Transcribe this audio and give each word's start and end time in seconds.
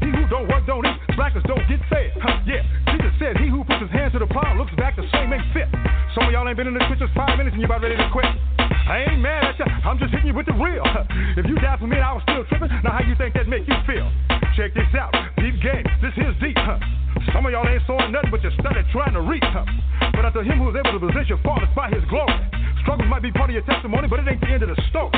He 0.00 0.10
who 0.10 0.22
don't 0.30 0.46
work 0.48 0.64
don't 0.66 0.86
eat. 0.86 0.98
Slackers 1.14 1.42
don't 1.46 1.62
get 1.66 1.80
fed. 1.90 2.14
Huh, 2.22 2.38
yeah. 2.46 2.62
Jesus 2.94 3.12
said, 3.18 3.36
He 3.38 3.50
who 3.50 3.64
puts 3.64 3.82
his 3.82 3.90
hands 3.90 4.12
to 4.14 4.20
the 4.22 4.30
plow 4.30 4.54
looks 4.54 4.74
back 4.78 4.96
the 4.96 5.06
same 5.10 5.32
ain't 5.32 5.44
fit. 5.52 5.66
Some 6.14 6.26
of 6.26 6.32
y'all 6.32 6.46
ain't 6.46 6.56
been 6.56 6.70
in 6.70 6.74
the 6.74 6.84
trenches 6.86 7.10
five 7.14 7.36
minutes 7.38 7.54
and 7.54 7.62
you 7.62 7.68
about 7.68 7.82
ready 7.82 7.96
to 7.98 8.08
quit. 8.10 8.26
I 8.88 9.04
ain't 9.04 9.20
mad 9.20 9.52
at 9.52 9.58
you. 9.58 9.68
I'm 9.84 9.98
just 9.98 10.10
hitting 10.10 10.32
you 10.32 10.36
with 10.36 10.46
the 10.46 10.56
real. 10.56 10.84
If 11.36 11.44
you 11.44 11.54
died 11.60 11.78
for 11.78 11.86
me 11.86 12.00
I 12.00 12.14
was 12.16 12.22
still 12.24 12.44
tripping, 12.48 12.72
now 12.82 12.96
how 12.96 13.04
you 13.04 13.14
think 13.20 13.34
that 13.34 13.46
make 13.46 13.68
you 13.68 13.76
feel? 13.84 14.08
Check 14.56 14.72
this 14.74 14.88
out. 14.96 15.12
Deep 15.36 15.60
game. 15.60 15.84
This 16.00 16.14
here's 16.16 16.34
deep. 16.40 16.56
Huh? 16.56 16.80
Some 17.34 17.46
of 17.46 17.52
y'all 17.52 17.68
ain't 17.68 17.82
sawing 17.86 18.10
nothing 18.10 18.30
but 18.30 18.42
you 18.42 18.50
started 18.58 18.86
trying 18.90 19.12
to 19.12 19.22
reach. 19.22 19.44
Huh? 19.44 19.66
But 20.14 20.24
unto 20.24 20.40
him 20.40 20.58
who 20.58 20.70
is 20.70 20.76
able 20.78 20.98
to 20.98 21.02
position 21.04 21.38
fathers 21.44 21.68
by 21.76 21.90
his 21.90 22.02
glory. 22.08 22.34
Struggles 22.82 23.08
might 23.10 23.22
be 23.22 23.30
part 23.30 23.50
of 23.50 23.54
your 23.54 23.66
testimony, 23.66 24.08
but 24.08 24.20
it 24.20 24.28
ain't 24.28 24.40
the 24.40 24.48
end 24.48 24.62
of 24.62 24.70
the 24.72 24.80
story. 24.88 25.12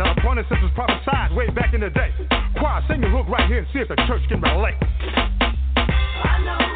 The 0.00 0.06
this 0.48 0.58
was 0.62 0.72
prophesied 0.74 1.36
way 1.36 1.50
back 1.50 1.74
in 1.74 1.82
the 1.82 1.90
day. 1.90 2.08
Choir, 2.56 2.82
sing 2.88 3.02
your 3.02 3.10
hook 3.10 3.28
right 3.28 3.46
here 3.46 3.58
and 3.58 3.66
see 3.70 3.80
if 3.80 3.88
the 3.88 3.96
church 4.08 4.22
can 4.30 4.40
relate. 4.40 4.80
I 5.76 6.40
know 6.42 6.69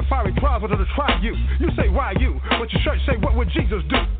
the 0.00 0.08
fiery 0.08 0.32
trials 0.40 0.62
are 0.64 0.68
to 0.68 0.86
try 0.94 1.20
you. 1.20 1.34
You 1.60 1.68
say, 1.76 1.88
why 1.88 2.14
you? 2.18 2.40
But 2.58 2.72
your 2.72 2.82
church 2.82 3.00
say, 3.06 3.16
what 3.20 3.36
would 3.36 3.48
Jesus 3.50 3.82
do? 3.88 4.19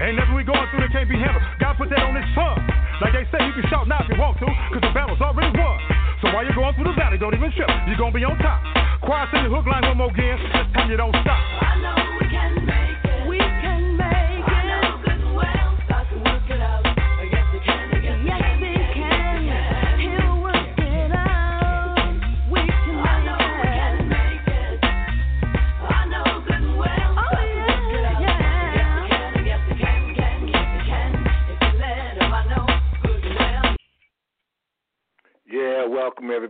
Ain't 0.00 0.16
nothing 0.16 0.32
we 0.32 0.44
going 0.48 0.64
through 0.72 0.80
that 0.80 0.92
can't 0.96 1.08
be 1.08 1.20
handled. 1.20 1.44
God 1.60 1.76
put 1.76 1.92
that 1.92 2.00
on 2.00 2.16
his 2.16 2.24
son. 2.32 2.56
Like 3.04 3.12
they 3.12 3.28
say, 3.28 3.44
you 3.44 3.52
can 3.52 3.68
shout 3.68 3.84
now 3.84 4.00
if 4.00 4.08
you 4.08 4.16
want 4.16 4.40
to, 4.40 4.48
cause 4.72 4.80
the 4.80 4.92
battle's 4.96 5.20
already 5.20 5.52
won. 5.52 5.76
So 6.24 6.32
while 6.32 6.40
you're 6.40 6.56
going 6.56 6.72
through 6.72 6.88
the 6.88 6.96
valley, 6.96 7.20
don't 7.20 7.36
even 7.36 7.52
trip. 7.52 7.68
You're 7.84 8.00
gonna 8.00 8.16
be 8.16 8.24
on 8.24 8.36
top. 8.40 8.64
Choir, 9.04 9.28
sing 9.28 9.44
the 9.44 9.52
hook 9.52 9.68
line 9.68 9.84
one 9.84 10.00
more 10.00 10.08
again. 10.08 10.40
This 10.40 10.72
time 10.72 10.88
you 10.88 10.96
don't 10.96 11.12
stop. 11.20 11.36
I 11.36 11.76
know 11.84 12.16
we 12.16 12.28
can 12.32 12.64
make 12.64 12.99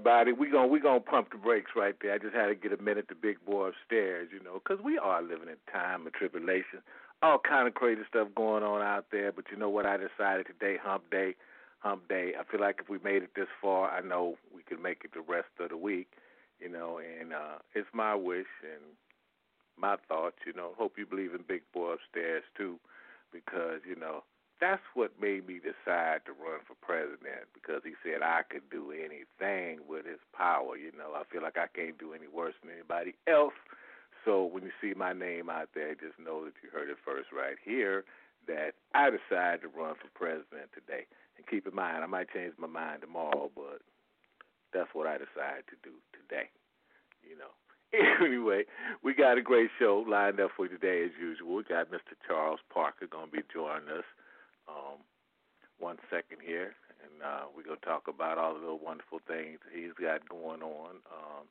everybody. 0.01 0.33
We 0.33 0.51
gon' 0.51 0.71
we 0.71 0.81
gonna 0.81 1.01
pump 1.01 1.31
the 1.31 1.37
brakes 1.37 1.73
right 1.77 1.95
there. 2.01 2.15
I 2.15 2.19
just 2.19 2.35
had 2.35 2.47
to 2.47 2.55
get 2.55 2.73
a 2.73 2.83
minute 2.83 3.09
to 3.09 3.15
big 3.15 3.37
boy 3.45 3.69
upstairs, 3.69 4.31
you 4.33 4.41
know, 4.43 4.59
'cause 4.61 4.81
we 4.81 4.97
are 4.97 5.21
living 5.21 5.49
in 5.49 5.59
time 5.71 6.07
of 6.07 6.15
tribulation. 6.15 6.83
All 7.23 7.39
kind 7.39 7.69
of 7.69 7.75
crazy 7.75 8.03
stuff 8.09 8.35
going 8.35 8.63
on 8.63 8.81
out 8.81 9.11
there. 9.11 9.31
But 9.31 9.51
you 9.51 9.59
know 9.59 9.69
what? 9.69 9.85
I 9.85 9.99
decided 9.99 10.47
today, 10.47 10.79
Hump 10.79 11.11
Day, 11.11 11.37
Hump 11.81 12.09
Day. 12.09 12.35
I 12.35 12.45
feel 12.45 12.61
like 12.61 12.81
if 12.81 12.89
we 12.89 12.99
made 13.01 13.23
it 13.23 13.35
this 13.35 13.49
far, 13.61 13.91
I 13.91 14.01
know 14.01 14.39
we 14.51 14.63
could 14.63 14.81
make 14.81 15.05
it 15.05 15.13
the 15.13 15.21
rest 15.21 15.51
of 15.59 15.69
the 15.69 15.77
week, 15.77 16.09
you 16.61 16.71
know. 16.71 16.99
And 16.99 17.35
uh 17.35 17.59
it's 17.75 17.93
my 17.93 18.15
wish 18.15 18.49
and 18.63 18.97
my 19.77 19.97
thoughts, 20.09 20.39
you 20.47 20.55
know. 20.55 20.73
Hope 20.79 20.99
you 20.99 21.05
believe 21.05 21.35
in 21.35 21.43
big 21.43 21.71
boy 21.73 21.93
upstairs 21.93 22.45
too, 22.55 22.81
because 23.33 23.85
you 23.85 23.97
know 23.97 24.25
that's 24.61 24.85
what 24.93 25.17
made 25.21 25.49
me 25.49 25.57
decide 25.57 26.21
to 26.29 26.37
run 26.37 26.61
for 26.69 26.77
president 26.85 27.49
because 27.57 27.81
he 27.83 27.97
said 28.05 28.21
I 28.21 28.45
could 28.45 28.69
do 28.69 28.93
anything 28.93 29.81
with 29.89 30.05
his 30.05 30.21
power. 30.37 30.77
You 30.77 30.93
know, 30.93 31.17
I 31.17 31.25
feel 31.33 31.43
like 31.43 31.57
I 31.57 31.67
can't 31.73 31.99
do 31.99 32.13
any 32.13 32.29
worse 32.29 32.55
than 32.61 32.71
anybody 32.77 33.17
else. 33.27 33.57
So 34.25 34.45
when 34.45 34.63
you 34.69 34.73
see 34.81 34.93
my 34.93 35.17
name 35.17 35.49
out 35.49 35.73
there, 35.75 35.97
just 35.97 36.21
know 36.21 36.45
that 36.45 36.61
you 36.61 36.69
heard 36.69 36.93
it 36.93 37.01
first 37.01 37.33
right 37.33 37.57
here 37.65 38.05
that 38.47 38.77
I 38.93 39.09
decided 39.09 39.65
to 39.65 39.73
run 39.73 39.97
for 39.97 40.13
president 40.13 40.69
today. 40.77 41.09
And 41.41 41.49
keep 41.49 41.67
in 41.67 41.75
mind, 41.75 42.05
I 42.05 42.07
might 42.07 42.29
change 42.29 42.53
my 42.61 42.69
mind 42.69 43.01
tomorrow, 43.01 43.51
but 43.57 43.81
that's 44.77 44.93
what 44.93 45.09
I 45.09 45.17
decided 45.17 45.65
to 45.73 45.77
do 45.81 45.97
today. 46.13 46.53
You 47.25 47.37
know. 47.41 47.53
Anyway, 48.23 48.63
we 49.03 49.15
got 49.15 49.39
a 49.39 49.43
great 49.43 49.71
show 49.79 50.05
lined 50.07 50.39
up 50.39 50.51
for 50.57 50.69
today 50.69 51.03
as 51.05 51.11
usual. 51.19 51.57
We 51.57 51.65
got 51.65 51.91
Mr. 51.91 52.15
Charles 52.29 52.61
Parker 52.73 53.09
going 53.11 53.27
to 53.27 53.33
be 53.33 53.43
joining 53.53 53.89
us 53.89 54.05
um, 54.71 55.03
one 55.83 55.99
second 56.07 56.39
here, 56.45 56.79
and 57.03 57.19
uh, 57.25 57.51
we're 57.51 57.67
to 57.81 57.87
talk 57.87 58.07
about 58.07 58.39
all 58.39 58.55
the 58.55 58.71
wonderful 58.71 59.19
things 59.27 59.59
he's 59.75 59.97
got 59.99 60.29
going 60.29 60.63
on. 60.63 61.03
Um, 61.11 61.51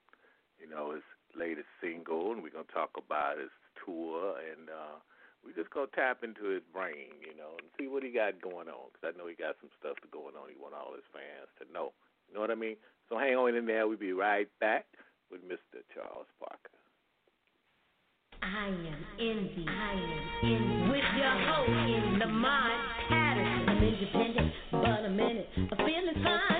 you 0.61 0.69
know, 0.69 0.95
his 0.95 1.03
latest 1.35 1.67
single, 1.81 2.31
and 2.31 2.43
we're 2.43 2.55
to 2.67 2.71
talk 2.71 2.95
about 2.95 3.39
his 3.39 3.51
tour, 3.79 4.39
and 4.39 4.69
uh, 4.69 4.99
we're 5.43 5.55
just 5.55 5.71
to 5.89 5.95
tap 5.95 6.23
into 6.23 6.51
his 6.51 6.63
brain, 6.71 7.15
you 7.23 7.35
know, 7.35 7.55
and 7.59 7.67
see 7.79 7.87
what 7.87 8.03
he 8.03 8.11
got 8.11 8.39
going 8.39 8.67
on, 8.67 8.91
because 8.91 9.11
I 9.11 9.17
know 9.17 9.27
he 9.27 9.35
got 9.35 9.59
some 9.59 9.71
stuff 9.79 9.97
going 10.11 10.35
on 10.35 10.51
he 10.51 10.59
want 10.59 10.75
all 10.75 10.95
his 10.95 11.07
fans 11.11 11.49
to 11.59 11.65
know. 11.71 11.91
You 12.27 12.35
know 12.35 12.41
what 12.41 12.51
I 12.53 12.59
mean? 12.59 12.77
So 13.07 13.17
hang 13.17 13.35
on 13.35 13.55
in 13.55 13.65
there. 13.65 13.87
We'll 13.87 13.97
be 13.97 14.13
right 14.13 14.47
back 14.59 14.85
with 15.31 15.41
Mr. 15.41 15.81
Charles 15.93 16.29
Parker. 16.37 16.78
I 18.41 18.67
am 18.67 19.05
envy. 19.19 19.65
I 19.67 19.93
am 19.93 20.21
envy. 20.43 20.91
With 20.91 21.03
your 21.17 21.35
host 21.47 21.69
in 21.69 22.19
the 22.19 22.27
mind 22.27 22.81
Patterson. 23.09 23.69
I'm 23.69 23.83
independent, 23.83 24.51
but 24.71 25.05
a 25.05 25.09
minute. 25.09 25.47
I'm 25.57 25.77
feeling 25.77 26.23
fine 26.23 26.58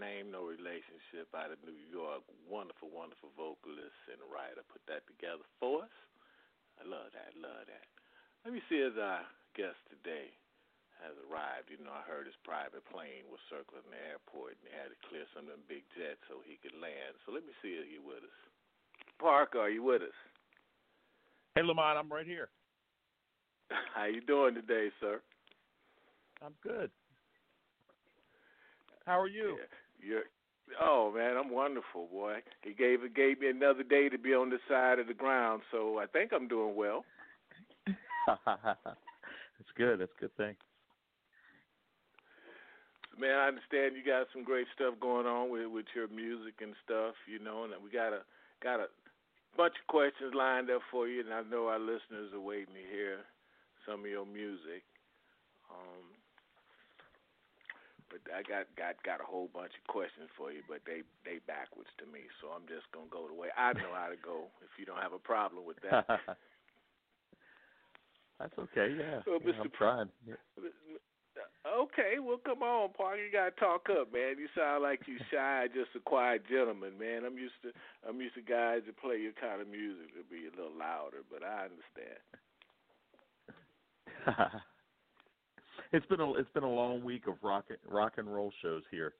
name, 0.00 0.32
no 0.32 0.48
relationship, 0.48 1.28
out 1.36 1.52
of 1.52 1.60
New 1.60 1.76
York. 1.92 2.24
Wonderful, 2.48 2.88
wonderful 2.88 3.28
vocalist 3.36 4.00
and 4.08 4.18
writer. 4.32 4.64
Put 4.72 4.80
that 4.88 5.04
together 5.04 5.44
for 5.60 5.84
us. 5.84 5.96
I 6.80 6.88
love 6.88 7.12
that, 7.12 7.36
love 7.36 7.68
that. 7.68 7.86
Let 8.48 8.56
me 8.56 8.64
see 8.72 8.80
if 8.80 8.96
our 8.96 9.28
guest 9.52 9.76
today 9.92 10.32
has 11.04 11.12
arrived. 11.28 11.68
You 11.68 11.76
know, 11.84 11.92
I 11.92 12.00
heard 12.08 12.24
his 12.24 12.36
private 12.40 12.84
plane 12.88 13.28
was 13.28 13.40
circling 13.52 13.84
the 13.92 14.00
airport 14.00 14.56
and 14.60 14.72
had 14.72 14.88
to 14.88 14.98
clear 15.04 15.28
some 15.36 15.44
of 15.48 15.52
them 15.52 15.64
big 15.68 15.84
jets 15.92 16.24
so 16.28 16.40
he 16.40 16.56
could 16.64 16.76
land. 16.80 17.20
So 17.28 17.36
let 17.36 17.44
me 17.44 17.52
see 17.60 17.76
if 17.76 17.84
he's 17.84 18.00
with 18.00 18.24
us. 18.24 18.38
Parker, 19.20 19.60
are 19.60 19.72
you 19.72 19.84
with 19.84 20.00
us? 20.00 20.16
Hey, 21.52 21.60
Lamont, 21.60 22.00
I'm 22.00 22.08
right 22.08 22.24
here. 22.24 22.48
How 23.94 24.08
you 24.08 24.24
doing 24.24 24.56
today, 24.56 24.88
sir? 25.00 25.20
I'm 26.40 26.56
good. 26.64 26.88
How 29.04 29.20
are 29.20 29.28
you? 29.28 29.58
Yeah, 29.60 29.68
you're, 30.02 30.24
oh 30.80 31.12
man, 31.14 31.36
I'm 31.36 31.50
wonderful, 31.50 32.08
boy. 32.12 32.38
He 32.62 32.72
gave 32.72 33.02
it 33.02 33.14
gave 33.14 33.40
me 33.40 33.48
another 33.48 33.82
day 33.82 34.08
to 34.08 34.18
be 34.18 34.34
on 34.34 34.50
the 34.50 34.58
side 34.68 34.98
of 34.98 35.06
the 35.06 35.14
ground, 35.14 35.62
so 35.70 35.98
I 35.98 36.06
think 36.06 36.32
I'm 36.32 36.48
doing 36.48 36.76
well. 36.76 37.04
That's 38.26 39.72
good. 39.76 40.00
That's 40.00 40.12
a 40.16 40.20
good 40.20 40.36
thing. 40.36 40.56
Man, 43.18 43.36
I 43.36 43.48
understand 43.48 43.96
you 43.96 44.04
got 44.06 44.28
some 44.32 44.44
great 44.44 44.66
stuff 44.74 44.94
going 45.00 45.26
on 45.26 45.50
with 45.50 45.66
with 45.66 45.86
your 45.94 46.08
music 46.08 46.54
and 46.62 46.74
stuff, 46.84 47.14
you 47.26 47.38
know, 47.38 47.64
and 47.64 47.72
we 47.82 47.90
got 47.90 48.12
a 48.12 48.22
got 48.62 48.80
a 48.80 48.88
bunch 49.56 49.74
of 49.80 49.86
questions 49.88 50.32
lined 50.34 50.70
up 50.70 50.80
for 50.90 51.08
you, 51.08 51.20
and 51.20 51.34
I 51.34 51.42
know 51.42 51.66
our 51.68 51.78
listeners 51.78 52.32
are 52.32 52.40
waiting 52.40 52.74
to 52.74 52.86
hear 52.90 53.18
some 53.86 54.00
of 54.00 54.10
your 54.10 54.26
music. 54.26 54.84
Um, 55.70 56.19
but 58.10 58.20
I 58.34 58.42
got 58.42 58.66
got 58.76 58.98
got 59.06 59.22
a 59.22 59.26
whole 59.26 59.48
bunch 59.54 59.72
of 59.78 59.84
questions 59.86 60.28
for 60.36 60.50
you, 60.52 60.60
but 60.66 60.82
they 60.84 61.06
they 61.24 61.38
backwards 61.46 61.90
to 62.02 62.06
me, 62.10 62.26
so 62.42 62.50
I'm 62.50 62.66
just 62.66 62.90
gonna 62.92 63.08
go 63.08 63.30
the 63.30 63.38
way 63.38 63.48
I 63.56 63.72
know 63.78 63.94
how 63.94 64.10
to 64.10 64.18
go. 64.20 64.50
If 64.60 64.74
you 64.76 64.84
don't 64.84 65.00
have 65.00 65.14
a 65.14 65.22
problem 65.22 65.64
with 65.64 65.78
that, 65.86 66.04
That's 68.40 68.56
okay. 68.58 68.96
Yeah, 68.96 69.18
uh, 69.18 69.22
Well, 69.26 69.38
yeah, 69.44 69.52
I'm 69.60 69.68
Mr. 69.68 69.74
trying. 69.74 70.08
Yeah. 70.26 70.34
Okay, 71.64 72.18
well, 72.18 72.40
come 72.44 72.62
on, 72.62 72.90
Parker. 72.96 73.22
You 73.22 73.30
gotta 73.30 73.52
talk 73.52 73.88
up, 73.90 74.12
man. 74.12 74.38
You 74.38 74.48
sound 74.56 74.82
like 74.82 75.00
you 75.06 75.18
shy, 75.30 75.68
just 75.72 75.94
a 75.94 76.00
quiet 76.00 76.42
gentleman, 76.48 76.98
man. 76.98 77.24
I'm 77.24 77.36
used 77.36 77.60
to 77.62 77.72
I'm 78.08 78.20
used 78.20 78.34
to 78.34 78.42
guys 78.42 78.80
that 78.86 78.96
play 78.96 79.18
your 79.20 79.32
kind 79.36 79.60
of 79.60 79.68
music 79.68 80.08
to 80.16 80.24
be 80.24 80.48
a 80.48 80.56
little 80.56 80.76
louder, 80.76 81.18
but 81.30 81.44
I 81.44 81.68
understand. 81.68 82.20
it's 85.92 86.06
been 86.06 86.20
a 86.20 86.32
it's 86.34 86.50
been 86.50 86.62
a 86.62 86.70
long 86.70 87.02
week 87.04 87.26
of 87.26 87.34
rock 87.42 87.66
rock 87.88 88.14
and 88.16 88.32
roll 88.32 88.52
shows 88.62 88.82
here. 88.90 89.14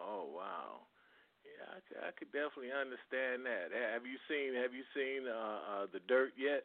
Oh 0.00 0.26
wow, 0.34 0.86
yeah, 1.44 1.76
I, 1.76 1.78
c- 1.88 2.00
I 2.08 2.10
could 2.18 2.32
definitely 2.32 2.72
understand 2.72 3.44
that. 3.46 3.72
Have 3.92 4.06
you 4.06 4.18
seen 4.28 4.54
Have 4.60 4.74
you 4.74 4.84
seen 4.94 5.28
uh, 5.28 5.58
uh 5.82 5.86
the 5.92 6.00
Dirt 6.08 6.32
yet? 6.36 6.64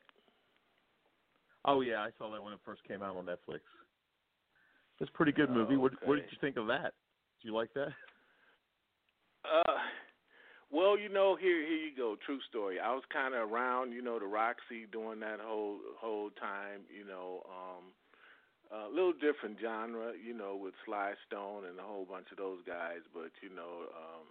Oh 1.66 1.82
yeah, 1.82 2.00
I 2.00 2.10
saw 2.18 2.32
that 2.32 2.44
when 2.44 2.54
it 2.54 2.60
first 2.66 2.84
came 2.88 3.02
out 3.02 3.16
on 3.16 3.26
Netflix. 3.26 3.62
It's 5.00 5.10
a 5.10 5.14
pretty 5.14 5.32
good 5.32 5.50
movie. 5.50 5.76
Oh, 5.76 5.80
What 5.80 5.94
what 6.06 6.16
did 6.16 6.26
you 6.32 6.38
think 6.42 6.58
of 6.58 6.68
that? 6.68 6.94
Did 7.42 7.50
you 7.50 7.54
like 7.54 7.74
that? 7.74 7.90
Uh, 9.46 9.78
well, 10.72 10.98
you 11.00 11.08
know, 11.08 11.38
here 11.40 11.62
here 11.66 11.78
you 11.78 11.96
go. 11.96 12.16
True 12.26 12.40
story. 12.50 12.80
I 12.80 12.94
was 12.94 13.04
kind 13.14 13.34
of 13.34 13.50
around, 13.52 13.94
you 13.94 14.02
know, 14.02 14.20
the 14.20 14.26
Roxy 14.26 14.86
during 14.92 15.20
that 15.22 15.40
whole 15.40 15.78
whole 16.00 16.30
time. 16.32 16.82
You 16.90 17.06
know, 17.06 17.44
um, 17.48 17.84
a 18.72 18.90
little 18.90 19.14
different 19.14 19.58
genre, 19.62 20.12
you 20.18 20.34
know, 20.34 20.56
with 20.56 20.74
Sly 20.86 21.14
Stone 21.28 21.66
and 21.66 21.80
a 21.80 21.86
whole 21.88 22.06
bunch 22.06 22.28
of 22.32 22.38
those 22.38 22.60
guys. 22.68 23.04
But 23.14 23.32
you 23.42 23.54
know, 23.54 23.88
um, 23.96 24.28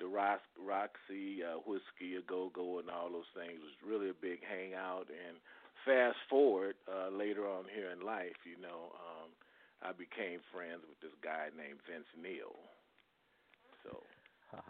the 0.00 0.08
Rox, 0.08 0.40
Roxy, 0.56 1.44
uh, 1.44 1.60
Whisky, 1.66 2.16
a 2.16 2.22
Go 2.24 2.50
Go, 2.54 2.78
and 2.78 2.88
all 2.88 3.12
those 3.12 3.30
things 3.36 3.60
was 3.60 3.76
really 3.84 4.10
a 4.10 4.16
big 4.16 4.40
hangout. 4.44 5.08
And 5.12 5.36
fast 5.84 6.18
forward 6.28 6.76
uh, 6.88 7.12
later 7.12 7.44
on 7.44 7.64
here 7.68 7.92
in 7.92 8.00
life, 8.04 8.40
you 8.48 8.60
know, 8.60 8.94
um, 8.96 9.28
I 9.84 9.92
became 9.92 10.40
friends 10.48 10.82
with 10.88 10.98
this 11.04 11.16
guy 11.20 11.52
named 11.52 11.80
Vince 11.84 12.08
Neil. 12.16 12.56
So. 13.84 14.00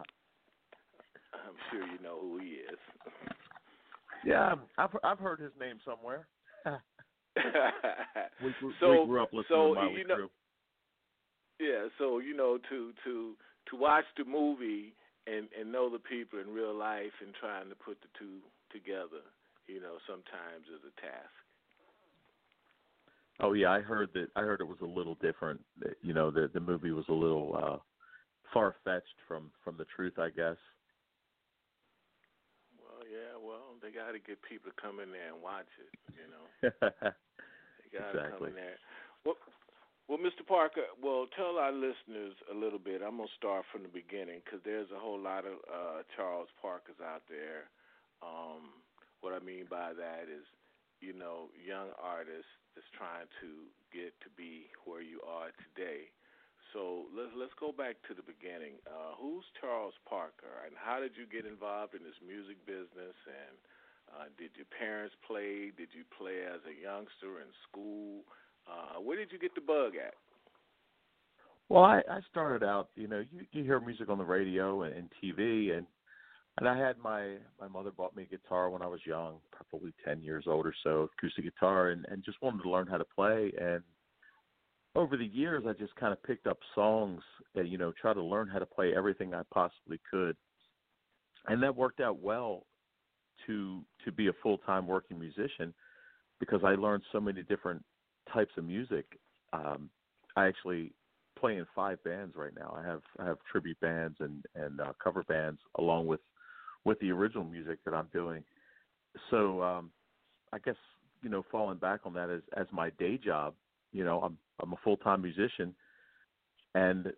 I'm 1.35 1.59
sure 1.69 1.85
you 1.85 2.01
know 2.01 2.17
who 2.21 2.37
he 2.37 2.63
is. 2.63 2.79
yeah, 4.25 4.55
I've 4.77 4.95
I've 5.03 5.19
heard 5.19 5.39
his 5.39 5.51
name 5.59 5.79
somewhere. 5.85 6.27
We, 8.41 8.53
we, 8.63 8.73
so, 8.79 9.01
we 9.01 9.07
grew 9.07 9.23
up 9.23 9.33
listening 9.33 9.45
so 9.49 9.73
to 9.73 9.81
Motley 9.81 9.97
you 9.99 10.07
know, 10.07 10.15
Crue. 10.15 10.29
yeah. 11.59 11.87
So 11.97 12.19
you 12.19 12.35
know, 12.35 12.57
to 12.69 12.93
to 13.03 13.33
to 13.69 13.75
watch 13.75 14.05
the 14.17 14.25
movie 14.25 14.93
and 15.27 15.47
and 15.59 15.71
know 15.71 15.89
the 15.89 15.99
people 15.99 16.39
in 16.39 16.53
real 16.53 16.73
life 16.75 17.15
and 17.21 17.33
trying 17.39 17.69
to 17.69 17.75
put 17.75 17.99
the 18.01 18.07
two 18.17 18.39
together, 18.71 19.23
you 19.67 19.81
know, 19.81 19.97
sometimes 20.07 20.67
is 20.67 20.83
a 20.83 21.01
task. 21.01 21.33
Oh 23.41 23.53
yeah, 23.53 23.71
I 23.71 23.81
heard 23.81 24.09
that. 24.13 24.27
I 24.35 24.41
heard 24.41 24.61
it 24.61 24.67
was 24.67 24.81
a 24.81 24.85
little 24.85 25.15
different. 25.15 25.61
You 26.01 26.13
know, 26.13 26.31
the 26.31 26.49
the 26.53 26.59
movie 26.59 26.91
was 26.91 27.05
a 27.09 27.13
little 27.13 27.55
uh 27.61 27.77
far 28.53 28.75
fetched 28.83 29.19
from 29.27 29.51
from 29.63 29.75
the 29.77 29.85
truth, 29.95 30.17
I 30.19 30.29
guess. 30.29 30.57
Well, 32.79 33.03
yeah. 33.11 33.35
Well, 33.41 33.74
they 33.85 33.93
got 33.93 34.11
to 34.17 34.19
get 34.19 34.41
people 34.41 34.73
to 34.73 34.77
come 34.81 34.97
in 34.99 35.13
there 35.13 35.29
and 35.29 35.39
watch 35.45 35.69
it. 35.77 35.93
You 36.17 36.27
know. 36.33 36.45
They 37.81 37.93
gotta 37.93 38.17
Exactly. 38.17 38.37
come 38.37 38.47
in 38.49 38.55
there. 38.57 38.77
Well, 39.25 39.37
well, 40.07 40.19
Mr. 40.21 40.45
Parker, 40.45 40.85
well, 41.01 41.25
tell 41.35 41.57
our 41.57 41.71
listeners 41.73 42.33
a 42.51 42.55
little 42.55 42.79
bit. 42.81 43.01
I'm 43.01 43.17
gonna 43.17 43.31
start 43.37 43.65
from 43.71 43.83
the 43.83 43.93
beginning 43.93 44.41
because 44.45 44.61
there's 44.65 44.89
a 44.91 44.99
whole 44.99 45.19
lot 45.19 45.45
of 45.45 45.57
uh, 45.69 46.01
Charles 46.15 46.49
Parkers 46.61 46.97
out 47.01 47.23
there. 47.29 47.69
Um, 48.21 48.81
what 49.21 49.33
I 49.33 49.39
mean 49.41 49.65
by 49.69 49.93
that 49.97 50.29
is, 50.29 50.45
you 51.01 51.13
know, 51.13 51.49
young 51.57 51.89
artists 52.01 52.49
that's 52.75 52.87
trying 52.97 53.25
to 53.41 53.49
get 53.93 54.13
to 54.21 54.29
be 54.37 54.69
where 54.85 55.01
you 55.01 55.21
are 55.25 55.49
today. 55.73 56.09
So 56.73 57.07
let's 57.15 57.31
let's 57.33 57.55
go 57.57 57.71
back 57.71 57.97
to 58.09 58.13
the 58.13 58.25
beginning. 58.25 58.77
Uh, 58.85 59.15
who's 59.17 59.45
Charles 59.61 59.95
Parker, 60.05 60.65
and 60.67 60.75
how 60.77 60.99
did 60.99 61.15
you 61.17 61.25
get 61.25 61.47
involved 61.49 61.95
in 61.95 62.03
this 62.03 62.19
music 62.21 62.59
business? 62.67 63.15
And 63.25 63.55
uh, 64.15 64.25
did 64.37 64.51
your 64.55 64.65
parents 64.79 65.15
play? 65.27 65.71
Did 65.75 65.89
you 65.91 66.03
play 66.17 66.43
as 66.47 66.61
a 66.63 66.81
youngster 66.81 67.41
in 67.41 67.47
school? 67.69 68.21
Uh, 68.67 69.01
where 69.01 69.17
did 69.17 69.31
you 69.31 69.39
get 69.39 69.53
the 69.55 69.61
bug 69.61 69.93
at? 69.95 70.13
Well, 71.67 71.83
I, 71.83 72.01
I 72.09 72.19
started 72.29 72.65
out, 72.65 72.89
you 72.95 73.07
know, 73.07 73.23
you, 73.31 73.45
you 73.51 73.63
hear 73.63 73.79
music 73.79 74.09
on 74.09 74.17
the 74.17 74.23
radio 74.23 74.83
and, 74.83 74.95
and 74.95 75.09
TV, 75.23 75.75
and 75.75 75.85
and 76.57 76.69
I 76.69 76.77
had 76.77 76.97
my 76.97 77.35
my 77.59 77.67
mother 77.67 77.91
bought 77.91 78.15
me 78.15 78.23
a 78.23 78.25
guitar 78.37 78.69
when 78.69 78.81
I 78.81 78.87
was 78.87 79.01
young, 79.05 79.37
probably 79.51 79.93
ten 80.05 80.21
years 80.21 80.45
old 80.47 80.65
or 80.65 80.75
so, 80.83 81.09
acoustic 81.17 81.43
guitar, 81.43 81.89
and 81.89 82.05
and 82.09 82.23
just 82.23 82.41
wanted 82.41 82.63
to 82.63 82.69
learn 82.69 82.87
how 82.87 82.97
to 82.97 83.05
play. 83.15 83.51
And 83.59 83.81
over 84.95 85.17
the 85.17 85.25
years, 85.25 85.63
I 85.67 85.73
just 85.73 85.95
kind 85.95 86.13
of 86.13 86.23
picked 86.23 86.47
up 86.47 86.59
songs, 86.73 87.21
and 87.55 87.67
you 87.67 87.77
know, 87.77 87.91
try 87.99 88.13
to 88.13 88.23
learn 88.23 88.47
how 88.47 88.59
to 88.59 88.65
play 88.65 88.93
everything 88.95 89.33
I 89.33 89.41
possibly 89.53 89.99
could, 90.09 90.37
and 91.47 91.61
that 91.63 91.75
worked 91.75 91.99
out 91.99 92.19
well 92.21 92.65
to 93.47 93.81
to 94.03 94.11
be 94.11 94.27
a 94.27 94.33
full 94.41 94.57
time 94.59 94.87
working 94.87 95.19
musician 95.19 95.73
because 96.39 96.61
I 96.63 96.75
learned 96.75 97.03
so 97.11 97.19
many 97.19 97.43
different 97.43 97.83
types 98.31 98.51
of 98.57 98.65
music. 98.65 99.05
Um, 99.53 99.89
I 100.35 100.47
actually 100.47 100.91
play 101.39 101.57
in 101.57 101.65
five 101.75 102.03
bands 102.03 102.35
right 102.35 102.53
now. 102.57 102.75
I 102.77 102.85
have 102.85 103.01
I 103.19 103.25
have 103.25 103.37
tribute 103.49 103.79
bands 103.79 104.17
and 104.19 104.43
and 104.55 104.79
uh, 104.81 104.93
cover 105.03 105.23
bands 105.23 105.59
along 105.77 106.07
with 106.07 106.21
with 106.83 106.99
the 106.99 107.11
original 107.11 107.43
music 107.43 107.79
that 107.85 107.93
I'm 107.93 108.07
doing. 108.13 108.43
So 109.29 109.61
um, 109.63 109.91
I 110.53 110.59
guess 110.59 110.75
you 111.21 111.29
know 111.29 111.43
falling 111.51 111.77
back 111.77 112.01
on 112.05 112.13
that 112.13 112.29
as 112.29 112.41
as 112.57 112.67
my 112.71 112.89
day 112.91 113.17
job. 113.17 113.53
You 113.91 114.03
know 114.03 114.21
I'm 114.21 114.37
I'm 114.61 114.73
a 114.73 114.77
full 114.83 114.97
time 114.97 115.21
musician 115.21 115.73
and 116.73 117.11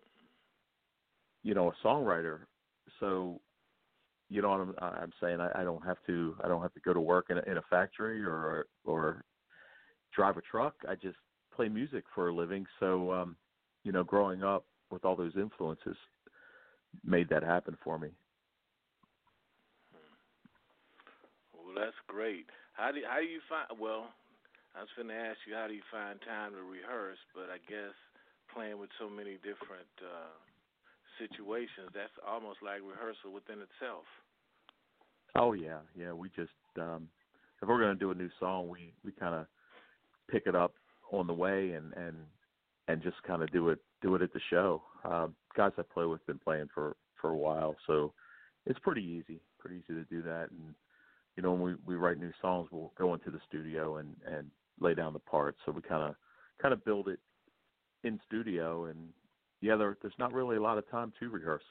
you 1.42 1.54
know 1.54 1.70
a 1.70 1.86
songwriter. 1.86 2.40
So 3.00 3.40
you 4.28 4.42
know 4.42 4.50
what 4.50 4.60
I'm 4.60 4.74
I'm 4.80 5.12
saying 5.20 5.40
I, 5.40 5.60
I 5.60 5.64
don't 5.64 5.84
have 5.84 5.98
to 6.06 6.36
I 6.42 6.48
don't 6.48 6.62
have 6.62 6.74
to 6.74 6.80
go 6.80 6.92
to 6.92 7.00
work 7.00 7.26
in 7.30 7.38
a, 7.38 7.42
in 7.42 7.58
a 7.58 7.62
factory 7.70 8.22
or 8.22 8.66
or 8.84 9.24
drive 10.14 10.36
a 10.36 10.42
truck. 10.42 10.74
I 10.88 10.94
just 10.94 11.16
play 11.54 11.68
music 11.68 12.04
for 12.14 12.28
a 12.28 12.34
living. 12.34 12.66
So 12.80 13.12
um, 13.12 13.36
you 13.84 13.92
know, 13.92 14.04
growing 14.04 14.42
up 14.42 14.64
with 14.90 15.04
all 15.04 15.16
those 15.16 15.36
influences 15.36 15.96
made 17.04 17.28
that 17.28 17.42
happen 17.42 17.76
for 17.82 17.98
me. 17.98 18.08
Well, 21.52 21.74
that's 21.76 21.96
great. 22.06 22.46
How 22.72 22.92
do 22.92 23.00
how 23.08 23.18
do 23.18 23.26
you 23.26 23.40
find? 23.48 23.80
Well, 23.80 24.08
I 24.76 24.80
was 24.80 24.92
going 24.96 25.08
to 25.08 25.14
ask 25.14 25.38
you 25.46 25.54
how 25.54 25.66
do 25.66 25.74
you 25.74 25.84
find 25.90 26.20
time 26.22 26.52
to 26.52 26.62
rehearse, 26.62 27.18
but 27.34 27.50
I 27.50 27.58
guess 27.68 27.96
playing 28.52 28.78
with 28.78 28.90
so 28.98 29.08
many 29.08 29.36
different 29.42 29.90
uh, 30.00 30.32
situations, 31.18 31.90
that's 31.94 32.14
almost 32.26 32.58
like 32.62 32.80
rehearsal 32.80 33.32
within 33.34 33.58
itself. 33.60 34.06
Oh 35.36 35.52
yeah, 35.52 35.78
yeah. 35.96 36.12
We 36.12 36.28
just 36.30 36.50
um, 36.80 37.08
if 37.60 37.68
we're 37.68 37.80
gonna 37.80 37.94
do 37.94 38.10
a 38.10 38.14
new 38.14 38.30
song, 38.40 38.68
we 38.68 38.94
we 39.04 39.12
kind 39.12 39.34
of 39.34 39.46
pick 40.30 40.44
it 40.46 40.54
up 40.54 40.74
on 41.12 41.26
the 41.26 41.34
way 41.34 41.72
and 41.72 41.92
and 41.94 42.16
and 42.88 43.02
just 43.02 43.22
kind 43.24 43.42
of 43.42 43.50
do 43.52 43.68
it 43.68 43.78
do 44.02 44.14
it 44.14 44.22
at 44.22 44.32
the 44.32 44.40
show. 44.50 44.82
Um, 45.04 45.34
guys 45.56 45.72
I 45.78 45.82
play 45.82 46.06
with 46.06 46.24
been 46.26 46.38
playing 46.38 46.68
for 46.74 46.96
for 47.20 47.30
a 47.30 47.36
while, 47.36 47.76
so 47.86 48.12
it's 48.66 48.78
pretty 48.80 49.02
easy, 49.02 49.40
pretty 49.58 49.76
easy 49.76 49.94
to 49.94 50.04
do 50.04 50.22
that. 50.22 50.48
And 50.50 50.74
you 51.36 51.42
know, 51.42 51.52
when 51.52 51.62
we 51.62 51.74
we 51.86 51.94
write 51.96 52.18
new 52.18 52.32
songs, 52.40 52.68
we'll 52.70 52.92
go 52.98 53.14
into 53.14 53.30
the 53.30 53.40
studio 53.48 53.98
and 53.98 54.16
and 54.26 54.50
lay 54.80 54.94
down 54.94 55.12
the 55.12 55.18
parts. 55.18 55.58
So 55.64 55.72
we 55.72 55.82
kind 55.82 56.02
of 56.02 56.14
kind 56.60 56.72
of 56.72 56.84
build 56.84 57.08
it 57.08 57.20
in 58.04 58.20
studio, 58.26 58.86
and 58.86 58.98
yeah, 59.60 59.76
there, 59.76 59.96
there's 60.02 60.18
not 60.18 60.32
really 60.32 60.56
a 60.56 60.62
lot 60.62 60.78
of 60.78 60.88
time 60.90 61.12
to 61.20 61.28
rehearse. 61.30 61.62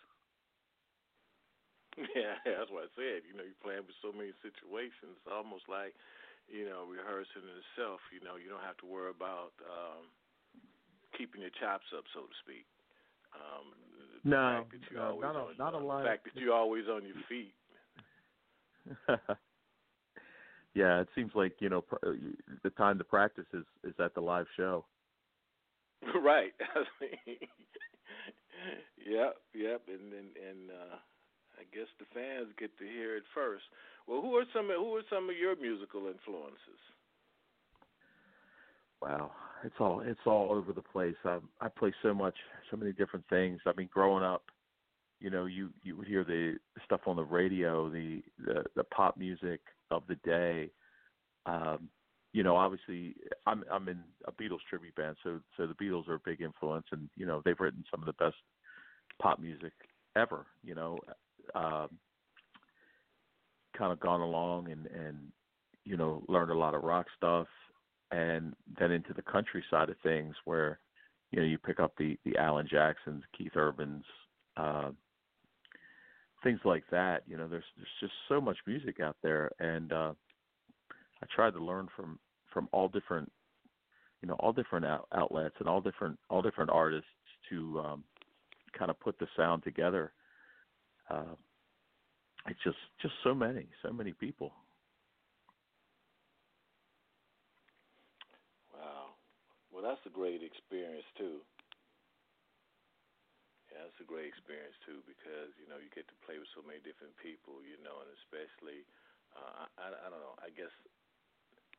Yeah, 2.16 2.38
that's 2.46 2.70
what 2.70 2.86
I 2.86 2.92
said. 2.94 3.26
You 3.26 3.34
know, 3.34 3.42
you're 3.42 3.58
playing 3.66 3.82
with 3.90 3.98
so 4.06 4.14
many 4.14 4.30
situations, 4.46 5.18
it's 5.18 5.26
almost 5.34 5.66
like, 5.66 5.98
you 6.46 6.70
know, 6.70 6.86
rehearsing 6.86 7.42
in 7.42 7.58
itself. 7.58 8.02
You 8.14 8.22
know, 8.22 8.38
you 8.38 8.50
don't 8.54 8.62
have 8.62 8.78
to 8.86 8.88
worry 8.88 9.10
about 9.10 9.58
um, 9.66 10.06
keeping 11.18 11.42
your 11.42 11.54
chops 11.58 11.90
up, 11.98 12.06
so 12.14 12.30
to 12.30 12.36
speak. 12.46 12.70
Um, 13.34 13.74
No, 14.24 14.62
fact 14.62 14.72
that 14.78 14.82
you're 14.94 15.02
no, 15.02 15.20
not 15.20 15.36
a- 15.36 15.58
not 15.58 15.74
a 15.74 15.78
uh, 15.78 15.82
lot. 15.82 16.04
The 16.04 16.10
fact 16.10 16.24
that 16.26 16.38
you're 16.38 16.54
always 16.54 16.86
on 16.88 17.02
your 17.04 17.18
feet. 17.28 17.54
yeah, 20.74 21.02
it 21.02 21.08
seems 21.16 21.32
like 21.36 21.54
you 21.60 21.70
know 21.70 21.82
pr- 21.82 22.14
the 22.64 22.70
time 22.72 22.98
to 22.98 23.04
practice 23.04 23.46
is 23.54 23.66
is 23.84 23.94
at 24.00 24.14
the 24.14 24.22
live 24.22 24.48
show. 24.56 24.86
right. 26.24 26.54
yep, 28.98 29.36
yep, 29.54 29.82
and 29.88 30.14
and, 30.14 30.32
and 30.38 30.72
uh, 30.72 30.96
I 31.58 31.64
guess 31.74 31.88
the 32.00 32.06
fans 32.14 32.54
get 32.60 32.78
to 32.78 32.86
hear 32.86 33.18
it 33.18 33.24
first. 33.34 33.64
Well, 34.08 34.22
who 34.22 34.36
are 34.36 34.46
some 34.54 34.68
who 34.68 34.96
are 34.96 35.04
some 35.10 35.30
of 35.30 35.38
your 35.38 35.56
musical 35.56 36.08
influences? 36.08 36.82
Wow, 39.02 39.32
it's 39.64 39.76
all 39.80 40.02
it's 40.02 40.20
all 40.26 40.52
over 40.52 40.74
the 40.74 40.82
place. 40.82 41.16
I 41.26 41.40
I 41.62 41.68
play 41.70 41.94
so 42.02 42.14
much, 42.14 42.36
so 42.72 42.78
many 42.78 42.94
different 42.94 43.26
things. 43.30 43.60
I 43.66 43.74
mean, 43.78 43.90
growing 43.92 44.24
up, 44.24 44.44
you 45.20 45.30
know, 45.30 45.46
you 45.46 45.70
you 45.84 45.96
would 45.98 46.08
hear 46.08 46.24
the 46.24 46.58
stuff 46.86 47.02
on 47.08 47.16
the 47.16 47.24
radio, 47.24 47.90
the 47.90 48.22
the, 48.46 48.64
the 48.76 48.84
pop 48.86 49.18
music 49.18 49.62
of 49.92 50.04
the 50.08 50.16
day. 50.24 50.70
Um, 51.46 51.90
you 52.38 52.44
know, 52.44 52.56
obviously, 52.56 53.16
I'm 53.48 53.64
I'm 53.72 53.90
in 53.90 53.98
a 54.28 54.32
Beatles 54.32 54.60
tribute 54.70 54.94
band, 54.94 55.16
so 55.24 55.40
so 55.58 55.66
the 55.66 55.74
Beatles 55.74 56.08
are 56.08 56.14
a 56.14 56.20
big 56.24 56.40
influence, 56.40 56.86
and 56.92 57.10
you 57.16 57.26
know, 57.26 57.42
they've 57.44 57.60
written 57.60 57.84
some 57.90 58.00
of 58.00 58.06
the 58.06 58.24
best 58.24 58.36
pop 59.20 59.40
music 59.40 59.74
ever. 60.16 60.46
You 60.64 60.76
know, 60.76 61.00
um, 61.56 61.90
kind 63.76 63.92
of 63.92 64.00
gone 64.00 64.22
along 64.22 64.70
and 64.70 64.86
and 64.86 65.18
you 65.84 65.98
know 65.98 66.24
learned 66.28 66.52
a 66.52 66.58
lot 66.58 66.76
of 66.76 66.84
rock 66.84 67.08
stuff 67.18 67.48
and 68.12 68.54
then 68.80 68.92
into 68.92 69.16
the 69.16 69.24
country 69.24 69.64
side 69.72 69.90
of 69.90 69.96
things 70.04 70.36
where 70.46 70.78
you 71.32 71.40
know 71.40 71.46
you 71.46 71.58
pick 71.58 71.80
up 71.80 71.94
the 71.98 72.20
the 72.24 72.38
Alan 72.38 72.68
Jacksons, 72.70 73.24
Keith 73.36 73.54
Urban's, 73.56 74.06
uh, 74.58 74.92
things 76.44 76.60
like 76.66 76.84
that. 76.92 77.24
You 77.26 77.36
know, 77.36 77.48
there's 77.48 77.66
there's 77.78 77.88
just 78.00 78.14
so 78.30 78.40
much 78.40 78.58
music 78.68 79.00
out 79.00 79.18
there, 79.24 79.50
and 79.60 79.92
uh, 79.92 80.14
I 81.24 81.26
tried 81.36 81.56
to 81.56 81.66
learn 81.66 81.88
from 81.96 82.20
from 82.54 82.70
all 82.72 82.88
different 82.88 83.32
you 84.22 84.28
know 84.28 84.36
all 84.40 84.54
different 84.54 84.86
out, 84.86 85.08
outlets 85.14 85.56
and 85.60 85.68
all 85.68 85.82
different 85.82 86.18
all 86.30 86.42
different 86.42 86.70
artists 86.70 87.10
to 87.50 87.80
um, 87.80 88.04
kind 88.78 88.92
of 88.92 89.00
put 89.00 89.18
the 89.20 89.28
sound 89.38 89.64
together. 89.64 90.12
Uh, 91.10 91.36
it's 92.48 92.60
just 92.64 92.78
just 93.02 93.14
so 93.24 93.34
many 93.34 93.68
so 93.84 93.92
many 93.92 94.14
people. 94.14 94.52
Wow, 98.74 99.16
well, 99.72 99.84
that's 99.84 100.04
a 100.06 100.14
great 100.14 100.44
experience 100.44 101.06
too. 101.18 101.42
Yeah, 103.72 103.84
that's 103.84 104.00
a 104.00 104.08
great 104.08 104.28
experience 104.32 104.76
too 104.88 105.04
because 105.06 105.52
you 105.60 105.68
know 105.68 105.78
you 105.78 105.92
get 105.92 106.08
to 106.08 106.18
play 106.24 106.40
with 106.40 106.50
so 106.56 106.64
many 106.64 106.80
different 106.84 107.14
people, 107.20 107.60
you 107.64 107.78
know, 107.84 108.00
and 108.02 108.10
especially, 108.24 108.88
uh, 109.36 109.68
I, 109.78 109.92
I 109.92 110.08
don't 110.08 110.24
know, 110.24 110.36
I 110.40 110.50
guess 110.56 110.72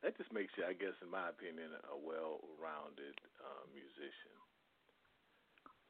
that 0.02 0.16
just 0.16 0.32
makes 0.32 0.54
you, 0.56 0.64
I 0.64 0.74
guess, 0.74 0.94
in 1.02 1.10
my 1.10 1.28
opinion, 1.30 1.74
a 1.90 1.96
well-rounded 1.98 3.16
uh, 3.42 3.64
musician. 3.74 4.36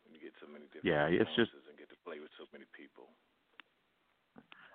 When 0.05 0.17
you 0.17 0.21
get 0.21 0.33
so 0.41 0.49
many 0.49 0.65
different 0.73 0.88
yeah, 0.88 1.12
it's 1.12 1.37
just 1.37 1.53
and 1.69 1.77
get 1.77 1.93
to 1.93 2.00
play 2.00 2.17
with 2.17 2.33
so 2.41 2.49
many 2.53 2.65
people. 2.73 3.12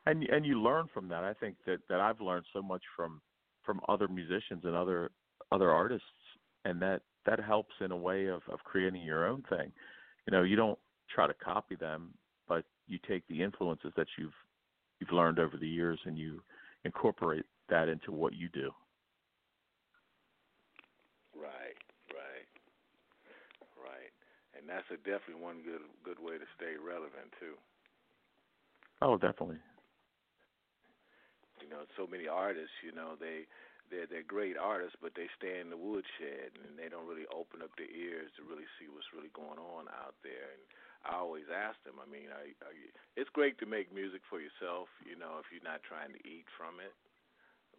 And 0.06 0.24
and 0.30 0.46
you 0.46 0.62
learn 0.62 0.86
from 0.94 1.08
that. 1.10 1.24
I 1.24 1.34
think 1.34 1.58
that 1.66 1.80
that 1.90 2.00
I've 2.00 2.22
learned 2.22 2.46
so 2.54 2.62
much 2.62 2.84
from 2.96 3.22
from 3.66 3.82
other 3.90 4.08
musicians 4.08 4.62
and 4.63 4.75
other 4.75 5.10
other 5.52 5.72
artists, 5.72 6.06
and 6.66 6.82
that 6.82 7.02
that 7.25 7.40
helps 7.40 7.74
in 7.82 7.92
a 7.92 7.98
way 7.98 8.28
of, 8.28 8.42
of 8.52 8.60
creating 8.63 9.02
your 9.02 9.25
own 9.25 9.44
thing. 9.50 9.72
You 10.28 10.32
know, 10.32 10.44
you 10.44 10.56
don't 10.56 10.78
try 11.13 11.25
to 11.28 11.34
copy 11.34 11.75
them, 11.75 12.13
but 12.48 12.66
you 12.88 13.00
take 13.08 13.28
the 13.28 13.42
influences 13.42 13.92
that 13.96 14.08
you've 14.18 14.36
you've 15.00 15.12
learned 15.12 15.40
over 15.40 15.58
the 15.58 15.68
years 15.68 16.00
and 16.06 16.18
you 16.18 16.42
incorporate 16.86 17.46
that 17.70 17.88
into 17.90 18.12
what 18.12 18.34
you 18.34 18.50
do. 18.50 18.72
Right, 21.36 21.80
right, 22.14 22.48
right, 23.75 24.14
and 24.58 24.62
that's 24.74 24.89
a 24.89 24.98
definitely 25.06 25.38
one 25.38 25.62
good 25.62 25.86
good 26.01 26.18
way 26.18 26.42
to 26.42 26.48
stay 26.58 26.74
relevant 26.82 27.30
too. 27.38 27.53
Oh, 29.06 29.22
definitely. 29.22 29.62
You 31.62 31.70
know, 31.70 31.86
so 31.94 32.10
many 32.10 32.25
artists, 32.25 32.74
you 32.82 32.89
know, 32.89 33.13
they 33.13 33.46
they're 33.94 34.10
they're 34.10 34.25
great 34.25 34.58
artists, 34.58 34.98
but 34.98 35.13
they 35.13 35.30
stay 35.38 35.62
in 35.62 35.70
the 35.70 35.77
woodshed 35.77 36.58
and 36.65 36.74
they 36.74 36.89
don't 36.89 37.06
really 37.06 37.30
open 37.30 37.62
up 37.62 37.70
their 37.77 37.94
ears 37.94 38.34
to 38.36 38.42
really 38.42 38.65
see 38.82 38.89
what's 38.89 39.13
really 39.13 39.30
going 39.38 39.62
on 39.62 39.86
out 39.94 40.18
there. 40.25 40.58
And 40.58 40.65
I 41.06 41.22
always 41.22 41.46
ask 41.53 41.77
them. 41.86 42.01
I 42.01 42.10
mean, 42.10 42.34
are 42.34 42.50
you, 42.50 42.89
it's 43.13 43.30
great 43.30 43.62
to 43.62 43.70
make 43.70 43.94
music 43.94 44.25
for 44.25 44.42
yourself, 44.42 44.89
you 45.06 45.13
know, 45.13 45.38
if 45.38 45.53
you're 45.53 45.62
not 45.62 45.86
trying 45.86 46.18
to 46.18 46.22
eat 46.25 46.50
from 46.58 46.82
it. 46.82 46.98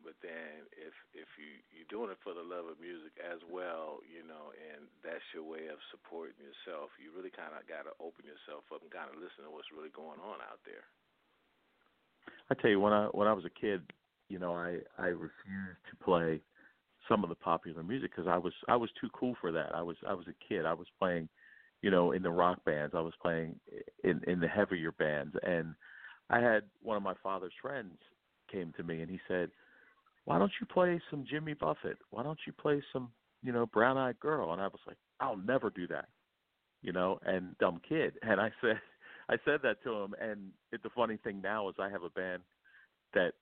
But 0.04 0.20
then, 0.20 0.68
if 0.76 0.92
if 1.16 1.26
you 1.40 1.64
you're 1.72 1.88
doing 1.88 2.12
it 2.12 2.20
for 2.20 2.36
the 2.36 2.44
love 2.44 2.68
of 2.68 2.76
music 2.76 3.16
as 3.24 3.40
well, 3.48 4.04
you 4.04 4.20
know, 4.20 4.52
and 4.52 4.84
that's 5.00 5.24
your 5.32 5.48
way 5.48 5.72
of 5.72 5.80
supporting 5.88 6.36
yourself, 6.38 6.92
you 7.00 7.08
really 7.10 7.32
kind 7.32 7.56
of 7.56 7.64
got 7.64 7.88
to 7.88 7.96
open 7.96 8.28
yourself 8.28 8.68
up 8.68 8.84
and 8.84 8.92
kind 8.92 9.08
of 9.08 9.16
listen 9.16 9.48
to 9.48 9.50
what's 9.50 9.72
really 9.72 9.90
going 9.96 10.20
on 10.20 10.44
out 10.44 10.60
there. 10.68 10.84
I 12.52 12.54
tell 12.60 12.68
you, 12.68 12.84
when 12.84 12.92
I 12.92 13.08
when 13.16 13.24
I 13.24 13.32
was 13.32 13.48
a 13.48 13.56
kid, 13.56 13.80
you 14.28 14.36
know, 14.36 14.52
I 14.52 14.84
I 15.00 15.16
refused 15.16 15.82
to 15.88 15.96
play 16.04 16.44
some 17.08 17.24
of 17.24 17.32
the 17.32 17.40
popular 17.40 17.82
music 17.82 18.12
because 18.12 18.28
I 18.28 18.36
was 18.36 18.52
I 18.68 18.76
was 18.76 18.92
too 19.00 19.08
cool 19.16 19.34
for 19.40 19.52
that. 19.56 19.72
I 19.74 19.80
was 19.80 19.96
I 20.04 20.12
was 20.12 20.28
a 20.28 20.36
kid. 20.44 20.68
I 20.68 20.76
was 20.76 20.86
playing, 21.00 21.28
you 21.80 21.90
know, 21.90 22.12
in 22.12 22.22
the 22.22 22.30
rock 22.30 22.60
bands. 22.68 22.92
I 22.92 23.00
was 23.00 23.16
playing 23.20 23.56
in 24.04 24.20
in 24.28 24.40
the 24.40 24.48
heavier 24.48 24.92
bands, 24.92 25.34
and 25.42 25.74
I 26.30 26.40
had 26.40 26.68
one 26.82 26.96
of 26.96 27.02
my 27.02 27.14
father's 27.22 27.52
friends 27.60 27.96
came 28.50 28.72
to 28.76 28.82
me 28.82 29.00
and 29.00 29.10
he 29.10 29.20
said, 29.28 29.50
"Why 30.24 30.38
don't 30.38 30.52
you 30.60 30.66
play 30.66 31.00
some 31.10 31.24
Jimmy 31.28 31.54
Buffett? 31.54 31.98
Why 32.10 32.22
don't 32.22 32.38
you 32.46 32.52
play 32.52 32.82
some, 32.92 33.10
you 33.42 33.52
know, 33.52 33.66
Brown 33.66 33.98
Eyed 33.98 34.18
Girl?" 34.20 34.52
And 34.52 34.60
I 34.60 34.66
was 34.66 34.80
like, 34.86 34.98
"I'll 35.20 35.36
never 35.36 35.70
do 35.70 35.86
that," 35.88 36.08
you 36.82 36.92
know, 36.92 37.18
and 37.24 37.56
dumb 37.58 37.80
kid. 37.86 38.14
And 38.22 38.40
I 38.40 38.52
said, 38.60 38.80
I 39.28 39.36
said 39.44 39.60
that 39.62 39.82
to 39.84 39.92
him. 39.94 40.14
And 40.20 40.50
it, 40.72 40.82
the 40.82 40.90
funny 40.90 41.16
thing 41.18 41.40
now 41.42 41.68
is 41.68 41.74
I 41.78 41.88
have 41.88 42.02
a 42.02 42.10
band 42.10 42.42
that 43.14 43.32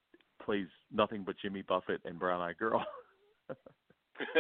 plays 0.45 0.69
nothing 0.93 1.23
but 1.25 1.37
Jimmy 1.41 1.63
Buffett 1.63 2.01
and 2.05 2.19
Brown 2.19 2.41
Eyed 2.41 2.59
Girl. 2.59 2.85
hey, 4.19 4.37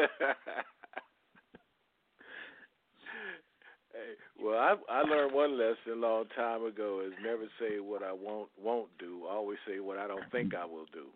well, 4.43 4.59
I 4.59 4.77
I 4.91 5.03
learned 5.03 5.35
one 5.35 5.59
lesson 5.59 5.93
a 5.93 5.95
long 5.95 6.25
time 6.37 6.65
ago: 6.65 7.03
is 7.07 7.13
never 7.23 7.45
say 7.59 7.81
what 7.81 8.03
I 8.03 8.13
won't 8.13 8.51
won't 8.61 8.91
do. 8.99 9.27
Always 9.29 9.59
say 9.67 9.81
what 9.81 9.99
I 9.99 10.07
don't 10.07 10.31
think 10.31 10.53
mm-hmm. 10.53 10.63
I 10.63 10.67
will 10.67 10.87
do. 10.93 11.07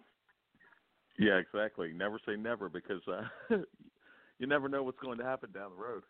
Yeah, 1.19 1.37
exactly. 1.37 1.93
Never 1.93 2.19
say 2.27 2.37
never 2.37 2.69
because 2.69 3.01
uh, 3.09 3.23
you 4.39 4.47
never 4.47 4.69
know 4.69 4.83
what's 4.83 5.01
going 5.01 5.19
to 5.19 5.25
happen 5.25 5.51
down 5.53 5.71
the 5.77 5.83
road. 5.83 6.03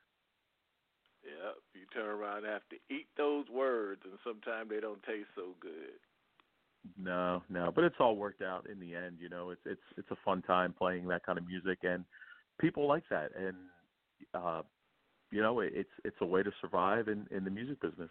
Yeah, 1.24 1.52
you 1.74 1.86
turn 1.92 2.08
around 2.08 2.38
and 2.38 2.46
have 2.46 2.68
to 2.70 2.76
eat 2.94 3.08
those 3.16 3.46
words, 3.48 4.02
and 4.04 4.14
sometimes 4.24 4.70
they 4.70 4.80
don't 4.80 5.02
taste 5.02 5.28
so 5.34 5.54
good. 5.60 5.98
No, 6.96 7.42
no, 7.48 7.72
but 7.74 7.82
it's 7.84 7.96
all 7.98 8.16
worked 8.16 8.42
out 8.42 8.68
in 8.70 8.78
the 8.78 8.94
end. 8.94 9.16
You 9.20 9.28
know, 9.28 9.50
it's 9.50 9.62
it's 9.64 9.82
it's 9.96 10.10
a 10.10 10.16
fun 10.24 10.42
time 10.42 10.72
playing 10.72 11.08
that 11.08 11.26
kind 11.26 11.38
of 11.38 11.46
music, 11.46 11.80
and 11.82 12.04
people 12.60 12.86
like 12.86 13.02
that, 13.10 13.30
and 13.36 13.56
uh, 14.34 14.62
you 15.30 15.42
know, 15.42 15.60
it, 15.60 15.72
it's 15.74 15.90
it's 16.04 16.16
a 16.20 16.26
way 16.26 16.42
to 16.42 16.50
survive 16.60 17.08
in 17.08 17.26
in 17.30 17.44
the 17.44 17.50
music 17.50 17.80
business. 17.80 18.10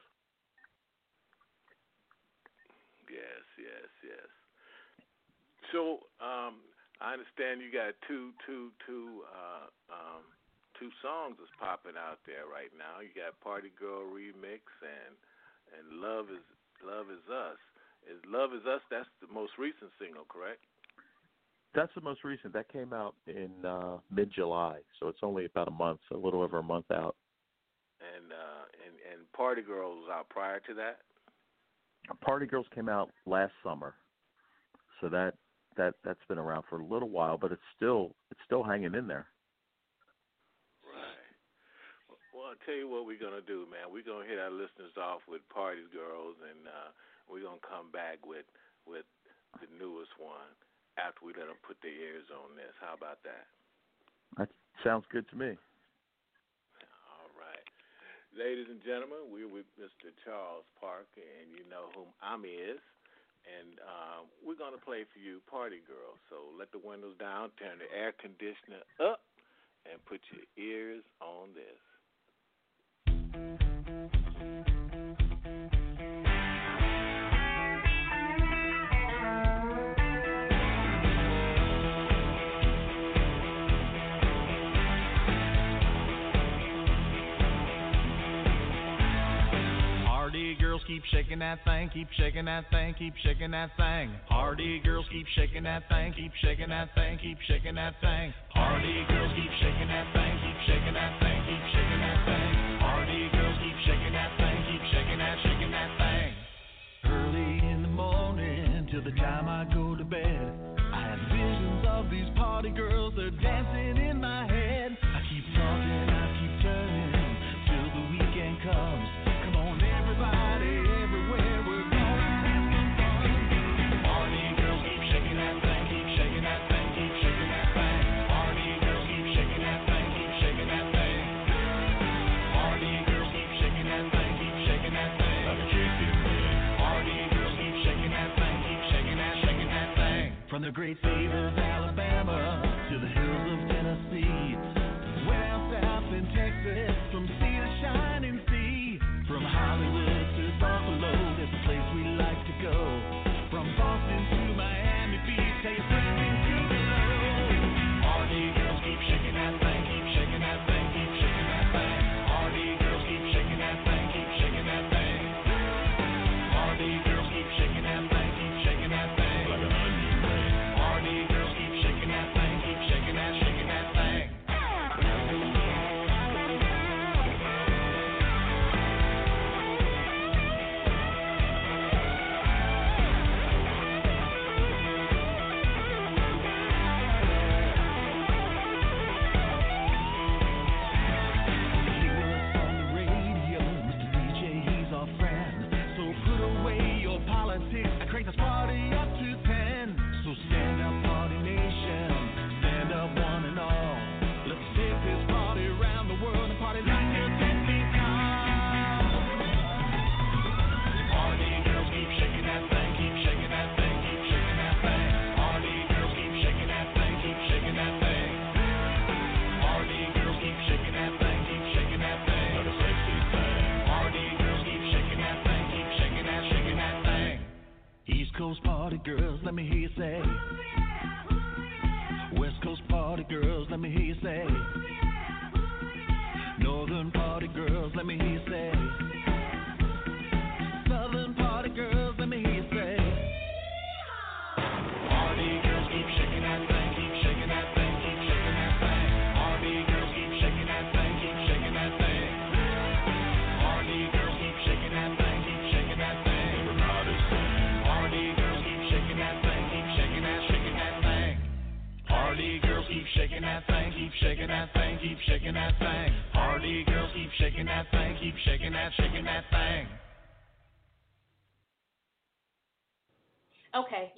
Yes, 3.10 3.46
yes, 3.58 3.90
yes. 4.04 4.30
So, 5.72 6.00
understand 7.16 7.64
you 7.64 7.72
got 7.72 7.96
two, 8.04 8.36
two, 8.44 8.76
two, 8.84 9.24
uh, 9.32 9.72
um, 9.88 10.28
two 10.76 10.92
songs 11.00 11.40
that's 11.40 11.56
popping 11.56 11.96
out 11.96 12.20
there 12.28 12.44
right 12.52 12.72
now. 12.76 13.00
You 13.00 13.16
got 13.16 13.40
"Party 13.40 13.72
Girl" 13.80 14.04
remix 14.04 14.68
and 14.84 15.16
and 15.72 16.04
"Love 16.04 16.28
Is 16.28 16.44
Love 16.84 17.08
Is 17.08 17.24
Us." 17.32 17.60
Is 18.04 18.20
"Love 18.28 18.52
Is 18.52 18.68
Us"? 18.68 18.84
That's 18.92 19.08
the 19.24 19.32
most 19.32 19.56
recent 19.56 19.90
single, 19.96 20.28
correct? 20.28 20.60
That's 21.72 21.92
the 21.96 22.04
most 22.04 22.24
recent. 22.24 22.52
That 22.52 22.68
came 22.68 22.92
out 22.92 23.16
in 23.28 23.52
uh, 23.64 24.04
mid 24.12 24.32
July, 24.32 24.84
so 25.00 25.08
it's 25.08 25.24
only 25.24 25.46
about 25.46 25.68
a 25.68 25.76
month, 25.76 26.04
a 26.12 26.18
little 26.18 26.44
over 26.44 26.60
a 26.60 26.64
month 26.64 26.92
out. 26.92 27.16
And 28.04 28.32
uh, 28.32 28.64
and 28.84 28.96
and 29.08 29.32
"Party 29.32 29.64
Girl" 29.64 29.96
was 29.96 30.10
out 30.12 30.28
prior 30.28 30.60
to 30.68 30.74
that. 30.76 31.00
Party 32.22 32.46
Girls 32.46 32.68
came 32.76 32.90
out 32.90 33.10
last 33.26 33.54
summer, 33.64 33.96
so 35.00 35.10
that 35.10 35.34
that 35.78 35.96
that's 36.04 36.24
been 36.28 36.40
around 36.40 36.64
for 36.70 36.80
a 36.80 36.86
little 36.86 37.10
while, 37.10 37.38
but 37.38 37.52
it's 37.52 37.70
still 37.76 38.16
it's 38.32 38.42
still 38.46 38.64
hanging 38.64 38.96
in 38.96 39.08
there. 39.08 39.28
Right. 40.84 41.32
Well, 42.34 42.52
I'll 42.52 42.62
tell 42.66 42.76
you 42.76 42.88
what 42.88 43.06
we're 43.06 43.22
gonna 43.22 43.46
do, 43.46 43.68
man. 43.70 43.92
We're 43.92 44.08
gonna 44.08 44.28
hit 44.28 44.40
our 44.40 44.52
listeners 44.52 44.96
off 44.96 45.22
with 45.28 45.44
"Party 45.50 45.84
Girls," 45.92 46.36
and 46.44 46.68
uh, 46.68 46.90
we're 47.30 47.44
gonna 47.44 47.64
come 47.64 47.92
back 47.92 48.24
with 48.26 48.48
with 48.88 49.06
the 49.60 49.68
newest 49.80 50.12
one 50.20 50.52
after 50.96 51.28
we 51.28 51.36
let 51.36 51.48
them 51.48 51.60
put 51.64 51.80
their 51.84 51.96
ears 51.96 52.28
on 52.32 52.56
this. 52.56 52.72
How 52.80 52.96
about 52.96 53.20
that? 53.24 53.48
That 54.40 54.50
sounds 54.84 55.04
good 55.12 55.28
to 55.32 55.36
me. 55.36 55.56
All 57.12 57.32
right. 57.36 57.68
Ladies 58.36 58.68
and 58.68 58.84
gentlemen, 58.84 59.32
we're 59.32 59.48
with 59.52 59.68
Mr. 59.80 60.12
Charles 60.24 60.68
Parker, 60.80 61.24
and 61.24 61.52
you 61.56 61.64
know 61.72 61.92
whom 61.96 62.12
I'm 62.20 62.44
is. 62.44 62.80
And 63.46 63.80
uh, 63.80 64.26
we're 64.46 64.58
going 64.58 64.74
to 64.74 64.82
play 64.84 65.06
for 65.06 65.20
you 65.20 65.40
Party 65.50 65.82
Girl. 65.86 66.18
So 66.30 66.50
let 66.58 66.72
the 66.72 66.82
windows 66.82 67.16
down, 67.20 67.52
turn 67.60 67.78
the 67.78 67.90
air 67.94 68.12
conditioner 68.18 68.82
up, 69.00 69.22
and 69.86 70.04
put 70.06 70.22
your 70.34 70.46
ears 70.58 71.04
on 71.22 71.54
this. 71.54 71.80
Shaking 91.12 91.40
that 91.40 91.64
thing, 91.66 91.90
keep 91.94 92.08
shaking 92.18 92.46
that 92.46 92.70
thing, 92.72 92.94
keep 92.98 93.14
shaking 93.24 93.52
that 93.52 93.72
thing. 93.78 94.12
Party 94.30 94.80
girls 94.84 95.06
keep 95.12 95.26
shaking 95.36 95.64
that 95.64 95.88
thing, 95.90 96.14
keep 96.14 96.32
shaking 96.42 96.70
that 96.70 96.94
thing, 96.96 97.18
keep 97.22 97.38
shaking 97.48 97.76
that 97.76 97.96
thing. 98.02 98.34
Party 98.54 99.06
girls 99.10 99.32
keep 99.36 99.52
shaking 99.60 99.88
that 99.88 100.08
thing, 100.14 100.34
keep 100.46 100.60
shaking 100.68 100.94
that 100.94 101.20
thing, 101.20 101.35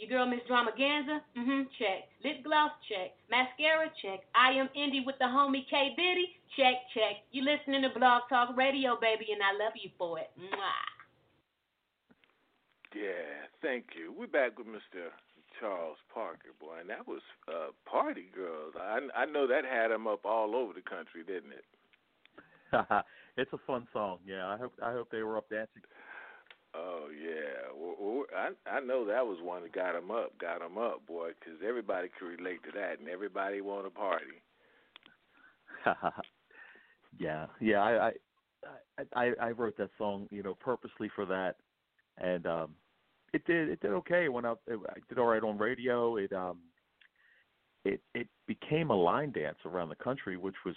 your 0.07 0.19
girl 0.19 0.27
Miss 0.27 0.39
Dramaganza, 0.49 1.19
mm-hmm, 1.37 1.67
check. 1.77 2.07
Lip 2.23 2.43
gloss, 2.43 2.71
check. 2.87 3.11
Mascara, 3.29 3.91
check. 4.01 4.23
I 4.33 4.51
am 4.51 4.69
Indie 4.77 5.05
with 5.05 5.17
the 5.19 5.25
homie 5.25 5.67
K 5.69 5.93
Biddy? 5.95 6.37
check, 6.57 6.89
check. 6.93 7.21
You 7.31 7.45
listening 7.45 7.83
to 7.83 7.89
Blog 7.97 8.23
Talk 8.29 8.57
Radio, 8.57 8.97
baby, 8.99 9.27
and 9.31 9.41
I 9.43 9.53
love 9.63 9.73
you 9.75 9.89
for 9.97 10.19
it. 10.19 10.29
Mwah. 10.39 10.85
Yeah, 12.95 13.45
thank 13.61 13.93
you. 13.93 14.13
We're 14.17 14.27
back 14.27 14.57
with 14.57 14.67
Mr. 14.67 15.13
Charles 15.59 15.97
Parker, 16.11 16.55
boy, 16.59 16.81
and 16.81 16.89
that 16.89 17.07
was 17.07 17.21
uh, 17.47 17.69
Party 17.85 18.29
Girls. 18.33 18.73
I 18.79 18.99
I 19.15 19.25
know 19.25 19.47
that 19.47 19.65
had 19.65 19.91
him 19.91 20.07
up 20.07 20.25
all 20.25 20.55
over 20.55 20.73
the 20.73 20.81
country, 20.81 21.21
didn't 21.25 21.53
it? 21.53 21.65
it's 23.37 23.53
a 23.53 23.59
fun 23.67 23.87
song. 23.93 24.17
Yeah, 24.25 24.47
I 24.47 24.57
hope 24.57 24.73
I 24.81 24.91
hope 24.91 25.09
they 25.11 25.21
were 25.21 25.37
up 25.37 25.49
dancing. 25.49 25.83
Oh 26.77 27.07
yeah, 27.09 27.73
well, 27.75 28.25
I 28.35 28.51
I 28.69 28.79
know 28.81 29.05
that 29.05 29.25
was 29.25 29.39
one 29.41 29.63
that 29.63 29.73
got 29.73 29.95
him 29.95 30.11
up, 30.11 30.37
got 30.37 30.61
him 30.61 30.77
up, 30.77 31.05
boy, 31.07 31.31
'cause 31.41 31.55
everybody 31.65 32.09
could 32.09 32.27
relate 32.27 32.61
to 32.63 32.71
that, 32.73 32.99
and 32.99 33.09
everybody 33.09 33.61
want 33.61 33.85
to 33.85 33.89
party. 33.89 34.41
yeah, 37.19 37.47
yeah. 37.59 37.81
I, 37.81 38.07
I 38.07 39.03
I 39.15 39.33
I 39.41 39.51
wrote 39.51 39.77
that 39.77 39.89
song, 39.97 40.27
you 40.31 40.43
know, 40.43 40.55
purposely 40.55 41.09
for 41.15 41.25
that, 41.25 41.55
and 42.17 42.45
um, 42.45 42.75
it 43.33 43.45
did 43.45 43.69
it 43.69 43.79
did 43.79 43.91
okay. 43.91 44.25
It 44.25 44.33
went 44.33 44.45
out. 44.45 44.59
It, 44.67 44.79
I 44.89 44.99
did 45.09 45.17
all 45.17 45.27
right 45.27 45.43
on 45.43 45.57
radio. 45.57 46.17
It 46.17 46.31
um, 46.33 46.59
it 47.85 48.01
it 48.13 48.27
became 48.47 48.91
a 48.91 48.95
line 48.95 49.31
dance 49.31 49.57
around 49.65 49.89
the 49.89 49.95
country, 49.95 50.37
which 50.37 50.55
was 50.65 50.75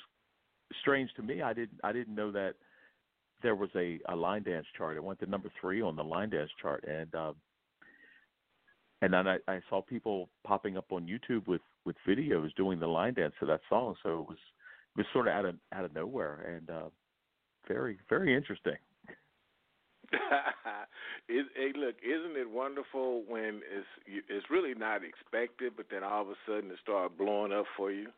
strange 0.81 1.13
to 1.15 1.23
me. 1.23 1.43
I 1.43 1.53
didn't 1.53 1.81
I 1.85 1.93
didn't 1.93 2.15
know 2.15 2.31
that 2.33 2.55
there 3.43 3.55
was 3.55 3.71
a, 3.75 3.99
a 4.09 4.17
line 4.17 4.43
dance 4.43 4.67
chart. 4.77 4.97
It 4.97 5.05
went 5.05 5.21
to 5.21 5.27
number 5.27 5.51
three 5.61 5.83
on 5.83 5.97
the 5.97 6.05
line 6.05 6.31
dance 6.31 6.51
chart, 6.61 6.85
and 6.85 7.15
um, 7.15 7.37
and 9.03 9.13
then 9.13 9.27
I, 9.27 9.39
I 9.49 9.61
saw 9.69 9.81
people 9.81 10.29
popping 10.45 10.77
up 10.77 10.87
on 10.91 11.07
YouTube 11.07 11.47
with 11.47 11.63
with 11.85 11.97
videos 12.07 12.55
doing 12.57 12.79
the 12.79 12.87
line 12.87 13.15
dance 13.15 13.35
to 13.41 13.47
that 13.47 13.61
song. 13.69 13.95
So 14.03 14.21
it 14.21 14.29
was 14.29 14.39
it 14.39 14.99
was 14.99 15.07
sort 15.13 15.29
of 15.29 15.35
out 15.35 15.45
of 15.45 15.55
out 15.73 15.85
of 15.85 15.95
nowhere 15.95 16.57
and 16.57 16.71
uh, 16.71 16.89
very 17.67 17.99
very 18.09 18.35
interesting. 18.35 18.77
it, 21.29 21.47
hey, 21.55 21.73
look, 21.79 21.95
isn't 22.03 22.37
it 22.37 22.51
wonderful 22.51 23.23
when 23.29 23.63
it's 23.71 23.87
you- 24.07 24.23
it's 24.29 24.51
really 24.51 24.75
not 24.75 25.03
expected, 25.05 25.75
but 25.77 25.87
then 25.91 26.03
all 26.03 26.23
of 26.23 26.29
a 26.29 26.35
sudden 26.47 26.71
it 26.71 26.79
started 26.83 27.17
blowing 27.17 27.53
up 27.53 27.67
for 27.77 27.93
you? 27.93 28.09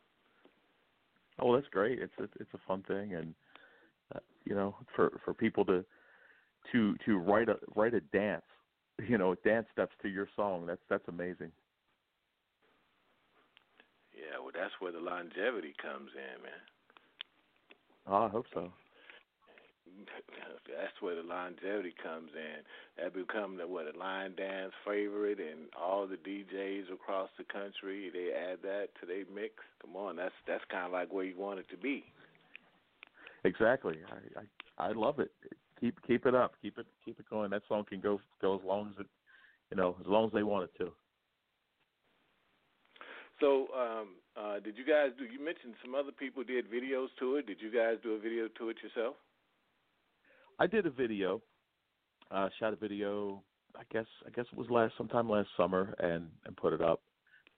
Oh, 1.39 1.55
that's 1.55 1.69
great. 1.69 1.99
It's 1.99 2.13
a, 2.19 2.25
it's 2.41 2.53
a 2.55 2.61
fun 2.67 2.83
thing, 2.87 3.15
and 3.15 3.35
you 4.45 4.55
know, 4.55 4.77
for 4.95 5.21
for 5.25 5.35
people 5.35 5.65
to 5.67 5.85
to 6.73 6.97
to 7.05 7.19
write 7.19 7.49
a 7.49 7.57
write 7.75 7.95
a 7.95 8.01
dance, 8.01 8.45
you 9.09 9.19
know, 9.19 9.35
dance 9.45 9.67
steps 9.73 9.95
to 10.03 10.09
your 10.09 10.29
song. 10.37 10.67
That's 10.67 10.83
that's 10.89 11.09
amazing. 11.09 11.53
Yeah, 14.15 14.39
well, 14.41 14.53
that's 14.55 14.75
where 14.79 14.93
the 14.93 15.01
longevity 15.01 15.75
comes 15.81 16.11
in, 16.15 16.43
man. 16.43 16.63
Oh, 18.07 18.25
I 18.25 18.29
hope 18.29 18.47
so. 18.53 18.73
That's 20.67 20.97
where 21.01 21.15
the 21.15 21.23
longevity 21.23 21.95
comes 22.03 22.31
in. 22.35 22.63
That 23.03 23.15
become 23.15 23.57
the 23.57 23.67
what 23.67 23.93
a 23.93 23.99
line 23.99 24.35
dance 24.37 24.73
favorite, 24.87 25.39
and 25.39 25.69
all 25.79 26.07
the 26.07 26.17
DJs 26.17 26.93
across 26.93 27.29
the 27.39 27.45
country 27.45 28.11
they 28.13 28.33
add 28.33 28.59
that 28.63 28.89
to 29.01 29.07
their 29.07 29.25
mix. 29.33 29.55
Come 29.81 29.97
on, 29.97 30.17
that's 30.17 30.35
that's 30.47 30.65
kind 30.71 30.87
of 30.87 30.93
like 30.93 31.13
where 31.13 31.25
you 31.25 31.37
want 31.37 31.61
it 31.61 31.69
to 31.71 31.77
be. 31.77 32.05
Exactly. 33.45 33.99
I 34.09 34.85
I, 34.85 34.89
I 34.89 34.93
love 34.93 35.19
it. 35.19 35.31
Keep 35.81 36.03
keep 36.07 36.27
it 36.27 36.35
up, 36.35 36.55
keep 36.63 36.79
it 36.79 36.87
keep 37.05 37.19
it 37.19 37.29
going. 37.29 37.51
That 37.51 37.63
song 37.69 37.85
can 37.89 38.01
go 38.01 38.21
go 38.41 38.55
as 38.57 38.61
long 38.65 38.89
as 38.89 39.01
it, 39.01 39.07
you 39.71 39.77
know, 39.77 39.97
as 40.01 40.07
long 40.07 40.27
as 40.27 40.33
they 40.33 40.43
want 40.43 40.65
it 40.65 40.79
to. 40.79 40.93
So, 43.41 43.67
um, 43.77 44.09
uh, 44.37 44.61
did 44.61 44.79
you 44.79 44.85
guys 44.85 45.11
do? 45.19 45.25
You 45.25 45.45
mentioned 45.45 45.75
some 45.85 45.97
other 45.97 46.13
people 46.13 46.45
did 46.45 46.71
videos 46.71 47.09
to 47.19 47.37
it. 47.37 47.47
Did 47.47 47.61
you 47.61 47.73
guys 47.73 47.97
do 48.03 48.13
a 48.13 48.19
video 48.19 48.47
to 48.59 48.69
it 48.69 48.77
yourself? 48.83 49.17
I 50.61 50.69
did 50.69 50.87
a 50.87 50.91
video, 50.91 51.43
uh, 52.31 52.49
shot 52.61 52.73
a 52.73 52.77
video. 52.77 53.43
I 53.77 53.83
guess 53.93 54.07
I 54.25 54.31
guess 54.31 54.45
it 54.53 54.57
was 54.57 54.71
last 54.71 54.95
sometime 54.97 55.29
last 55.29 55.49
summer, 55.57 55.95
and 55.99 56.29
and 56.47 56.57
put 56.57 56.73
it 56.73 56.81
up, 56.81 57.03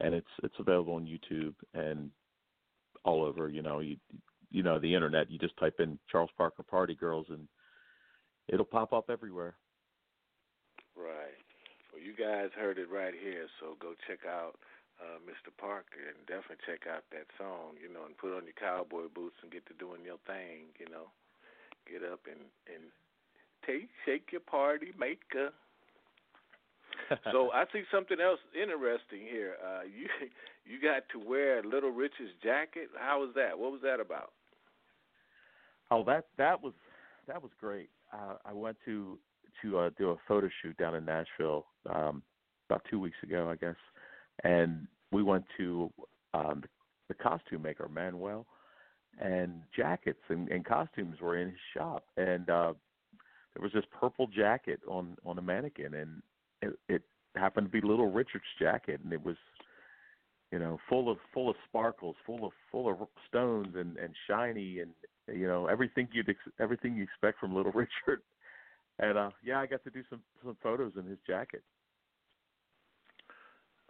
and 0.01 0.15
it's 0.15 0.27
it's 0.43 0.55
available 0.59 0.95
on 0.95 1.07
YouTube 1.07 1.55
and 1.75 2.11
all 3.05 3.23
over. 3.23 3.51
You 3.51 3.61
know, 3.61 3.81
you 3.81 3.97
you 4.55 4.63
know 4.63 4.79
the 4.79 4.95
internet. 4.95 5.31
You 5.31 5.39
just 5.39 5.57
type 5.59 5.81
in 5.81 5.99
Charles 6.11 6.31
Parker 6.39 6.63
Party 6.63 6.95
Girls, 6.95 7.27
and 7.29 7.49
it'll 8.47 8.65
pop 8.65 8.93
up 8.93 9.11
everywhere. 9.11 9.55
Right. 10.95 11.35
Well, 11.91 12.01
you 12.01 12.15
guys 12.15 12.55
heard 12.55 12.79
it 12.79 12.87
right 12.87 13.15
here, 13.19 13.51
so 13.59 13.75
go 13.83 13.99
check 14.07 14.23
out 14.23 14.55
uh, 15.03 15.19
Mr. 15.27 15.51
Parker 15.59 16.07
and 16.07 16.23
definitely 16.31 16.63
check 16.63 16.87
out 16.87 17.03
that 17.11 17.27
song, 17.35 17.75
you 17.83 17.91
know, 17.91 18.07
and 18.07 18.17
put 18.17 18.31
on 18.31 18.47
your 18.47 18.55
cowboy 18.55 19.11
boots 19.11 19.43
and 19.43 19.51
get 19.51 19.67
to 19.67 19.75
doing 19.75 20.07
your 20.07 20.23
thing, 20.23 20.71
you 20.79 20.87
know. 20.87 21.11
Get 21.91 22.07
up 22.07 22.23
and 22.31 22.47
and 22.71 22.95
take 23.67 23.91
shake 24.07 24.31
your 24.31 24.47
party 24.47 24.95
maker. 24.95 25.51
so 27.35 27.51
I 27.51 27.67
see 27.75 27.83
something 27.91 28.23
else 28.23 28.39
interesting 28.55 29.27
here. 29.27 29.59
Uh, 29.59 29.83
you 29.91 30.07
you 30.63 30.79
got 30.79 31.11
to 31.11 31.19
wear 31.19 31.61
Little 31.67 31.91
Richard's 31.91 32.39
jacket. 32.39 32.95
How 32.95 33.19
was 33.19 33.35
that? 33.35 33.59
What 33.59 33.73
was 33.75 33.83
that 33.83 33.99
about? 33.99 34.31
Oh, 35.91 36.05
that 36.05 36.27
that 36.39 36.63
was 36.63 36.73
that 37.27 37.43
was 37.43 37.53
great. 37.61 37.91
Uh, 38.13 38.35
I 38.45 38.53
went 38.53 38.77
to 38.85 39.19
to 39.63 39.79
uh, 39.79 39.91
do 39.97 40.11
a 40.11 40.17
photo 40.27 40.49
shoot 40.63 40.77
down 40.77 40.95
in 40.95 41.05
Nashville 41.05 41.67
um, 41.93 42.23
about 42.69 42.83
two 42.91 42.99
weeks 42.99 43.17
ago, 43.23 43.49
I 43.51 43.57
guess, 43.57 43.77
and 44.43 44.87
we 45.13 45.23
went 45.23 45.45
to 45.59 45.93
um, 46.33 46.63
the, 47.09 47.15
costume 47.15 47.63
maker 47.63 47.89
Manuel, 47.89 48.47
and 49.21 49.63
jackets 49.77 50.21
and, 50.29 50.49
and 50.49 50.65
costumes 50.65 51.21
were 51.21 51.37
in 51.37 51.49
his 51.49 51.59
shop, 51.77 52.05
and 52.17 52.51
uh, 52.51 52.73
there 53.55 53.63
was 53.63 53.73
this 53.73 53.85
purple 53.99 54.27
jacket 54.27 54.81
on 54.89 55.17
on 55.25 55.39
a 55.39 55.43
mannequin, 55.43 55.95
and 55.95 56.23
it, 56.63 56.79
it 56.89 57.03
happened 57.37 57.71
to 57.71 57.81
be 57.81 57.87
Little 57.87 58.11
Richard's 58.11 58.45
jacket, 58.59 59.01
and 59.05 59.13
it 59.13 59.25
was 59.25 59.37
you 60.51 60.59
know 60.59 60.79
full 60.89 61.11
of 61.11 61.19
full 61.33 61.49
of 61.49 61.57
sparkles, 61.69 62.17
full 62.27 62.45
of 62.45 62.53
full 62.73 62.91
of 62.91 62.97
stones 63.29 63.75
and 63.77 63.97
and 63.97 64.15
shiny 64.27 64.81
and 64.81 64.91
you 65.33 65.47
know 65.47 65.67
everything 65.67 66.09
you'd 66.13 66.29
ex- 66.29 66.55
everything 66.61 66.97
you 66.97 67.03
expect 67.05 67.39
from 67.39 67.55
Little 67.55 67.73
Richard. 67.75 68.23
And 68.99 69.19
uh 69.19 69.31
yeah, 69.43 69.61
I 69.61 69.67
got 69.67 69.83
to 69.85 69.91
do 69.91 70.03
some 70.11 70.21
some 70.43 70.57
photos 70.63 70.93
in 70.97 71.05
his 71.07 71.19
jacket. 71.27 71.63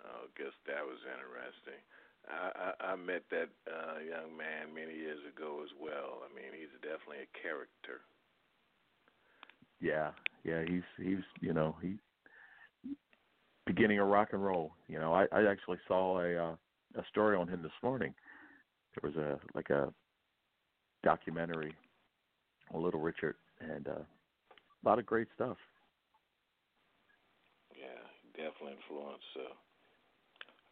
Oh, 0.05 0.29
guess 0.37 0.53
that 0.67 0.85
was 0.85 1.01
interesting. 1.09 1.81
I, 2.29 2.53
I, 2.57 2.93
I 2.93 2.97
met 2.97 3.25
that 3.31 3.49
uh, 3.69 4.01
young 4.01 4.37
man 4.37 4.73
many 4.75 4.97
years 4.97 5.21
ago 5.29 5.61
as 5.63 5.71
well. 5.81 6.25
I 6.25 6.29
mean, 6.35 6.53
he's 6.57 6.73
definitely 6.81 7.25
a 7.25 7.37
character. 7.41 8.01
Yeah, 9.81 10.13
yeah, 10.45 10.65
he's 10.67 10.89
he's 10.97 11.25
you 11.41 11.53
know 11.53 11.77
he 11.83 11.97
beginning 13.67 13.99
of 13.99 14.09
rock 14.09 14.29
and 14.33 14.45
roll. 14.45 14.73
You 14.89 14.99
know, 14.99 15.13
I 15.13 15.27
I 15.33 15.51
actually 15.51 15.79
saw 15.87 16.21
a 16.21 16.37
uh, 16.37 16.57
a 16.97 17.05
story 17.11 17.37
on 17.37 17.49
him 17.49 17.63
this 17.63 17.73
morning. 17.83 18.15
There 18.95 19.11
was 19.11 19.17
a 19.17 19.39
like 19.55 19.71
a 19.71 19.93
documentary 21.05 21.77
Little 22.73 23.01
Richard 23.01 23.37
and 23.61 23.87
uh, 23.87 24.03
a 24.03 24.83
lot 24.85 24.99
of 24.99 25.07
great 25.07 25.29
stuff. 25.35 25.57
Yeah, 27.71 28.03
definitely 28.35 28.75
influenced 28.81 29.33
uh, 29.39 29.55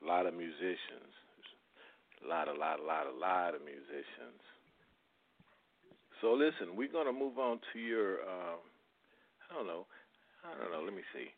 a 0.02 0.04
lot 0.04 0.26
of 0.26 0.34
musicians. 0.34 1.14
A 2.24 2.26
lot, 2.26 2.48
a 2.48 2.54
lot, 2.54 2.80
a 2.80 2.84
lot, 2.86 3.06
a 3.06 3.14
lot 3.14 3.54
of 3.54 3.62
musicians. 3.62 4.42
So 6.22 6.34
listen, 6.34 6.74
we're 6.74 6.90
gonna 6.90 7.12
move 7.12 7.38
on 7.38 7.58
to 7.72 7.78
your. 7.78 8.22
Um, 8.22 8.62
I 9.50 9.54
don't 9.54 9.66
know. 9.66 9.86
I 10.46 10.54
don't 10.54 10.70
know. 10.70 10.82
Let 10.82 10.94
me 10.94 11.02
see. 11.14 11.30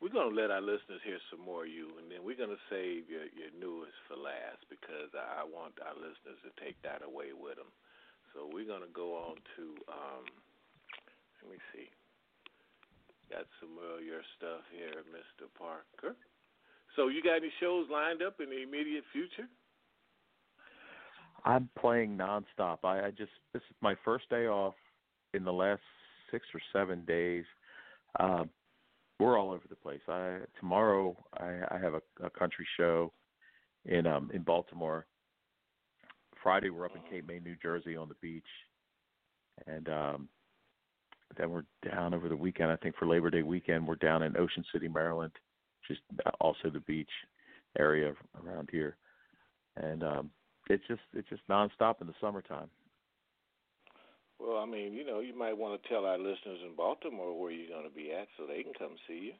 We're 0.00 0.12
gonna 0.12 0.34
let 0.34 0.50
our 0.50 0.64
listeners 0.64 1.04
hear 1.04 1.20
some 1.30 1.44
more 1.44 1.64
of 1.64 1.72
you, 1.72 1.92
and 2.00 2.08
then 2.08 2.24
we're 2.24 2.40
gonna 2.40 2.60
save 2.72 3.12
your 3.12 3.28
your 3.32 3.52
newest 3.56 3.96
for 4.08 4.16
last 4.16 4.64
because 4.72 5.12
I 5.12 5.44
want 5.44 5.76
our 5.84 5.94
listeners 5.96 6.40
to 6.48 6.50
take 6.64 6.80
that 6.80 7.04
away 7.04 7.36
with 7.36 7.60
them. 7.60 7.68
So 8.34 8.48
we're 8.52 8.66
gonna 8.66 8.92
go 8.92 9.14
on 9.16 9.36
to. 9.56 9.62
Um, 9.88 10.24
let 11.42 11.52
me 11.52 11.58
see. 11.72 11.88
Got 13.30 13.46
some 13.60 13.76
of 13.78 14.04
your 14.04 14.20
stuff 14.36 14.60
here, 14.70 15.02
Mr. 15.10 15.48
Parker. 15.58 16.16
So 16.96 17.08
you 17.08 17.22
got 17.22 17.36
any 17.36 17.50
shows 17.60 17.86
lined 17.90 18.22
up 18.22 18.40
in 18.40 18.50
the 18.50 18.62
immediate 18.62 19.04
future? 19.12 19.48
I'm 21.44 21.68
playing 21.78 22.16
nonstop. 22.16 22.78
I, 22.84 23.06
I 23.06 23.10
just 23.10 23.32
this 23.52 23.62
is 23.70 23.76
my 23.80 23.94
first 24.04 24.28
day 24.30 24.46
off 24.46 24.74
in 25.34 25.44
the 25.44 25.52
last 25.52 25.82
six 26.30 26.46
or 26.54 26.60
seven 26.72 27.04
days. 27.04 27.44
Um, 28.20 28.50
we're 29.18 29.38
all 29.38 29.50
over 29.50 29.64
the 29.68 29.76
place. 29.76 30.00
I 30.08 30.38
tomorrow 30.58 31.16
I, 31.38 31.60
I 31.70 31.78
have 31.80 31.94
a, 31.94 32.02
a 32.24 32.30
country 32.30 32.66
show 32.76 33.12
in 33.84 34.06
um 34.06 34.30
in 34.32 34.42
Baltimore. 34.42 35.06
Friday 36.42 36.70
we're 36.70 36.86
up 36.86 36.96
in 36.96 37.02
Cape 37.10 37.26
May, 37.26 37.38
New 37.38 37.56
Jersey 37.62 37.96
on 37.96 38.08
the 38.08 38.16
beach. 38.20 38.42
And 39.66 39.88
um 39.88 40.28
then 41.38 41.50
we're 41.50 41.64
down 41.88 42.12
over 42.12 42.28
the 42.28 42.36
weekend, 42.36 42.70
I 42.70 42.76
think 42.76 42.96
for 42.96 43.06
Labor 43.06 43.30
Day 43.30 43.42
weekend 43.42 43.86
we're 43.86 43.96
down 43.96 44.22
in 44.22 44.36
Ocean 44.36 44.64
City, 44.72 44.88
Maryland, 44.88 45.32
just 45.88 46.00
also 46.40 46.68
the 46.70 46.80
beach 46.80 47.10
area 47.78 48.12
around 48.44 48.68
here. 48.70 48.96
And 49.76 50.02
um 50.02 50.30
it's 50.68 50.84
just 50.88 51.00
it's 51.14 51.28
just 51.28 51.46
nonstop 51.48 52.00
in 52.00 52.06
the 52.06 52.14
summertime. 52.20 52.68
Well, 54.38 54.58
I 54.58 54.66
mean, 54.66 54.92
you 54.92 55.06
know, 55.06 55.20
you 55.20 55.38
might 55.38 55.56
want 55.56 55.80
to 55.80 55.88
tell 55.88 56.04
our 56.04 56.18
listeners 56.18 56.58
in 56.66 56.74
Baltimore 56.76 57.38
where 57.40 57.52
you're 57.52 57.68
going 57.68 57.88
to 57.88 57.94
be 57.94 58.10
at 58.12 58.26
so 58.36 58.44
they 58.44 58.64
can 58.64 58.72
come 58.76 58.96
see 59.06 59.26
you. 59.26 59.32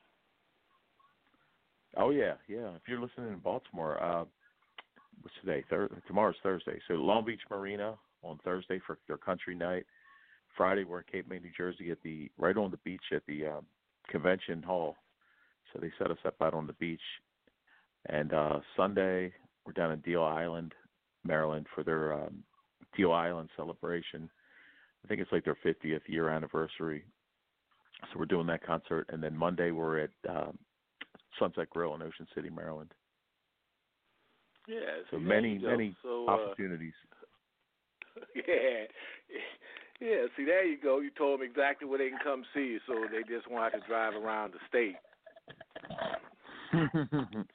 Oh 1.96 2.10
yeah, 2.10 2.34
yeah. 2.48 2.68
If 2.76 2.82
you're 2.86 3.00
listening 3.00 3.32
in 3.32 3.38
Baltimore, 3.40 4.02
uh 4.02 4.24
what's 5.20 5.34
today? 5.40 5.64
Thir- 5.68 6.02
tomorrow's 6.06 6.36
Thursday. 6.42 6.80
So 6.88 6.94
Long 6.94 7.24
Beach 7.24 7.40
Marina 7.50 7.94
on 8.22 8.38
Thursday 8.44 8.80
for 8.86 8.98
their 9.06 9.18
country 9.18 9.54
night. 9.54 9.86
Friday 10.56 10.84
we're 10.84 10.98
in 10.98 11.04
Cape 11.10 11.28
May, 11.28 11.38
New 11.38 11.50
Jersey 11.56 11.90
at 11.90 12.02
the 12.02 12.30
right 12.38 12.56
on 12.56 12.70
the 12.70 12.76
beach 12.78 13.02
at 13.12 13.22
the 13.26 13.46
um 13.46 13.66
convention 14.08 14.62
hall. 14.62 14.96
So 15.72 15.78
they 15.80 15.90
set 15.98 16.10
us 16.10 16.18
up 16.24 16.34
out 16.42 16.54
on 16.54 16.66
the 16.66 16.74
beach. 16.74 17.00
And 18.06 18.32
uh 18.32 18.60
Sunday 18.76 19.32
we're 19.64 19.72
down 19.72 19.92
in 19.92 20.00
Deal 20.00 20.22
Island, 20.22 20.74
Maryland 21.24 21.66
for 21.74 21.82
their 21.82 22.12
um 22.12 22.42
Deal 22.96 23.12
Island 23.12 23.48
celebration. 23.56 24.28
I 25.04 25.08
think 25.08 25.20
it's 25.20 25.32
like 25.32 25.44
their 25.44 25.58
50th 25.64 26.02
year 26.06 26.28
anniversary. 26.28 27.04
So 28.12 28.18
we're 28.18 28.26
doing 28.26 28.46
that 28.48 28.64
concert, 28.64 29.06
and 29.10 29.22
then 29.22 29.36
Monday 29.36 29.70
we're 29.70 30.00
at 30.00 30.10
um, 30.28 30.58
Sunset 31.38 31.70
Grill 31.70 31.94
in 31.94 32.02
Ocean 32.02 32.26
City, 32.34 32.50
Maryland. 32.50 32.92
Yeah. 34.68 35.02
So 35.10 35.18
many, 35.18 35.58
there 35.58 35.58
you 35.58 35.60
go. 35.60 35.70
many 35.70 35.96
so, 36.02 36.26
uh, 36.28 36.30
opportunities. 36.30 36.94
Yeah. 38.34 38.84
Yeah, 40.00 40.26
see, 40.36 40.44
there 40.44 40.66
you 40.66 40.76
go. 40.82 40.98
You 40.98 41.10
told 41.16 41.38
them 41.40 41.48
exactly 41.48 41.88
where 41.88 41.98
they 41.98 42.08
can 42.08 42.18
come 42.22 42.44
see 42.52 42.76
you, 42.76 42.80
so 42.86 43.06
they 43.10 43.22
just 43.32 43.48
want 43.48 43.72
to 43.72 43.80
drive 43.88 44.14
around 44.14 44.52
the 44.52 44.58
state. 44.68 44.96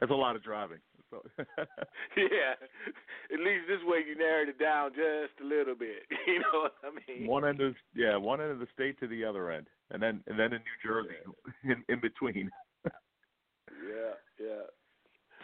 That's 0.00 0.10
a 0.10 0.14
lot 0.14 0.36
of 0.36 0.42
driving. 0.42 0.78
Yeah. 2.16 2.54
At 3.32 3.40
least 3.40 3.66
this 3.68 3.80
way 3.84 3.98
you 4.06 4.16
narrowed 4.16 4.48
it 4.48 4.58
down 4.58 4.90
just 4.90 5.40
a 5.42 5.44
little 5.44 5.74
bit. 5.74 6.06
You 6.26 6.38
know 6.40 6.70
what 6.70 6.74
I 6.84 6.90
mean? 7.06 7.26
one 7.26 7.44
end 7.44 7.60
of 7.60 7.74
yeah, 7.94 8.16
one 8.16 8.40
end 8.40 8.50
of 8.50 8.58
the 8.58 8.66
state 8.74 8.98
to 9.00 9.08
the 9.08 9.24
other 9.24 9.50
end, 9.50 9.66
and 9.90 10.02
then 10.02 10.22
and 10.26 10.38
then 10.38 10.52
in 10.52 10.60
New 10.60 10.78
Jersey, 10.84 11.16
in, 11.64 11.82
in 11.88 12.00
between. 12.00 12.50
Yeah, 12.84 14.14
yeah. 14.40 14.62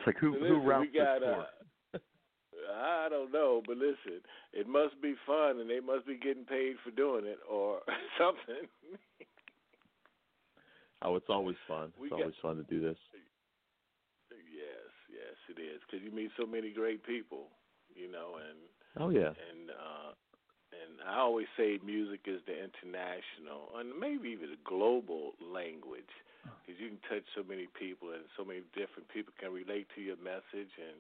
It's 0.07 0.15
like 0.15 0.19
who 0.23 0.33
So 0.35 0.39
who 0.47 0.61
routes 0.61 0.89
we 0.93 0.99
got, 0.99 1.21
this 1.21 1.29
for? 1.29 1.99
uh, 1.99 1.99
I 2.75 3.09
don't 3.11 3.33
know, 3.33 3.63
but 3.67 3.77
listen, 3.77 4.23
it 4.53 4.69
must 4.69 5.01
be 5.03 5.15
fun, 5.27 5.59
and 5.61 5.69
they 5.69 5.81
must 5.81 6.07
be 6.07 6.17
getting 6.17 6.45
paid 6.45 6.77
for 6.85 6.91
doing 6.93 7.25
it, 7.27 7.39
or 7.51 7.81
something. 8.19 8.69
Oh, 11.03 11.17
it's 11.17 11.29
always 11.29 11.57
fun. 11.69 11.93
we 12.01 12.09
It's 12.09 12.13
got- 12.13 12.21
always 12.21 12.35
fun 12.41 12.57
to 12.57 12.63
do 12.65 12.81
this. 12.81 12.97
yes, 14.31 14.91
yes, 15.11 15.37
it 15.57 15.61
is, 15.61 15.81
because 15.87 16.05
you 16.05 16.11
meet 16.13 16.31
so 16.39 16.47
many 16.47 16.71
great 16.71 17.05
people, 17.05 17.49
you 17.95 18.11
know, 18.11 18.37
and 18.39 18.59
Oh 18.99 19.11
yeah. 19.11 19.31
and 19.51 19.71
uh, 19.71 20.13
and 20.73 21.01
I 21.07 21.19
always 21.19 21.47
say 21.57 21.79
music 21.85 22.21
is 22.27 22.41
the 22.47 22.55
international 22.57 23.71
and 23.79 23.93
maybe 23.99 24.31
even 24.31 24.51
the 24.51 24.57
global 24.65 25.33
language, 25.41 26.11
because 26.65 26.81
you 26.81 26.89
can 26.89 27.03
touch 27.09 27.27
so 27.35 27.43
many 27.47 27.67
people, 27.79 28.11
and 28.11 28.25
so 28.37 28.45
many 28.45 28.63
different 28.75 29.09
people 29.09 29.33
can 29.39 29.53
relate 29.53 29.87
to 29.95 30.01
your 30.01 30.17
message, 30.17 30.73
and 30.79 30.99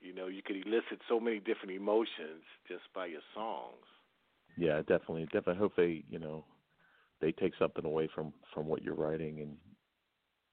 you 0.00 0.14
know, 0.14 0.26
you 0.28 0.42
could 0.42 0.56
elicit 0.56 1.02
so 1.08 1.18
many 1.18 1.38
different 1.38 1.72
emotions 1.72 2.46
just 2.68 2.84
by 2.94 3.06
your 3.06 3.24
songs. 3.34 3.82
Yeah, 4.56 4.78
definitely. 4.80 5.24
Definitely 5.24 5.58
hope 5.58 5.74
they, 5.76 6.04
you 6.08 6.18
know, 6.18 6.44
they 7.20 7.32
take 7.32 7.52
something 7.58 7.84
away 7.84 8.08
from 8.14 8.32
from 8.54 8.66
what 8.66 8.82
you're 8.82 8.94
writing 8.94 9.40
and 9.40 9.56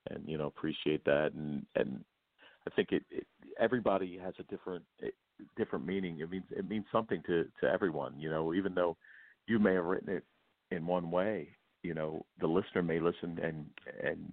and 0.09 0.27
you 0.27 0.37
know 0.37 0.47
appreciate 0.47 1.03
that 1.05 1.31
and 1.33 1.65
and 1.75 2.03
I 2.67 2.71
think 2.71 2.91
it, 2.91 3.03
it 3.11 3.27
everybody 3.59 4.17
has 4.17 4.33
a 4.39 4.43
different 4.43 4.83
it, 4.99 5.13
different 5.55 5.85
meaning. 5.85 6.19
It 6.19 6.29
means 6.29 6.45
it 6.51 6.67
means 6.67 6.85
something 6.91 7.21
to 7.27 7.45
to 7.61 7.69
everyone. 7.71 8.19
You 8.19 8.29
know, 8.29 8.53
even 8.53 8.73
though 8.73 8.97
you 9.47 9.59
may 9.59 9.73
have 9.75 9.85
written 9.85 10.09
it 10.09 10.23
in 10.71 10.87
one 10.87 11.11
way, 11.11 11.49
you 11.85 11.93
know, 11.93 12.25
the 12.41 12.47
listener 12.47 12.81
may 12.81 12.99
listen 12.99 13.39
and 13.41 13.65
and 14.03 14.31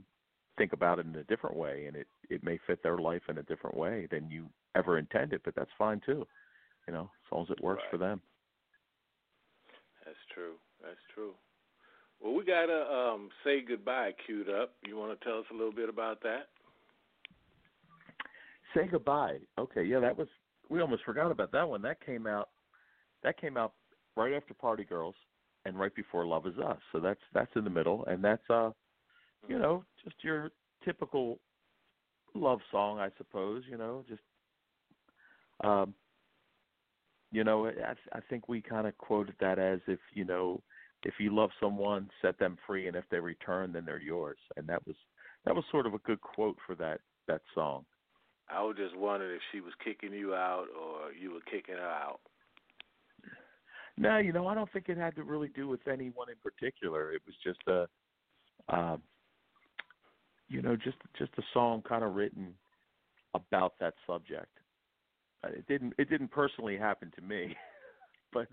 think 0.59 0.73
about 0.73 0.99
it 0.99 1.07
in 1.07 1.15
a 1.17 1.25
different 1.25 1.57
way, 1.57 1.85
and 1.87 1.97
it 1.97 2.07
it 2.31 2.43
may 2.43 2.59
fit 2.67 2.83
their 2.83 2.99
life 2.99 3.23
in 3.29 3.39
a 3.39 3.43
different 3.45 3.77
way 3.77 4.07
than 4.11 4.31
you 4.31 4.47
ever 4.75 4.99
intended. 4.99 5.41
But 5.45 5.55
that's 5.55 5.71
fine 5.79 6.01
too. 6.05 6.27
You 6.87 6.95
know, 6.95 7.11
as 7.27 7.33
long 7.33 7.43
as 7.45 7.51
it 7.51 7.63
works 7.63 7.83
Right. 7.85 7.91
for 7.91 7.99
them. 7.99 8.21
That's 10.05 10.25
true. 10.35 10.55
That's 10.83 11.01
true. 11.15 11.35
Well, 12.21 12.35
we 12.35 12.45
got 12.45 12.71
a 12.71 13.13
um, 13.13 13.31
say 13.45 13.61
goodbye 13.63 14.13
queued 14.27 14.49
up. 14.49 14.75
You 14.87 14.97
want 14.97 15.19
to 15.19 15.25
tell 15.25 15.39
us 15.39 15.47
a 15.51 15.55
little 15.55 15.73
bit 15.73 15.89
about 15.89 16.21
that? 16.23 16.49
Say 18.75 18.87
goodbye. 18.91 19.39
Okay, 19.59 19.85
yeah, 19.85 20.01
that 20.01 20.17
was 20.17 20.29
we 20.69 20.81
almost 20.81 21.05
forgot 21.05 21.31
about 21.31 21.53
that 21.53 21.69
one. 21.69 21.83
That 21.83 22.05
came 22.05 22.27
out 22.27 22.49
that 23.23 23.41
came 23.41 23.57
out 23.57 23.75
right 24.17 24.33
after 24.33 24.55
Party 24.55 24.85
Girls 24.85 25.15
and 25.65 25.79
right 25.79 25.95
before 25.95 26.27
Love 26.27 26.47
Is 26.47 26.59
Us. 26.59 26.79
So 26.93 27.01
that's 27.01 27.21
that's 27.33 27.51
in 27.57 27.65
the 27.65 27.71
middle 27.71 28.05
and 28.07 28.23
that's 28.23 28.49
uh 28.51 28.71
you 29.49 29.59
know, 29.59 29.85
just 30.05 30.17
your 30.23 30.51
typical 30.85 31.41
love 32.35 32.61
song, 32.71 33.01
I 33.01 33.11
suppose, 33.19 33.65
you 33.69 33.77
know, 33.77 34.05
just 34.09 34.23
um 35.65 35.95
you 37.31 37.45
know, 37.45 37.67
I 37.67 37.95
I 38.17 38.21
think 38.29 38.49
we 38.49 38.61
kind 38.61 38.87
of 38.87 38.97
quoted 38.99 39.35
that 39.41 39.59
as 39.59 39.81
if, 39.87 40.01
you 40.13 40.25
know, 40.25 40.63
if 41.05 41.15
you 41.19 41.35
love 41.35 41.51
someone, 41.61 42.09
set 42.21 42.39
them 42.39 42.57
free 42.67 42.87
and 42.87 42.97
if 42.97 43.05
they 43.11 43.19
return 43.19 43.73
then 43.73 43.85
they're 43.85 44.01
yours. 44.01 44.39
And 44.57 44.67
that 44.69 44.87
was 44.87 44.97
that 45.45 45.55
was 45.55 45.65
sort 45.71 45.87
of 45.87 45.95
a 45.95 45.99
good 45.99 46.21
quote 46.21 46.57
for 46.67 46.75
that 46.77 47.01
that 47.29 47.43
song. 47.55 47.85
I 48.49 48.63
was 48.63 48.77
just 48.77 48.97
wondering 48.97 49.37
if 49.37 49.43
she 49.51 49.61
was 49.61 49.73
kicking 49.83 50.13
you 50.13 50.35
out 50.35 50.67
or 50.79 51.13
you 51.13 51.33
were 51.33 51.41
kicking 51.51 51.77
her 51.77 51.89
out. 51.89 52.21
No, 53.97 54.19
you 54.19 54.33
know, 54.33 54.47
I 54.47 54.55
don't 54.55 54.71
think 54.73 54.89
it 54.89 54.97
had 54.97 55.15
to 55.17 55.23
really 55.23 55.49
do 55.49 55.69
with 55.69 55.87
anyone 55.87 56.29
in 56.31 56.37
particular. 56.43 57.13
It 57.13 57.23
was 57.27 57.35
just 57.45 57.61
a, 57.67 57.87
um, 58.75 59.03
you 60.49 60.63
know, 60.63 60.77
just 60.77 60.97
just 61.19 61.33
a 61.39 61.43
song 61.53 61.83
kind 61.87 62.03
of 62.03 62.15
written 62.15 62.55
about 63.35 63.75
that 63.81 63.95
subject. 64.07 64.49
Uh, 65.45 65.49
It 65.49 65.67
didn't 65.67 65.95
it 65.99 66.09
didn't 66.09 66.31
personally 66.31 66.77
happen 66.77 67.13
to 67.17 67.23
me, 67.23 67.55
but 68.33 68.49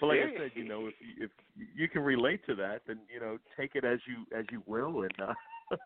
but 0.00 0.06
like 0.08 0.18
I 0.20 0.38
said, 0.38 0.50
you 0.54 0.64
know, 0.64 0.86
if 0.86 0.94
you, 1.00 1.24
if 1.26 1.30
you 1.74 1.88
can 1.88 2.02
relate 2.02 2.44
to 2.46 2.54
that, 2.56 2.82
then 2.86 2.98
you 3.12 3.20
know, 3.20 3.38
take 3.56 3.74
it 3.74 3.84
as 3.84 4.00
you 4.06 4.26
as 4.36 4.44
you 4.50 4.62
will 4.66 5.02
and 5.02 5.14
uh, 5.20 5.34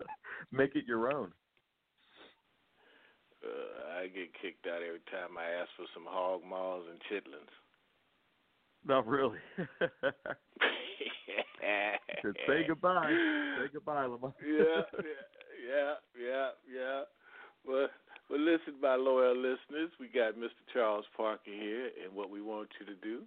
make 0.53 0.77
it 0.77 0.85
your 0.87 1.13
own. 1.13 1.33
Uh, 3.45 4.01
I 4.01 4.07
get 4.09 4.35
kicked 4.41 4.67
out 4.67 4.83
every 4.83 5.05
time 5.11 5.39
I 5.39 5.61
ask 5.61 5.71
for 5.77 5.87
some 5.95 6.07
hog 6.09 6.43
maws 6.45 6.83
and 6.91 6.99
chitlins. 7.07 7.53
Not 8.87 9.07
really. 9.07 9.39
Say 12.47 12.65
goodbye. 12.67 13.11
Say 13.59 13.69
goodbye, 13.73 14.07
Lamar. 14.07 14.35
yeah, 14.43 14.83
yeah, 15.69 15.95
yeah, 16.19 16.49
yeah. 16.67 17.03
Well, 17.67 17.89
well, 18.31 18.41
listen, 18.41 18.75
my 18.81 18.97
loyal 18.97 19.37
listeners, 19.37 19.91
we 20.01 20.09
got 20.09 20.37
Mr. 20.37 20.61
Charles 20.73 21.07
Parker 21.17 21.51
here, 21.51 21.91
and 22.05 22.15
what 22.15 22.31
we 22.31 22.43
want 22.43 22.69
you 22.81 22.87
to 22.87 22.95
do 23.01 23.23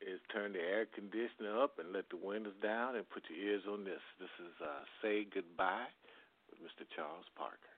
is 0.00 0.20
turn 0.32 0.52
the 0.52 0.60
air 0.60 0.86
conditioner 0.94 1.60
up 1.60 1.78
and 1.78 1.92
let 1.92 2.08
the 2.08 2.16
windows 2.16 2.56
down 2.62 2.96
and 2.96 3.08
put 3.10 3.22
your 3.28 3.38
ears 3.38 3.62
on 3.68 3.84
this. 3.84 4.00
This 4.18 4.32
is 4.40 4.54
uh, 4.62 4.84
Say 5.02 5.26
Goodbye 5.32 5.92
with 6.48 6.60
Mr. 6.60 6.88
Charles 6.96 7.28
Parker. 7.36 7.69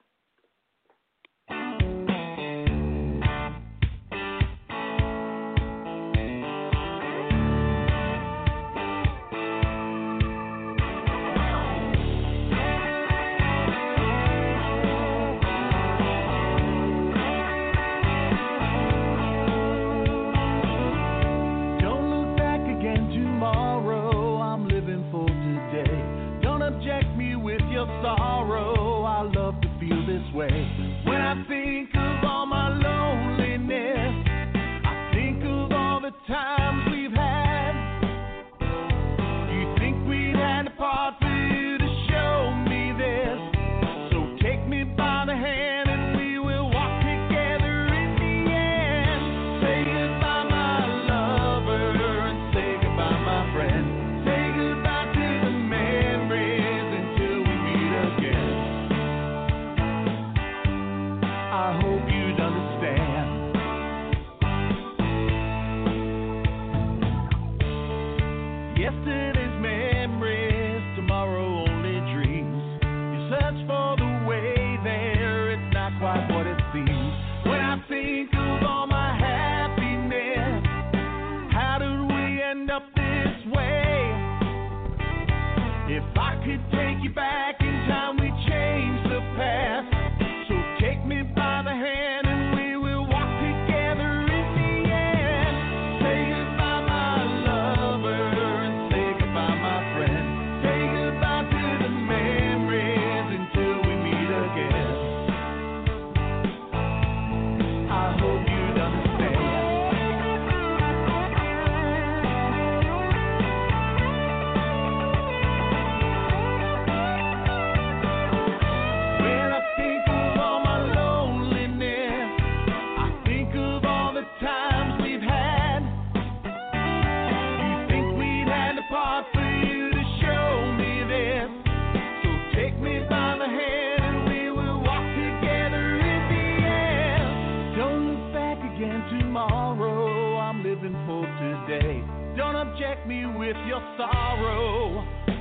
Don't 142.93 143.07
me 143.09 143.25
with 143.25 143.57
your 143.67 143.81
sorrow. 143.97 145.32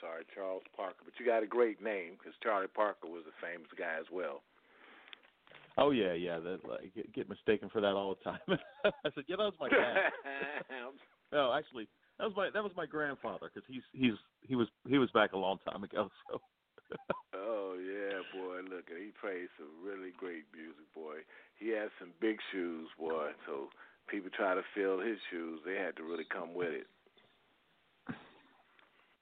Sorry, 0.00 0.24
Charles 0.34 0.62
Parker, 0.74 1.04
but 1.04 1.14
you 1.18 1.26
got 1.26 1.42
a 1.42 1.46
great 1.46 1.82
name 1.82 2.16
because 2.18 2.34
Charlie 2.42 2.72
Parker 2.72 3.06
was 3.06 3.24
a 3.26 3.34
famous 3.44 3.68
guy 3.78 3.96
as 3.98 4.06
well. 4.12 4.42
Oh 5.78 5.90
yeah, 5.90 6.12
yeah. 6.12 6.38
That 6.38 6.66
like, 6.68 6.94
get, 6.94 7.12
get 7.14 7.28
mistaken 7.28 7.68
for 7.70 7.80
that 7.80 7.94
all 7.94 8.16
the 8.16 8.24
time. 8.24 8.42
I 8.84 9.08
said, 9.14 9.24
yeah, 9.28 9.36
that 9.36 9.54
was 9.54 9.60
my 9.60 9.68
dad. 9.68 10.10
no, 11.32 11.54
actually, 11.54 11.86
that 12.18 12.26
was 12.26 12.34
my 12.36 12.50
that 12.52 12.62
was 12.62 12.72
my 12.76 12.86
grandfather 12.86 13.50
because 13.52 13.66
he's 13.68 13.86
he's 13.92 14.18
he 14.42 14.56
was 14.56 14.68
he 14.88 14.98
was 14.98 15.10
back 15.12 15.32
a 15.32 15.38
long 15.38 15.58
time 15.68 15.84
ago. 15.84 16.10
So. 16.88 16.96
oh 17.36 17.76
yeah, 17.76 18.24
boy! 18.32 18.64
Look, 18.64 18.88
he 18.88 19.12
plays 19.20 19.52
some 19.60 19.68
really 19.84 20.08
great 20.16 20.48
music, 20.56 20.88
boy. 20.94 21.20
He 21.60 21.68
has 21.76 21.90
some 22.00 22.16
big 22.18 22.38
shoes, 22.50 22.88
boy. 22.98 23.36
So 23.44 23.68
people 24.08 24.30
try 24.32 24.54
to 24.54 24.62
fill 24.74 24.98
his 25.00 25.18
shoes, 25.30 25.60
they 25.64 25.76
had 25.76 25.96
to 25.96 26.02
really 26.02 26.24
come 26.24 26.54
with 26.54 26.72
it. 26.72 26.86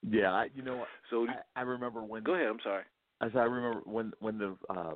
Yeah, 0.08 0.32
I, 0.32 0.48
you 0.54 0.62
know, 0.62 0.76
what 0.76 0.88
so 1.10 1.26
I, 1.28 1.60
I 1.60 1.62
remember 1.62 2.02
when. 2.02 2.22
Go 2.22 2.34
ahead. 2.34 2.46
I'm 2.46 2.60
sorry. 2.62 2.84
As 3.20 3.30
I 3.34 3.40
remember 3.40 3.80
when 3.84 4.12
when 4.20 4.38
the 4.38 4.56
uh 4.70 4.94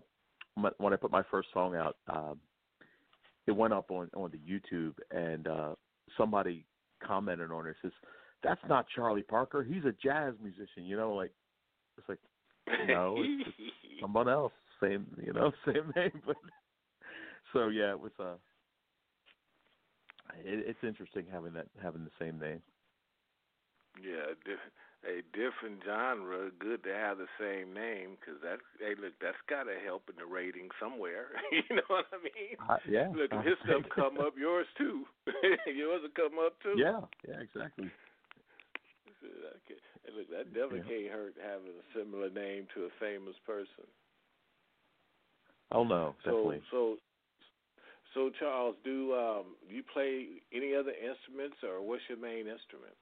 when 0.78 0.92
I 0.92 0.96
put 0.96 1.10
my 1.10 1.22
first 1.30 1.48
song 1.52 1.74
out, 1.74 1.96
um, 2.08 2.38
it 3.46 3.52
went 3.52 3.72
up 3.72 3.90
on 3.90 4.10
on 4.14 4.30
the 4.30 4.38
YouTube, 4.38 4.94
and 5.10 5.48
uh 5.48 5.74
somebody 6.16 6.64
commented 7.04 7.50
on 7.50 7.66
it. 7.66 7.76
Says, 7.82 7.92
"That's 8.42 8.60
not 8.68 8.86
Charlie 8.94 9.22
Parker. 9.22 9.64
He's 9.64 9.84
a 9.84 9.94
jazz 10.02 10.34
musician." 10.42 10.84
You 10.84 10.96
know, 10.96 11.14
like 11.14 11.32
it's 11.98 12.08
like 12.08 12.18
no, 12.86 13.16
it's, 13.18 13.50
someone 14.00 14.28
else. 14.28 14.52
Same, 14.80 15.06
you 15.24 15.32
know, 15.32 15.50
same 15.66 15.92
name. 15.96 16.22
But 16.24 16.36
so 17.52 17.68
yeah, 17.68 17.90
it 17.90 18.00
was 18.00 18.12
uh 18.20 18.36
it, 20.44 20.64
it's 20.68 20.84
interesting 20.84 21.26
having 21.30 21.52
that 21.54 21.66
having 21.82 22.04
the 22.04 22.10
same 22.24 22.38
name. 22.38 22.62
Yeah, 24.00 24.32
a 25.04 25.24
different 25.32 25.80
genre. 25.84 26.52
Good 26.60 26.84
to 26.84 26.92
have 26.92 27.16
the 27.16 27.30
same 27.40 27.72
name 27.72 28.20
because 28.20 28.40
that. 28.44 28.60
Hey, 28.78 28.94
look, 29.00 29.16
that's 29.20 29.40
got 29.48 29.64
to 29.64 29.76
help 29.80 30.08
in 30.12 30.16
the 30.20 30.28
rating 30.28 30.68
somewhere. 30.76 31.32
you 31.52 31.76
know 31.76 31.88
what 31.88 32.06
I 32.12 32.18
mean? 32.20 32.56
Uh, 32.60 32.80
yeah. 32.84 33.08
Look, 33.08 33.32
if 33.32 33.44
his 33.44 33.58
stuff 33.64 33.88
come 33.94 34.20
up, 34.20 34.36
yours 34.38 34.68
too. 34.76 35.04
yours 35.66 36.04
will 36.04 36.16
come 36.16 36.36
up 36.38 36.56
too. 36.62 36.76
Yeah. 36.76 37.00
Yeah. 37.26 37.40
Exactly. 37.40 37.88
And 40.06 40.16
look, 40.16 40.28
that 40.32 40.52
definitely 40.52 40.84
yeah. 40.88 41.08
can't 41.08 41.12
hurt 41.12 41.36
having 41.40 41.76
a 41.76 41.86
similar 41.92 42.30
name 42.30 42.66
to 42.74 42.88
a 42.88 42.92
famous 42.98 43.36
person. 43.46 43.88
Oh 45.72 45.84
no, 45.84 46.14
definitely. 46.24 46.62
So, 46.70 46.96
so 46.96 47.00
so 48.14 48.30
Charles, 48.40 48.74
do 48.82 49.14
um, 49.14 49.54
you 49.68 49.82
play 49.92 50.42
any 50.52 50.74
other 50.74 50.90
instruments, 50.90 51.62
or 51.62 51.80
what's 51.80 52.02
your 52.08 52.18
main 52.18 52.50
instrument? 52.50 52.96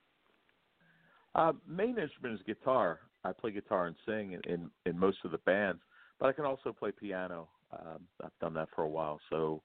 Uh, 1.34 1.52
main 1.66 1.98
instrument 1.98 2.34
is 2.34 2.40
guitar. 2.46 3.00
I 3.24 3.32
play 3.32 3.50
guitar 3.50 3.86
and 3.86 3.96
sing 4.06 4.32
in, 4.32 4.52
in 4.52 4.70
in 4.86 4.98
most 4.98 5.18
of 5.24 5.30
the 5.30 5.38
bands, 5.38 5.80
but 6.18 6.28
I 6.28 6.32
can 6.32 6.44
also 6.44 6.72
play 6.72 6.92
piano. 6.92 7.48
Um, 7.72 8.00
I've 8.22 8.38
done 8.40 8.54
that 8.54 8.68
for 8.74 8.82
a 8.82 8.88
while, 8.88 9.20
so 9.28 9.62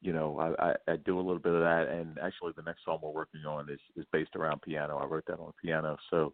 you 0.00 0.12
know 0.12 0.38
I, 0.38 0.70
I, 0.70 0.92
I 0.92 0.96
do 0.96 1.16
a 1.18 1.20
little 1.20 1.40
bit 1.40 1.52
of 1.52 1.60
that. 1.60 1.88
And 1.88 2.18
actually, 2.18 2.52
the 2.56 2.62
next 2.62 2.84
song 2.84 3.00
we're 3.02 3.10
working 3.10 3.44
on 3.46 3.68
is 3.68 3.80
is 3.96 4.06
based 4.12 4.36
around 4.36 4.62
piano. 4.62 4.98
I 4.98 5.06
wrote 5.06 5.24
that 5.26 5.40
on 5.40 5.52
piano, 5.62 5.96
so 6.10 6.32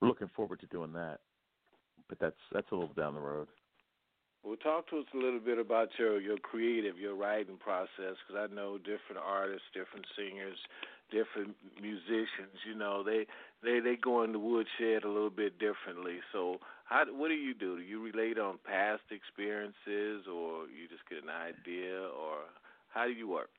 we're 0.00 0.08
looking 0.08 0.30
forward 0.36 0.60
to 0.60 0.66
doing 0.66 0.92
that. 0.92 1.18
But 2.08 2.18
that's 2.20 2.36
that's 2.52 2.70
a 2.70 2.74
little 2.74 2.94
down 2.94 3.14
the 3.14 3.20
road. 3.20 3.48
Well, 4.46 4.54
talk 4.62 4.88
to 4.90 4.98
us 4.98 5.06
a 5.12 5.16
little 5.16 5.40
bit 5.40 5.58
about 5.58 5.88
your 5.98 6.20
your 6.20 6.38
creative, 6.38 6.96
your 6.98 7.16
writing 7.16 7.56
process, 7.56 8.14
because 8.22 8.48
I 8.48 8.54
know 8.54 8.78
different 8.78 9.18
artists, 9.18 9.66
different 9.74 10.06
singers, 10.14 10.56
different 11.10 11.56
musicians. 11.82 12.54
You 12.64 12.76
know, 12.76 13.02
they 13.02 13.26
they 13.64 13.80
they 13.80 13.96
go 13.96 14.22
in 14.22 14.30
the 14.30 14.38
woodshed 14.38 15.02
a 15.02 15.08
little 15.08 15.34
bit 15.34 15.58
differently. 15.58 16.20
So, 16.32 16.58
how 16.84 17.06
what 17.10 17.26
do 17.26 17.34
you 17.34 17.54
do? 17.54 17.78
Do 17.78 17.82
you 17.82 18.00
relate 18.00 18.38
on 18.38 18.60
past 18.64 19.02
experiences, 19.10 20.28
or 20.32 20.70
you 20.70 20.86
just 20.88 21.02
get 21.10 21.24
an 21.24 21.30
idea, 21.30 21.98
or 21.98 22.46
how 22.86 23.06
do 23.06 23.12
you 23.12 23.28
work? 23.28 23.50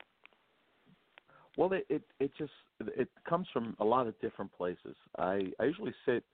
Well, 1.58 1.70
it 1.74 1.84
it, 1.90 2.02
it 2.18 2.30
just 2.38 2.52
it 2.96 3.10
comes 3.28 3.46
from 3.52 3.76
a 3.78 3.84
lot 3.84 4.06
of 4.06 4.18
different 4.20 4.56
places. 4.56 4.96
I 5.18 5.52
I 5.60 5.64
usually 5.64 5.94
sit 6.06 6.24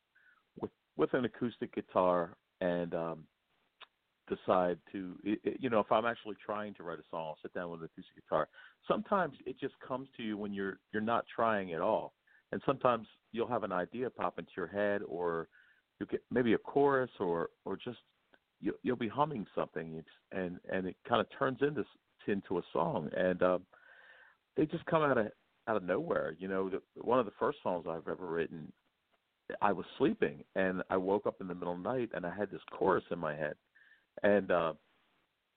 with 0.61 0.71
with 0.97 1.13
an 1.13 1.25
acoustic 1.25 1.75
guitar 1.75 2.37
and 2.61 2.95
um 2.95 3.25
decide 4.29 4.79
to 4.91 5.15
you 5.59 5.69
know 5.69 5.81
if 5.81 5.93
i'm 5.93 6.07
actually 6.07 6.37
trying 6.45 6.73
to 6.75 6.83
write 6.83 6.99
a 6.99 7.03
song 7.11 7.27
i'll 7.29 7.39
sit 7.43 7.53
down 7.53 7.71
with 7.71 7.81
an 7.81 7.87
acoustic 7.87 8.15
guitar 8.15 8.49
sometimes 8.87 9.37
it 9.47 9.59
just 9.59 9.75
comes 9.87 10.09
to 10.17 10.23
you 10.23 10.37
when 10.37 10.53
you're 10.53 10.79
you're 10.93 11.03
not 11.03 11.25
trying 11.35 11.73
at 11.73 11.81
all. 11.81 12.15
And 12.53 12.63
sometimes 12.65 13.07
you'll 13.33 13.49
have 13.49 13.65
an 13.65 13.73
idea 13.73 14.11
pop 14.11 14.39
into 14.39 14.51
your 14.57 14.67
head 14.67 15.03
or 15.09 15.49
you 15.99 16.07
get 16.07 16.23
maybe 16.31 16.53
a 16.55 16.59
chorus 16.59 17.11
or 17.19 17.51
or 17.65 17.77
just 17.77 17.99
you 18.61 18.75
you'll 18.83 18.97
be 18.97 19.09
humming 19.09 19.47
something 19.55 20.03
and 20.33 20.59
and 20.71 20.87
it 20.87 20.97
kind 21.09 21.21
of 21.21 21.27
turns 21.39 21.59
into 21.63 21.85
into 22.27 22.59
a 22.59 22.63
song. 22.73 23.11
And 23.17 23.43
um 23.43 23.63
they 24.57 24.67
just 24.67 24.85
come 24.87 25.03
out 25.03 25.19
of 25.19 25.29
out 25.67 25.77
of 25.77 25.83
nowhere 25.83 26.37
you 26.39 26.47
know 26.47 26.69
the, 26.69 26.81
one 27.01 27.19
of 27.19 27.25
the 27.25 27.33
first 27.39 27.57
songs 27.63 27.87
i've 27.89 28.07
ever 28.07 28.27
written 28.27 28.71
i 29.63 29.73
was 29.73 29.87
sleeping 29.97 30.45
and 30.57 30.83
i 30.91 30.97
woke 30.97 31.27
up 31.27 31.37
in 31.41 31.49
the 31.49 31.55
middle 31.55 31.73
of 31.73 31.83
the 31.83 31.89
night 31.91 32.11
and 32.13 32.27
i 32.27 32.35
had 32.35 32.51
this 32.51 32.61
chorus 32.71 33.03
in 33.11 33.19
my 33.19 33.35
head 33.35 33.55
and 34.25 34.51
uh, 34.51 34.73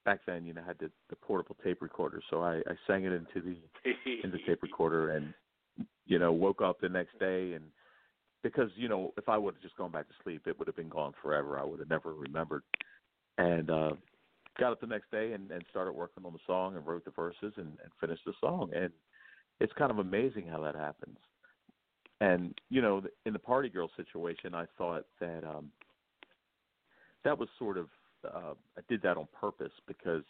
back 0.04 0.20
then, 0.26 0.46
you 0.46 0.54
know, 0.54 0.62
I 0.62 0.68
had 0.68 0.78
the, 0.78 0.90
the 1.10 1.16
portable 1.16 1.56
tape 1.64 1.82
recorder, 1.82 2.22
so 2.30 2.42
I, 2.42 2.58
I 2.58 2.74
sang 2.86 3.04
it 3.04 3.12
into 3.12 3.40
the 3.40 3.56
into 4.24 4.36
the 4.36 4.44
tape 4.46 4.62
recorder, 4.62 5.10
and 5.10 5.34
you 6.06 6.18
know, 6.18 6.32
woke 6.32 6.62
up 6.62 6.80
the 6.80 6.88
next 6.88 7.18
day, 7.18 7.54
and 7.54 7.64
because 8.42 8.70
you 8.76 8.88
know, 8.88 9.12
if 9.16 9.28
I 9.28 9.36
would 9.36 9.54
have 9.54 9.62
just 9.62 9.76
gone 9.76 9.90
back 9.90 10.06
to 10.06 10.14
sleep, 10.22 10.46
it 10.46 10.58
would 10.58 10.68
have 10.68 10.76
been 10.76 10.88
gone 10.88 11.12
forever. 11.20 11.58
I 11.58 11.64
would 11.64 11.80
have 11.80 11.90
never 11.90 12.14
remembered. 12.14 12.62
And 13.38 13.70
uh, 13.70 13.90
got 14.58 14.72
up 14.72 14.80
the 14.80 14.86
next 14.86 15.10
day 15.10 15.32
and, 15.32 15.50
and 15.50 15.64
started 15.70 15.92
working 15.92 16.24
on 16.24 16.32
the 16.32 16.38
song 16.46 16.76
and 16.76 16.86
wrote 16.86 17.04
the 17.04 17.12
verses 17.12 17.52
and, 17.56 17.66
and 17.66 17.92
finished 18.00 18.22
the 18.26 18.32
song. 18.40 18.70
And 18.74 18.90
it's 19.60 19.72
kind 19.74 19.90
of 19.90 19.98
amazing 19.98 20.46
how 20.48 20.60
that 20.62 20.74
happens. 20.74 21.16
And 22.20 22.58
you 22.68 22.82
know, 22.82 23.02
in 23.26 23.32
the 23.32 23.38
party 23.38 23.68
girl 23.68 23.90
situation, 23.96 24.54
I 24.54 24.66
thought 24.76 25.04
that 25.20 25.44
um, 25.44 25.70
that 27.24 27.38
was 27.38 27.48
sort 27.58 27.78
of 27.78 27.88
uh, 28.24 28.54
I 28.76 28.80
did 28.88 29.02
that 29.02 29.16
on 29.16 29.28
purpose 29.38 29.72
because 29.86 30.22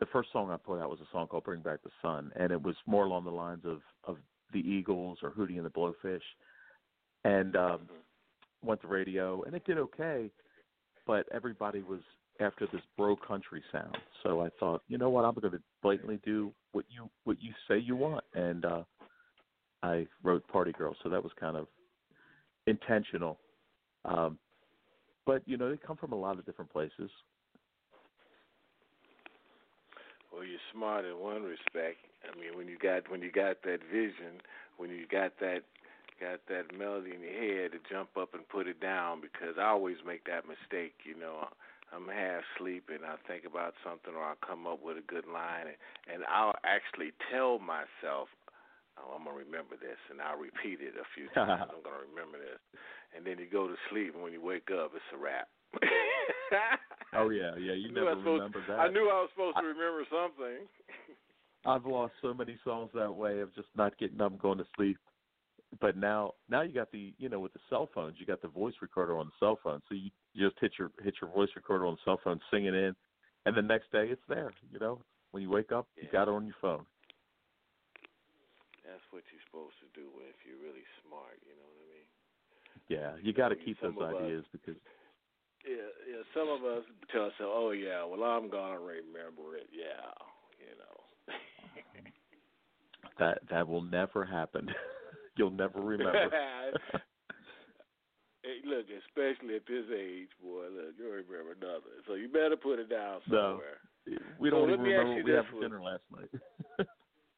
the 0.00 0.06
first 0.06 0.30
song 0.32 0.50
I 0.50 0.56
put 0.56 0.80
out 0.80 0.90
was 0.90 1.00
a 1.00 1.08
song 1.12 1.26
called 1.26 1.44
"Bring 1.44 1.60
Back 1.60 1.82
the 1.82 1.90
Sun," 2.02 2.32
and 2.36 2.52
it 2.52 2.62
was 2.62 2.76
more 2.86 3.04
along 3.04 3.24
the 3.24 3.30
lines 3.30 3.64
of 3.64 3.80
of 4.04 4.16
the 4.52 4.60
Eagles 4.60 5.18
or 5.22 5.30
Hootie 5.30 5.56
and 5.56 5.66
the 5.66 5.70
Blowfish, 5.70 6.20
and 7.24 7.56
um, 7.56 7.80
went 8.62 8.80
to 8.82 8.88
radio, 8.88 9.42
and 9.42 9.54
it 9.54 9.64
did 9.64 9.78
okay, 9.78 10.30
but 11.06 11.26
everybody 11.32 11.82
was 11.82 12.00
after 12.40 12.66
this 12.72 12.82
bro 12.96 13.16
country 13.16 13.62
sound. 13.72 13.96
So 14.22 14.40
I 14.40 14.48
thought, 14.60 14.82
you 14.88 14.98
know 14.98 15.10
what, 15.10 15.24
I'm 15.24 15.34
going 15.34 15.50
to 15.52 15.60
blatantly 15.82 16.20
do 16.24 16.52
what 16.72 16.84
you 16.88 17.10
what 17.24 17.36
you 17.40 17.52
say 17.66 17.78
you 17.78 17.96
want, 17.96 18.24
and 18.34 18.64
uh, 18.64 18.82
I 19.82 20.06
wrote 20.22 20.46
"Party 20.48 20.72
Girl," 20.72 20.94
so 21.02 21.08
that 21.08 21.22
was 21.22 21.32
kind 21.38 21.56
of 21.56 21.66
intentional. 22.66 23.38
Um, 24.04 24.38
but 25.28 25.42
you 25.44 25.58
know 25.58 25.68
they 25.68 25.76
come 25.76 25.98
from 25.98 26.12
a 26.12 26.16
lot 26.16 26.38
of 26.38 26.46
different 26.46 26.72
places. 26.72 27.12
Well, 30.32 30.42
you're 30.42 30.64
smart 30.72 31.04
in 31.04 31.20
one 31.20 31.42
respect. 31.42 32.00
I 32.24 32.32
mean, 32.40 32.56
when 32.56 32.66
you 32.66 32.78
got 32.80 33.10
when 33.10 33.20
you 33.20 33.30
got 33.30 33.60
that 33.64 33.80
vision, 33.92 34.40
when 34.78 34.88
you 34.88 35.04
got 35.06 35.32
that 35.40 35.68
got 36.18 36.40
that 36.48 36.72
melody 36.76 37.12
in 37.12 37.20
your 37.20 37.36
head 37.36 37.72
to 37.72 37.78
jump 37.92 38.16
up 38.16 38.32
and 38.32 38.48
put 38.48 38.66
it 38.66 38.80
down, 38.80 39.20
because 39.20 39.60
I 39.60 39.68
always 39.68 39.98
make 40.06 40.24
that 40.24 40.48
mistake. 40.48 40.94
You 41.04 41.20
know, 41.20 41.46
I'm 41.92 42.08
half 42.08 42.40
sleeping, 42.56 43.04
I 43.04 43.16
think 43.28 43.44
about 43.44 43.74
something, 43.84 44.16
or 44.16 44.24
I'll 44.24 44.40
come 44.40 44.66
up 44.66 44.80
with 44.82 44.96
a 44.96 45.04
good 45.04 45.28
line, 45.28 45.68
and, 45.68 45.76
and 46.08 46.24
I'll 46.24 46.56
actually 46.64 47.12
tell 47.30 47.58
myself, 47.60 48.32
oh, 48.98 49.14
I'm 49.14 49.24
gonna 49.24 49.36
remember 49.36 49.78
this, 49.78 49.98
and 50.10 50.20
I'll 50.20 50.38
repeat 50.38 50.82
it 50.82 50.98
a 50.98 51.06
few 51.14 51.30
times. 51.36 51.70
I'm 51.70 51.82
gonna 51.82 52.04
remember 52.10 52.38
this, 52.38 52.60
and 53.14 53.24
then 53.24 53.38
you 53.38 53.46
go 53.46 53.66
to 53.68 53.76
sleep, 53.90 54.14
and 54.14 54.22
when 54.22 54.32
you 54.32 54.42
wake 54.42 54.68
up, 54.74 54.92
it's 54.94 55.12
a 55.14 55.18
wrap. 55.18 55.48
oh 57.14 57.30
yeah, 57.34 57.54
yeah. 57.60 57.76
You 57.76 57.92
never 57.92 58.16
remember 58.16 58.62
that. 58.68 58.78
I 58.78 58.88
knew 58.88 59.06
I 59.08 59.22
was 59.22 59.30
supposed 59.34 59.56
to 59.56 59.66
remember 59.66 60.04
something. 60.08 60.66
I've 61.66 61.86
lost 61.86 62.12
so 62.22 62.32
many 62.32 62.56
songs 62.64 62.90
that 62.94 63.12
way 63.12 63.40
of 63.40 63.54
just 63.54 63.68
not 63.76 63.98
getting 63.98 64.20
up 64.20 64.32
and 64.32 64.40
going 64.40 64.58
to 64.58 64.66
sleep. 64.76 64.96
But 65.80 65.96
now, 65.96 66.32
now 66.48 66.62
you 66.62 66.72
got 66.72 66.90
the, 66.92 67.12
you 67.18 67.28
know, 67.28 67.40
with 67.40 67.52
the 67.52 67.60
cell 67.68 67.90
phones, 67.94 68.14
you 68.18 68.24
got 68.24 68.40
the 68.40 68.48
voice 68.48 68.74
recorder 68.80 69.18
on 69.18 69.26
the 69.26 69.32
cell 69.38 69.58
phone. 69.62 69.82
So 69.88 69.94
you, 69.94 70.10
you 70.32 70.48
just 70.48 70.58
hit 70.60 70.72
your 70.78 70.90
hit 71.02 71.14
your 71.20 71.30
voice 71.30 71.50
recorder 71.54 71.86
on 71.86 71.94
the 71.94 72.00
cell 72.10 72.20
phone, 72.24 72.40
sing 72.50 72.64
it 72.64 72.74
in, 72.74 72.94
and 73.44 73.54
the 73.54 73.62
next 73.62 73.92
day 73.92 74.06
it's 74.08 74.22
there. 74.28 74.52
You 74.72 74.78
know, 74.78 75.02
when 75.32 75.42
you 75.42 75.50
wake 75.50 75.70
up, 75.70 75.86
yeah. 75.96 76.04
you 76.04 76.08
got 76.10 76.28
it 76.28 76.30
on 76.30 76.46
your 76.46 76.54
phone. 76.60 76.86
What 79.50 79.72
supposed 79.72 79.80
to 79.80 79.88
do 79.96 80.06
if 80.28 80.36
you're 80.44 80.60
really 80.60 80.84
smart. 81.04 81.40
You 81.44 81.56
know 81.56 81.68
what 81.68 81.80
I 81.80 81.88
mean? 81.88 82.08
Yeah, 82.88 83.10
you 83.20 83.32
got 83.32 83.48
to 83.48 83.56
keep 83.56 83.80
those 83.80 83.96
ideas 83.96 84.44
us, 84.44 84.50
because. 84.52 84.76
Yeah, 85.64 85.90
yeah. 86.08 86.22
Some 86.32 86.48
of 86.48 86.64
us 86.64 86.84
tell 87.12 87.28
ourselves, 87.28 87.52
"Oh 87.52 87.70
yeah, 87.72 88.04
well 88.04 88.22
I'm 88.22 88.48
gonna 88.48 88.78
remember 88.78 89.56
it." 89.56 89.68
Yeah, 89.72 90.12
you 90.60 90.76
know. 90.78 90.96
That 93.18 93.40
that 93.50 93.66
will 93.66 93.82
never 93.82 94.24
happen. 94.24 94.70
You'll 95.36 95.50
never 95.50 95.80
remember. 95.80 96.30
hey, 98.42 98.58
look, 98.64 98.86
especially 98.86 99.56
at 99.56 99.66
this 99.66 99.84
age, 99.90 100.28
boy, 100.42 100.66
look, 100.70 100.94
you 100.96 101.04
don't 101.04 101.26
remember 101.26 101.56
nothing. 101.60 101.98
So 102.06 102.14
you 102.14 102.28
better 102.28 102.56
put 102.56 102.78
it 102.78 102.88
down 102.88 103.20
No. 103.28 103.60
somewhere. 104.06 104.28
we 104.38 104.50
don't 104.50 104.68
let 104.68 104.74
even 104.74 104.84
remember 104.84 105.18
you 105.18 105.24
we 105.24 105.32
had 105.32 105.46
for 105.50 105.60
dinner 105.60 105.80
last 105.82 106.02
night. 106.14 106.30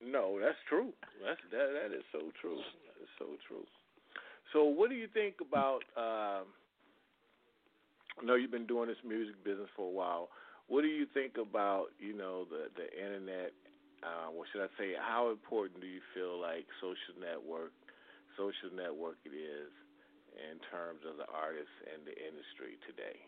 No, 0.01 0.41
that's 0.41 0.59
true. 0.69 0.93
That's 1.25 1.41
that 1.53 1.69
that 1.77 1.93
is 1.97 2.05
so 2.13 2.33
true. 2.41 2.57
That 2.57 2.97
is 3.05 3.13
so 3.19 3.37
true. 3.47 3.65
So 4.53 4.65
what 4.65 4.89
do 4.91 4.97
you 4.97 5.07
think 5.13 5.37
about 5.45 5.85
um 5.97 6.49
I 8.21 8.25
know 8.25 8.35
you've 8.35 8.51
been 8.51 8.67
doing 8.67 8.89
this 8.89 9.01
music 9.07 9.37
business 9.45 9.69
for 9.77 9.87
a 9.89 9.93
while. 9.95 10.29
What 10.69 10.83
do 10.83 10.89
you 10.89 11.07
think 11.13 11.37
about, 11.39 11.89
you 11.99 12.17
know, 12.17 12.45
the 12.49 12.73
the 12.77 12.89
internet 12.97 13.53
uh 14.03 14.33
what 14.33 14.49
should 14.53 14.63
I 14.65 14.73
say, 14.79 14.97
how 14.97 15.31
important 15.31 15.81
do 15.81 15.87
you 15.87 16.01
feel 16.15 16.41
like 16.41 16.65
social 16.81 17.21
network 17.21 17.73
social 18.37 18.73
network 18.75 19.21
it 19.25 19.37
is 19.37 19.73
in 20.33 20.57
terms 20.73 21.05
of 21.05 21.19
the 21.21 21.29
artists 21.29 21.77
and 21.93 22.07
the 22.09 22.17
industry 22.17 22.81
today? 22.89 23.21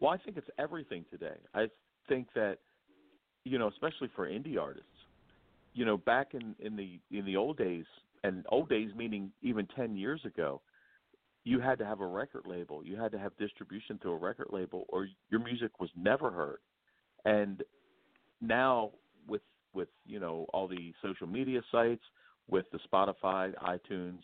Well, 0.00 0.12
I 0.12 0.18
think 0.18 0.36
it's 0.36 0.50
everything 0.58 1.04
today. 1.10 1.40
I 1.54 1.68
think 2.08 2.28
that 2.34 2.58
you 3.46 3.58
know, 3.60 3.68
especially 3.68 4.10
for 4.16 4.28
indie 4.28 4.58
artists, 4.58 4.88
you 5.72 5.84
know, 5.84 5.96
back 5.96 6.34
in 6.34 6.56
in 6.58 6.74
the 6.74 6.98
in 7.16 7.24
the 7.24 7.36
old 7.36 7.56
days, 7.56 7.84
and 8.24 8.44
old 8.48 8.68
days 8.68 8.90
meaning 8.96 9.30
even 9.40 9.68
10 9.76 9.96
years 9.96 10.20
ago, 10.24 10.60
you 11.44 11.60
had 11.60 11.78
to 11.78 11.84
have 11.84 12.00
a 12.00 12.06
record 12.06 12.42
label. 12.44 12.84
You 12.84 12.96
had 12.96 13.12
to 13.12 13.18
have 13.20 13.36
distribution 13.38 13.98
through 14.02 14.14
a 14.14 14.18
record 14.18 14.48
label 14.50 14.84
or 14.88 15.06
your 15.30 15.40
music 15.40 15.78
was 15.78 15.90
never 15.96 16.28
heard. 16.32 16.58
And 17.24 17.62
now 18.40 18.90
with 19.28 19.42
with, 19.72 19.88
you 20.04 20.18
know, 20.18 20.46
all 20.52 20.66
the 20.66 20.92
social 21.00 21.28
media 21.28 21.60
sites, 21.70 22.02
with 22.48 22.66
the 22.72 22.80
Spotify, 22.92 23.54
iTunes, 23.62 24.20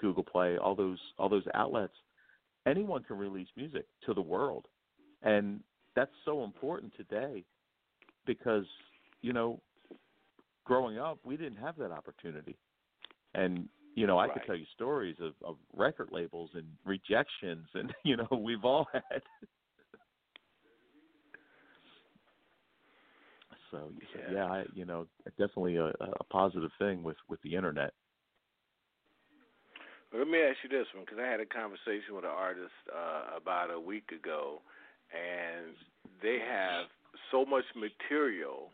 Google 0.00 0.24
Play, 0.24 0.58
all 0.58 0.74
those 0.74 0.98
all 1.18 1.28
those 1.28 1.46
outlets, 1.54 1.94
anyone 2.66 3.04
can 3.04 3.16
release 3.16 3.48
music 3.56 3.86
to 4.06 4.12
the 4.12 4.22
world. 4.22 4.66
And 5.22 5.60
that's 5.94 6.10
so 6.24 6.42
important 6.42 6.92
today 6.96 7.44
because, 8.26 8.64
you 9.22 9.32
know, 9.32 9.60
growing 10.64 10.98
up, 10.98 11.18
we 11.24 11.36
didn't 11.36 11.58
have 11.58 11.76
that 11.76 11.90
opportunity. 11.90 12.56
And, 13.34 13.68
you 13.94 14.06
know, 14.06 14.18
I 14.18 14.28
could 14.28 14.42
tell 14.46 14.56
you 14.56 14.66
stories 14.74 15.16
of, 15.20 15.32
of 15.44 15.56
record 15.74 16.08
labels 16.10 16.50
and 16.54 16.66
rejections, 16.84 17.66
and, 17.74 17.94
you 18.04 18.16
know, 18.16 18.28
we've 18.38 18.64
all 18.64 18.86
had. 18.92 19.22
So, 23.72 23.90
so 24.12 24.20
Yeah. 24.30 24.32
yeah, 24.32 24.44
I, 24.46 24.64
you 24.74 24.84
know, 24.84 25.08
definitely 25.38 25.76
a, 25.76 25.86
a 25.86 26.24
positive 26.30 26.70
thing 26.78 27.02
with 27.02 27.16
with 27.28 27.42
the 27.42 27.54
internet. 27.56 27.92
Well, 30.12 30.22
Let 30.22 30.30
me 30.30 30.38
ask 30.40 30.58
you 30.62 30.68
this 30.68 30.86
one 30.94 31.04
because 31.04 31.18
I 31.20 31.26
had 31.26 31.40
a 31.40 31.46
conversation 31.46 32.14
with 32.14 32.24
an 32.24 32.30
artist 32.30 32.72
uh, 32.94 33.36
about 33.36 33.70
a 33.70 33.80
week 33.80 34.12
ago, 34.12 34.62
and 35.10 35.74
they 36.22 36.38
have 36.38 36.86
so 37.30 37.44
much 37.44 37.64
material 37.74 38.70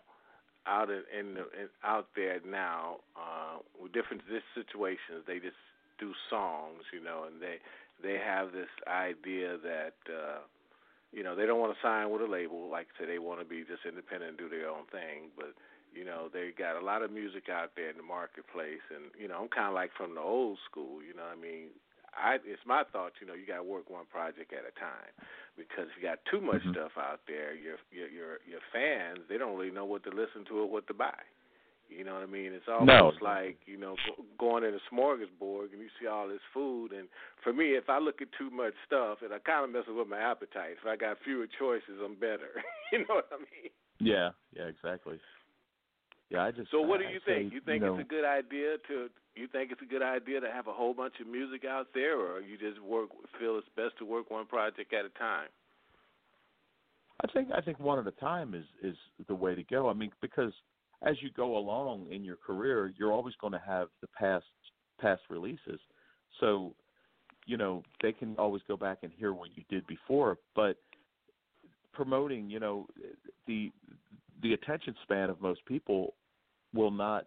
out 0.66 0.90
in, 0.90 1.02
in, 1.12 1.26
in 1.36 1.68
out 1.84 2.08
there 2.14 2.38
now 2.46 2.96
uh, 3.16 3.58
with 3.80 3.92
different 3.92 4.22
situations. 4.54 5.26
They 5.26 5.38
just 5.38 5.58
do 5.98 6.12
songs, 6.30 6.82
you 6.92 7.02
know, 7.02 7.24
and 7.26 7.40
they 7.40 7.58
they 8.02 8.18
have 8.18 8.52
this 8.52 8.70
idea 8.86 9.58
that 9.58 9.98
uh, 10.08 10.40
you 11.12 11.22
know 11.22 11.34
they 11.34 11.46
don't 11.46 11.60
want 11.60 11.74
to 11.74 11.80
sign 11.82 12.10
with 12.10 12.22
a 12.22 12.30
label. 12.30 12.70
Like 12.70 12.86
I 12.94 13.02
said, 13.02 13.08
they 13.08 13.18
want 13.18 13.40
to 13.40 13.46
be 13.46 13.62
just 13.62 13.86
independent 13.86 14.30
and 14.30 14.38
do 14.38 14.48
their 14.48 14.68
own 14.68 14.86
thing, 14.90 15.30
but 15.36 15.54
you 15.94 16.04
know, 16.04 16.28
they 16.32 16.50
got 16.56 16.80
a 16.80 16.84
lot 16.84 17.02
of 17.02 17.12
music 17.12 17.48
out 17.52 17.72
there 17.76 17.90
in 17.90 17.96
the 17.96 18.02
marketplace, 18.02 18.84
and 18.88 19.12
you 19.18 19.28
know, 19.28 19.44
I'm 19.44 19.48
kind 19.48 19.68
of 19.68 19.74
like 19.74 19.90
from 19.96 20.14
the 20.14 20.24
old 20.24 20.58
school. 20.68 21.04
You 21.04 21.14
know, 21.14 21.28
I 21.28 21.36
mean, 21.36 21.68
I 22.14 22.36
it's 22.44 22.62
my 22.66 22.84
thought. 22.92 23.12
You 23.20 23.26
know, 23.26 23.34
you 23.34 23.46
got 23.46 23.56
to 23.56 23.62
work 23.64 23.90
one 23.90 24.06
project 24.06 24.52
at 24.52 24.64
a 24.68 24.74
time 24.78 25.12
because 25.56 25.88
if 25.90 25.96
you 25.96 26.02
got 26.02 26.24
too 26.30 26.40
much 26.40 26.62
Mhm. 26.62 26.70
stuff 26.70 26.96
out 26.96 27.20
there, 27.26 27.54
your 27.54 27.78
your 27.90 28.08
your 28.08 28.40
your 28.46 28.60
fans 28.72 29.20
they 29.28 29.38
don't 29.38 29.56
really 29.56 29.70
know 29.72 29.84
what 29.84 30.02
to 30.04 30.10
listen 30.10 30.44
to 30.46 30.60
or 30.60 30.66
what 30.66 30.86
to 30.88 30.94
buy. 30.94 31.18
You 31.88 32.04
know 32.04 32.14
what 32.14 32.22
I 32.22 32.26
mean? 32.26 32.52
It's 32.52 32.68
almost 32.68 33.20
like 33.20 33.58
you 33.66 33.76
know 33.76 33.96
going 34.38 34.64
in 34.64 34.74
a 34.74 34.80
smorgasbord 34.90 35.72
and 35.72 35.80
you 35.80 35.90
see 36.00 36.06
all 36.06 36.28
this 36.28 36.40
food. 36.54 36.92
And 36.92 37.08
for 37.42 37.52
me, 37.52 37.74
if 37.76 37.90
I 37.90 37.98
look 37.98 38.22
at 38.22 38.32
too 38.32 38.50
much 38.50 38.74
stuff, 38.86 39.22
it 39.22 39.30
kind 39.44 39.64
of 39.64 39.70
messes 39.70 39.94
with 39.94 40.08
my 40.08 40.18
appetite. 40.18 40.78
If 40.80 40.86
I 40.86 40.96
got 40.96 41.18
fewer 41.24 41.46
choices, 41.46 42.00
I'm 42.02 42.14
better. 42.14 42.62
you 42.92 43.00
know 43.00 43.16
what 43.16 43.28
I 43.32 43.38
mean? 43.38 43.70
Yeah, 44.00 44.30
yeah, 44.56 44.64
exactly. 44.64 45.20
Yeah, 46.32 46.44
I 46.44 46.50
just. 46.50 46.70
So 46.70 46.80
what 46.80 47.00
do 47.00 47.06
I 47.06 47.12
you 47.12 47.20
say, 47.26 47.42
think? 47.42 47.52
You 47.52 47.60
think 47.60 47.82
know, 47.82 47.94
it's 47.94 48.06
a 48.06 48.08
good 48.08 48.24
idea 48.24 48.76
to 48.88 49.08
you 49.34 49.46
think 49.48 49.70
it's 49.70 49.82
a 49.82 49.86
good 49.86 50.02
idea 50.02 50.40
to 50.40 50.50
have 50.50 50.66
a 50.66 50.72
whole 50.72 50.94
bunch 50.94 51.14
of 51.20 51.26
music 51.26 51.64
out 51.64 51.88
there, 51.94 52.18
or 52.18 52.40
you 52.40 52.56
just 52.56 52.80
work 52.82 53.10
feel 53.38 53.58
it's 53.58 53.68
best 53.76 53.98
to 53.98 54.04
work 54.04 54.30
one 54.30 54.46
project 54.46 54.92
at 54.92 55.04
a 55.04 55.10
time? 55.18 55.48
I 57.22 57.30
think 57.32 57.48
I 57.54 57.60
think 57.60 57.78
one 57.78 57.98
at 57.98 58.06
a 58.06 58.12
time 58.12 58.54
is 58.54 58.64
is 58.82 58.96
the 59.28 59.34
way 59.34 59.54
to 59.54 59.62
go. 59.64 59.88
I 59.88 59.92
mean, 59.92 60.10
because 60.20 60.52
as 61.02 61.16
you 61.20 61.30
go 61.36 61.56
along 61.56 62.06
in 62.10 62.24
your 62.24 62.36
career, 62.36 62.92
you're 62.98 63.12
always 63.12 63.34
going 63.40 63.52
to 63.52 63.62
have 63.64 63.88
the 64.00 64.08
past 64.18 64.46
past 65.00 65.22
releases. 65.28 65.80
So, 66.40 66.74
you 67.46 67.56
know, 67.56 67.82
they 68.02 68.12
can 68.12 68.36
always 68.36 68.62
go 68.66 68.76
back 68.76 68.98
and 69.02 69.12
hear 69.16 69.32
what 69.34 69.50
you 69.54 69.64
did 69.68 69.86
before, 69.86 70.38
but 70.56 70.76
promoting, 71.92 72.48
you 72.48 72.58
know, 72.58 72.86
the 73.46 73.70
the 74.42 74.54
attention 74.54 74.94
span 75.02 75.30
of 75.30 75.40
most 75.40 75.64
people 75.66 76.14
will 76.74 76.90
not 76.90 77.26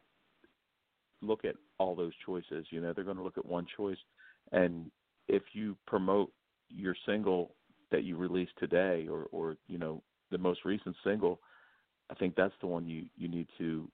look 1.22 1.46
at 1.46 1.56
all 1.78 1.96
those 1.96 2.14
choices. 2.26 2.66
You 2.70 2.82
know, 2.82 2.94
they're 2.94 3.04
going 3.04 3.18
to 3.18 3.24
look 3.24 3.38
at 3.38 3.46
one 3.46 3.66
choice, 3.76 3.98
and 4.52 4.90
if 5.28 5.44
you 5.54 5.76
promote 5.88 6.32
your 6.70 6.96
single 7.06 7.56
that 7.92 8.04
you 8.04 8.18
released 8.18 8.54
today, 8.58 9.08
or 9.10 9.28
or 9.32 9.58
you 9.68 9.78
know 9.78 10.02
the 10.32 10.38
most 10.38 10.66
recent 10.66 10.96
single, 11.04 11.40
I 12.10 12.16
think 12.16 12.36
that's 12.36 12.54
the 12.62 12.68
one 12.68 12.88
you 12.88 13.06
you 13.18 13.28
need 13.28 13.48
to 13.58 13.90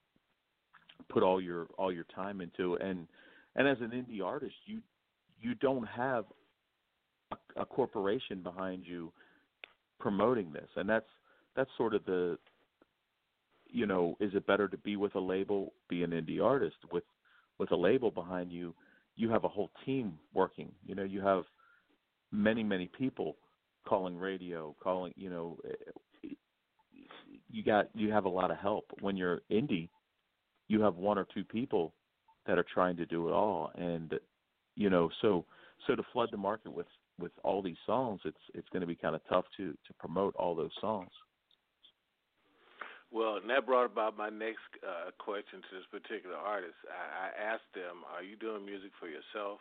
put 1.09 1.23
all 1.23 1.41
your 1.41 1.67
all 1.77 1.91
your 1.91 2.05
time 2.15 2.41
into. 2.41 2.75
And 2.75 3.07
and 3.55 3.67
as 3.67 3.77
an 3.81 3.91
indie 3.91 4.23
artist, 4.23 4.55
you 4.65 4.81
you 5.41 5.55
don't 5.55 5.87
have 5.87 6.25
a, 7.31 7.61
a 7.61 7.65
corporation 7.65 8.41
behind 8.41 8.83
you 8.85 9.11
promoting 9.99 10.51
this, 10.51 10.67
and 10.75 10.89
that's 10.89 11.09
that's 11.55 11.69
sort 11.77 11.93
of 11.93 12.05
the 12.05 12.37
you 13.71 13.85
know, 13.85 14.15
is 14.19 14.33
it 14.35 14.45
better 14.45 14.67
to 14.67 14.77
be 14.77 14.95
with 14.95 15.15
a 15.15 15.19
label, 15.19 15.73
be 15.89 16.03
an 16.03 16.11
indie 16.11 16.43
artist 16.43 16.77
with 16.91 17.03
with 17.57 17.71
a 17.71 17.75
label 17.75 18.11
behind 18.11 18.51
you? 18.51 18.73
You 19.15 19.29
have 19.29 19.43
a 19.43 19.49
whole 19.49 19.71
team 19.85 20.17
working. 20.33 20.71
You 20.85 20.95
know, 20.95 21.03
you 21.03 21.21
have 21.21 21.43
many 22.31 22.63
many 22.63 22.89
people 22.97 23.37
calling 23.87 24.17
radio, 24.17 24.75
calling. 24.81 25.13
You 25.15 25.29
know, 25.29 25.57
eh, 25.65 26.29
you 27.49 27.63
got 27.63 27.89
you 27.93 28.11
have 28.11 28.25
a 28.25 28.29
lot 28.29 28.51
of 28.51 28.57
help. 28.57 28.85
When 29.01 29.17
you're 29.17 29.41
indie, 29.51 29.89
you 30.67 30.81
have 30.81 30.95
one 30.95 31.17
or 31.17 31.27
two 31.33 31.43
people 31.43 31.93
that 32.47 32.57
are 32.57 32.65
trying 32.73 32.97
to 32.97 33.05
do 33.05 33.27
it 33.27 33.31
all, 33.31 33.71
and 33.75 34.13
you 34.75 34.89
know, 34.89 35.09
so 35.21 35.45
so 35.87 35.95
to 35.95 36.03
flood 36.13 36.29
the 36.31 36.37
market 36.37 36.71
with 36.73 36.87
with 37.19 37.31
all 37.43 37.61
these 37.61 37.77
songs, 37.85 38.21
it's 38.25 38.37
it's 38.53 38.69
going 38.69 38.81
to 38.81 38.87
be 38.87 38.95
kind 38.95 39.15
of 39.15 39.21
tough 39.29 39.45
to 39.57 39.71
to 39.71 39.93
promote 39.99 40.35
all 40.35 40.55
those 40.55 40.71
songs. 40.79 41.11
Well, 43.11 43.43
and 43.43 43.49
that 43.51 43.67
brought 43.67 43.91
about 43.91 44.15
my 44.15 44.31
next 44.31 44.63
uh, 44.79 45.11
question 45.19 45.59
to 45.59 45.71
this 45.75 45.87
particular 45.91 46.39
artist. 46.39 46.79
I, 46.87 47.27
I 47.27 47.29
asked 47.35 47.67
them, 47.75 48.07
"Are 48.07 48.23
you 48.23 48.39
doing 48.39 48.63
music 48.63 48.95
for 48.95 49.11
yourself, 49.11 49.59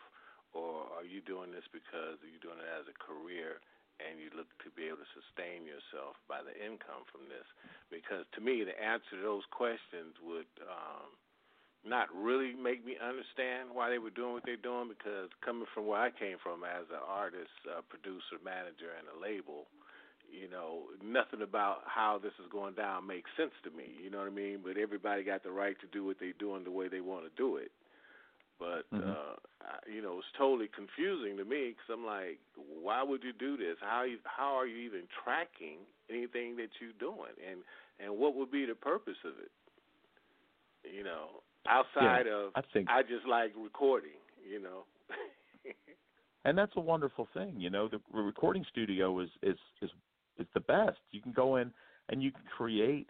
or 0.54 0.86
are 0.94 1.02
you 1.02 1.18
doing 1.18 1.50
this 1.50 1.66
because 1.74 2.22
you're 2.22 2.38
doing 2.46 2.62
it 2.62 2.70
as 2.70 2.86
a 2.86 2.94
career 3.02 3.58
and 4.00 4.16
you 4.22 4.30
look 4.32 4.48
to 4.64 4.70
be 4.72 4.86
able 4.88 5.02
to 5.02 5.10
sustain 5.18 5.66
yourself 5.66 6.14
by 6.30 6.46
the 6.46 6.54
income 6.62 7.02
from 7.10 7.26
this?" 7.26 7.46
Because 7.90 8.22
to 8.38 8.40
me, 8.40 8.62
the 8.62 8.78
answer 8.78 9.18
to 9.18 9.22
those 9.26 9.42
questions 9.50 10.14
would 10.22 10.50
um, 10.70 11.10
not 11.82 12.06
really 12.14 12.54
make 12.54 12.86
me 12.86 13.02
understand 13.02 13.74
why 13.74 13.90
they 13.90 13.98
were 13.98 14.14
doing 14.14 14.38
what 14.38 14.46
they're 14.46 14.62
doing. 14.62 14.86
Because 14.86 15.26
coming 15.42 15.66
from 15.74 15.90
where 15.90 15.98
I 15.98 16.14
came 16.14 16.38
from 16.38 16.62
as 16.62 16.86
an 16.94 17.02
artist, 17.02 17.50
uh, 17.66 17.82
producer, 17.90 18.38
manager, 18.46 18.94
and 18.94 19.10
a 19.10 19.18
label 19.18 19.66
you 20.30 20.48
know, 20.48 20.84
nothing 21.02 21.42
about 21.42 21.82
how 21.86 22.18
this 22.22 22.32
is 22.38 22.46
going 22.50 22.74
down 22.74 23.06
makes 23.06 23.30
sense 23.36 23.52
to 23.64 23.70
me. 23.70 23.84
You 24.02 24.10
know 24.10 24.18
what 24.18 24.28
I 24.28 24.34
mean? 24.34 24.60
But 24.64 24.76
everybody 24.76 25.24
got 25.24 25.42
the 25.42 25.50
right 25.50 25.78
to 25.80 25.86
do 25.88 26.04
what 26.04 26.16
they're 26.20 26.32
doing 26.38 26.64
the 26.64 26.70
way 26.70 26.88
they 26.88 27.00
want 27.00 27.24
to 27.24 27.30
do 27.36 27.56
it. 27.56 27.72
But 28.58 28.84
Mhm. 28.92 29.08
uh, 29.08 29.36
I, 29.62 29.90
you 29.90 30.02
know, 30.02 30.18
it's 30.18 30.30
totally 30.36 30.68
confusing 30.68 31.36
to 31.38 31.44
me 31.44 31.70
because 31.70 31.88
I'm 31.90 32.04
like, 32.04 32.38
why 32.54 33.02
would 33.02 33.24
you 33.24 33.32
do 33.32 33.56
this? 33.56 33.78
How 33.80 34.02
you, 34.02 34.18
how 34.24 34.54
are 34.54 34.66
you 34.66 34.76
even 34.76 35.08
tracking 35.24 35.78
anything 36.10 36.56
that 36.56 36.68
you're 36.78 36.92
doing? 37.00 37.32
And 37.40 37.64
and 37.98 38.18
what 38.18 38.34
would 38.34 38.50
be 38.50 38.66
the 38.66 38.74
purpose 38.74 39.16
of 39.24 39.32
it? 39.38 39.50
You 40.84 41.04
know, 41.04 41.42
outside 41.66 42.26
of 42.26 42.52
I 42.54 42.60
think 42.72 42.88
I 42.90 43.02
just 43.02 43.26
like 43.26 43.52
recording. 43.56 44.20
You 44.46 44.60
know. 44.60 44.84
and 46.44 46.56
that's 46.56 46.76
a 46.76 46.80
wonderful 46.80 47.28
thing. 47.32 47.58
You 47.58 47.70
know, 47.70 47.88
the 47.88 48.00
recording 48.12 48.66
studio 48.70 49.20
is 49.20 49.30
is 49.42 49.58
is 49.80 49.90
is 50.40 50.46
the 50.54 50.60
best. 50.60 50.98
You 51.10 51.20
can 51.20 51.32
go 51.32 51.56
in 51.56 51.70
and 52.08 52.22
you 52.22 52.30
can 52.30 52.42
create. 52.56 53.08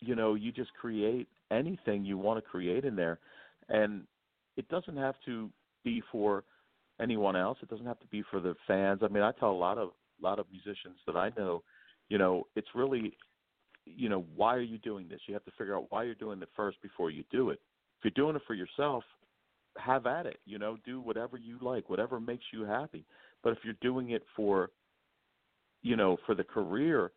You 0.00 0.14
know, 0.14 0.34
you 0.34 0.52
just 0.52 0.72
create 0.74 1.28
anything 1.50 2.04
you 2.04 2.18
want 2.18 2.42
to 2.42 2.50
create 2.50 2.84
in 2.84 2.96
there, 2.96 3.18
and 3.68 4.02
it 4.56 4.68
doesn't 4.68 4.96
have 4.96 5.14
to 5.24 5.48
be 5.84 6.02
for 6.12 6.44
anyone 7.00 7.36
else. 7.36 7.58
It 7.62 7.70
doesn't 7.70 7.86
have 7.86 8.00
to 8.00 8.06
be 8.06 8.22
for 8.30 8.40
the 8.40 8.54
fans. 8.66 9.00
I 9.02 9.08
mean, 9.08 9.22
I 9.22 9.32
tell 9.32 9.50
a 9.50 9.52
lot 9.52 9.78
of 9.78 9.90
lot 10.20 10.38
of 10.38 10.46
musicians 10.50 10.96
that 11.06 11.16
I 11.16 11.30
know, 11.36 11.62
you 12.08 12.18
know, 12.18 12.46
it's 12.56 12.68
really, 12.74 13.16
you 13.84 14.08
know, 14.08 14.24
why 14.34 14.54
are 14.54 14.62
you 14.62 14.78
doing 14.78 15.08
this? 15.08 15.20
You 15.26 15.34
have 15.34 15.44
to 15.44 15.50
figure 15.58 15.76
out 15.76 15.86
why 15.90 16.04
you're 16.04 16.14
doing 16.14 16.40
it 16.42 16.48
first 16.56 16.80
before 16.82 17.10
you 17.10 17.24
do 17.30 17.50
it. 17.50 17.60
If 17.98 18.04
you're 18.04 18.24
doing 18.24 18.36
it 18.36 18.42
for 18.46 18.54
yourself, 18.54 19.04
have 19.78 20.06
at 20.06 20.26
it. 20.26 20.38
You 20.46 20.58
know, 20.58 20.78
do 20.84 21.00
whatever 21.00 21.36
you 21.36 21.58
like, 21.60 21.90
whatever 21.90 22.20
makes 22.20 22.44
you 22.52 22.64
happy. 22.64 23.04
But 23.42 23.52
if 23.52 23.58
you're 23.62 23.74
doing 23.80 24.10
it 24.10 24.22
for, 24.34 24.70
you 25.86 25.94
know, 25.94 26.16
for 26.26 26.34
the 26.34 26.42
career, 26.42 27.12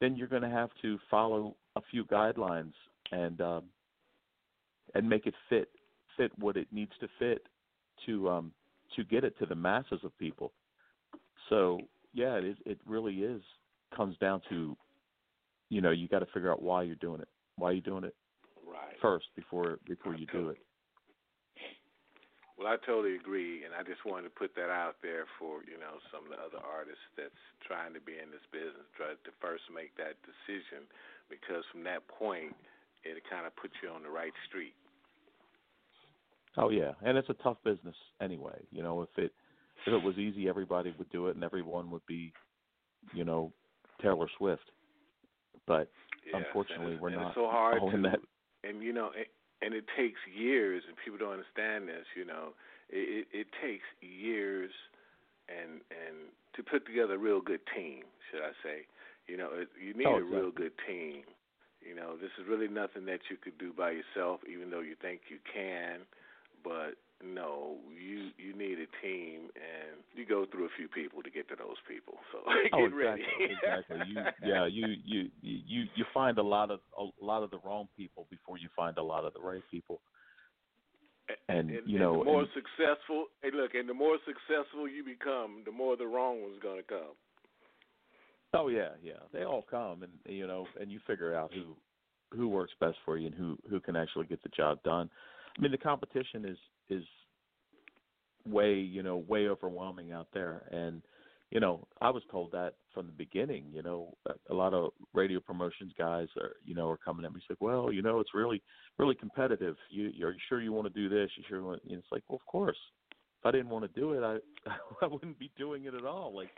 then 0.00 0.14
you're 0.14 0.28
going 0.28 0.42
to 0.42 0.48
have 0.48 0.70
to 0.80 0.96
follow 1.10 1.56
a 1.74 1.80
few 1.90 2.04
guidelines 2.04 2.72
and 3.10 3.40
um, 3.40 3.64
and 4.94 5.08
make 5.08 5.26
it 5.26 5.34
fit 5.48 5.68
fit 6.16 6.30
what 6.38 6.56
it 6.56 6.68
needs 6.70 6.92
to 7.00 7.08
fit 7.18 7.42
to 8.06 8.28
um, 8.30 8.52
to 8.94 9.02
get 9.02 9.24
it 9.24 9.36
to 9.40 9.46
the 9.46 9.56
masses 9.56 9.98
of 10.04 10.16
people. 10.18 10.52
So 11.48 11.80
yeah, 12.14 12.36
it 12.36 12.44
is, 12.44 12.56
it 12.64 12.78
really 12.86 13.22
is 13.24 13.42
comes 13.96 14.16
down 14.18 14.40
to, 14.50 14.76
you 15.68 15.80
know, 15.80 15.90
you 15.90 16.06
got 16.06 16.20
to 16.20 16.26
figure 16.26 16.52
out 16.52 16.62
why 16.62 16.84
you're 16.84 16.94
doing 16.96 17.20
it, 17.20 17.28
why 17.56 17.72
you're 17.72 17.80
doing 17.80 18.04
it 18.04 18.14
Right. 18.64 18.96
first 19.02 19.26
before 19.34 19.80
before 19.88 20.14
you 20.14 20.26
do 20.26 20.50
it. 20.50 20.58
Well, 22.62 22.70
I 22.70 22.78
totally 22.86 23.18
agree, 23.18 23.66
and 23.66 23.74
I 23.74 23.82
just 23.82 24.06
wanted 24.06 24.30
to 24.30 24.34
put 24.38 24.54
that 24.54 24.70
out 24.70 24.94
there 25.02 25.26
for 25.34 25.66
you 25.66 25.82
know 25.82 25.98
some 26.14 26.22
of 26.22 26.30
the 26.30 26.38
other 26.38 26.62
artists 26.62 27.02
that's 27.18 27.42
trying 27.66 27.90
to 27.90 27.98
be 27.98 28.22
in 28.22 28.30
this 28.30 28.46
business, 28.54 28.86
try 28.94 29.18
to 29.18 29.32
first 29.42 29.66
make 29.74 29.90
that 29.98 30.14
decision, 30.22 30.86
because 31.26 31.66
from 31.74 31.82
that 31.90 32.06
point, 32.06 32.54
it 33.02 33.18
kind 33.26 33.50
of 33.50 33.56
puts 33.58 33.74
you 33.82 33.90
on 33.90 34.06
the 34.06 34.14
right 34.14 34.30
street. 34.46 34.78
Oh 36.54 36.70
yeah, 36.70 36.94
and 37.02 37.18
it's 37.18 37.34
a 37.34 37.38
tough 37.42 37.58
business 37.66 37.98
anyway. 38.22 38.62
You 38.70 38.86
know, 38.86 39.02
if 39.02 39.10
it 39.18 39.34
if 39.82 39.90
it 39.90 40.02
was 40.06 40.14
easy, 40.14 40.46
everybody 40.46 40.94
would 41.02 41.10
do 41.10 41.26
it, 41.26 41.34
and 41.34 41.42
everyone 41.42 41.90
would 41.90 42.06
be, 42.06 42.30
you 43.10 43.26
know, 43.26 43.50
Taylor 43.98 44.30
Swift. 44.38 44.70
But 45.66 45.90
Yes, 46.22 46.46
unfortunately, 46.46 46.92
and 46.94 47.00
we're 47.02 47.10
and 47.10 47.18
not 47.18 47.34
It's 47.34 47.42
so 47.42 47.50
hard 47.50 47.82
to, 47.82 48.02
that. 48.06 48.22
and 48.62 48.82
you 48.82 48.92
know, 48.92 49.10
and, 49.62 49.74
it 49.74 49.84
takes 49.96 50.18
years, 50.26 50.82
and 50.86 50.96
people 50.96 51.18
don't 51.18 51.32
understand 51.32 51.88
this. 51.88 52.06
You 52.16 52.24
know, 52.24 52.54
it, 52.90 53.26
it, 53.32 53.38
it 53.46 53.46
takes 53.62 53.84
years, 54.00 54.70
and 55.48 55.80
and 55.90 56.30
to 56.56 56.62
put 56.62 56.86
together 56.86 57.14
a 57.14 57.18
real 57.18 57.40
good 57.40 57.60
team, 57.74 58.04
should 58.30 58.42
I 58.42 58.52
say? 58.62 58.86
You 59.26 59.36
know, 59.36 59.50
it, 59.54 59.68
you 59.80 59.94
need 59.94 60.06
Oh, 60.06 60.16
a 60.16 60.22
real 60.22 60.50
good 60.50 60.72
team. 60.86 61.22
You 61.80 61.94
know, 61.94 62.16
this 62.16 62.30
is 62.38 62.46
really 62.48 62.68
nothing 62.68 63.06
that 63.06 63.20
you 63.30 63.36
could 63.36 63.58
do 63.58 63.72
by 63.72 63.90
yourself, 63.92 64.40
even 64.50 64.70
though 64.70 64.80
you 64.80 64.94
think 65.00 65.22
you 65.28 65.38
can. 65.42 66.00
But 66.62 66.94
no, 67.24 67.76
you 67.94 68.30
you 68.36 68.56
need 68.56 68.78
a 68.78 68.88
team, 69.00 69.48
and 69.54 70.02
you 70.14 70.26
go 70.26 70.46
through 70.50 70.66
a 70.66 70.74
few 70.76 70.88
people 70.88 71.22
to 71.22 71.30
get 71.30 71.48
to 71.48 71.56
those 71.56 71.76
people. 71.88 72.14
So 72.32 72.38
Oh, 72.72 72.88
get 72.88 72.96
ready. 72.96 73.22
exactly, 73.22 73.56
exactly. 73.56 73.98
You, 74.08 74.48
yeah, 74.50 74.66
you, 74.66 74.86
you, 75.04 75.30
you, 75.40 75.84
you 75.94 76.04
find 76.12 76.38
a 76.38 76.42
lot 76.42 76.70
of 76.70 76.80
a 76.98 77.24
lot 77.24 77.42
of 77.42 77.50
the 77.50 77.58
wrong 77.64 77.88
people 77.96 78.26
before 78.30 78.58
you 78.58 78.68
find 78.74 78.98
a 78.98 79.02
lot 79.02 79.24
of 79.24 79.32
the 79.34 79.40
right 79.40 79.62
people. 79.70 80.00
And, 81.48 81.70
and, 81.70 81.88
you 81.88 81.98
know, 81.98 82.14
and 82.14 82.20
the 82.22 82.24
more 82.24 82.40
and- 82.40 82.48
successful, 82.52 83.26
hey, 83.42 83.50
look, 83.54 83.74
and 83.74 83.88
the 83.88 83.94
more 83.94 84.18
successful 84.26 84.88
you 84.88 85.04
become, 85.04 85.62
the 85.64 85.72
more 85.72 85.96
the 85.96 86.06
wrong 86.06 86.42
one's 86.42 86.60
going 86.62 86.78
to 86.78 86.88
come. 86.88 87.14
Oh 88.54 88.68
yeah, 88.68 88.90
yeah. 89.02 89.14
They 89.32 89.44
all 89.44 89.64
come, 89.70 90.02
and 90.02 90.12
you 90.26 90.46
know, 90.46 90.66
and 90.80 90.90
you 90.90 91.00
figure 91.06 91.34
out 91.34 91.52
who 91.54 91.76
who 92.36 92.48
works 92.48 92.72
best 92.80 92.96
for 93.04 93.16
you 93.16 93.26
and 93.26 93.34
who 93.34 93.56
who 93.70 93.80
can 93.80 93.96
actually 93.96 94.26
get 94.26 94.42
the 94.42 94.50
job 94.50 94.82
done. 94.82 95.08
I 95.56 95.60
mean, 95.60 95.70
the 95.70 95.78
competition 95.78 96.44
is 96.44 96.58
is 96.92 97.04
way 98.46 98.74
you 98.74 99.02
know 99.02 99.16
way 99.28 99.48
overwhelming 99.48 100.12
out 100.12 100.28
there, 100.32 100.68
and 100.70 101.02
you 101.50 101.60
know, 101.60 101.86
I 102.00 102.08
was 102.08 102.22
told 102.30 102.50
that 102.52 102.74
from 102.94 103.06
the 103.06 103.12
beginning. 103.12 103.66
You 103.72 103.82
know, 103.82 104.14
a- 104.50 104.54
lot 104.54 104.72
of 104.72 104.92
radio 105.12 105.38
promotions 105.38 105.92
guys 105.98 106.28
are 106.40 106.54
you 106.64 106.74
know 106.74 106.88
are 106.88 106.96
coming 106.96 107.24
at 107.26 107.32
me 107.32 107.42
said, 107.46 107.58
well, 107.60 107.92
you 107.92 108.02
know, 108.02 108.20
it's 108.20 108.34
really 108.34 108.62
really 108.98 109.14
competitive. 109.14 109.76
You 109.90 110.06
are 110.26 110.32
you 110.32 110.40
sure 110.48 110.62
you 110.62 110.72
want 110.72 110.92
to 110.92 111.00
do 111.00 111.08
this? 111.08 111.30
You 111.36 111.44
sure 111.48 111.62
want? 111.62 111.82
And 111.84 111.98
it's 111.98 112.12
like, 112.12 112.22
well, 112.28 112.40
of 112.40 112.46
course. 112.46 112.78
If 113.40 113.46
I 113.46 113.50
didn't 113.50 113.70
want 113.70 113.92
to 113.92 114.00
do 114.00 114.12
it, 114.12 114.22
I 114.22 114.38
I 115.02 115.06
wouldn't 115.06 115.38
be 115.38 115.50
doing 115.58 115.84
it 115.84 115.94
at 115.94 116.04
all. 116.04 116.34
Like 116.34 116.50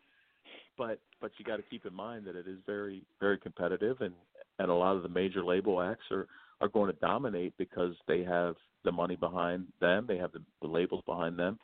but 0.77 1.01
but 1.21 1.31
you 1.39 1.45
got 1.45 1.57
to 1.57 1.63
keep 1.63 1.87
in 1.87 1.95
mind 1.95 2.25
that 2.27 2.37
it 2.37 2.47
is 2.47 2.59
very 2.67 3.03
very 3.21 3.39
competitive 3.39 4.01
and 4.01 4.15
and 4.59 4.71
a 4.71 4.75
lot 4.75 4.97
of 4.97 5.03
the 5.03 5.09
major 5.09 5.45
label 5.45 5.81
acts 5.81 6.05
are 6.11 6.27
are 6.61 6.69
going 6.69 6.93
to 6.93 6.99
dominate 7.01 7.55
because 7.59 7.95
they 8.07 8.23
have 8.23 8.55
the 8.85 8.93
money 8.93 9.17
behind 9.17 9.67
them 9.81 10.05
they 10.07 10.19
have 10.19 10.33
the, 10.33 10.43
the 10.63 10.69
labels 10.69 11.03
behind 11.07 11.39
them 11.39 11.59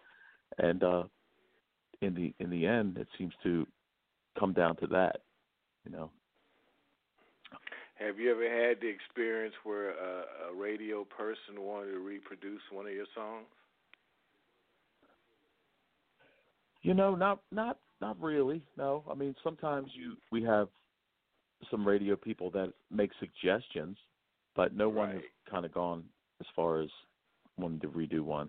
and 0.59 0.83
uh 0.83 1.05
in 2.03 2.15
the 2.15 2.33
in 2.43 2.51
the 2.51 2.67
end 2.67 2.97
it 2.97 3.09
seems 3.19 3.33
to 3.43 3.67
come 4.39 4.53
down 4.53 4.77
to 4.77 4.87
that 4.87 5.21
you 5.85 5.93
know 5.93 6.11
Have 8.01 8.19
you 8.19 8.31
ever 8.31 8.49
had 8.49 8.81
the 8.81 8.89
experience 8.89 9.55
where 9.63 9.91
a, 9.91 10.25
a 10.51 10.55
radio 10.57 11.05
person 11.05 11.61
wanted 11.61 11.93
to 11.93 11.99
reproduce 11.99 12.63
one 12.73 12.87
of 12.87 12.93
your 12.93 13.07
songs? 13.15 13.47
You 16.83 16.95
know, 16.95 17.15
not 17.15 17.41
not 17.53 17.79
not 18.01 18.19
really. 18.19 18.63
No, 18.79 19.05
I 19.11 19.15
mean 19.15 19.35
sometimes 19.45 19.91
you 19.95 20.17
we 20.33 20.43
have 20.45 20.69
some 21.71 21.87
radio 21.87 22.17
people 22.17 22.51
that 22.53 22.73
make 22.91 23.11
suggestions, 23.21 23.99
but 24.57 24.75
no 24.75 24.89
one 24.89 25.13
has 25.13 25.23
kind 25.51 25.65
of 25.65 25.73
gone 25.73 26.05
as 26.41 26.47
far 26.55 26.81
as 26.81 26.89
wanting 27.57 27.81
to 27.81 27.89
redo 27.89 28.21
one. 28.21 28.49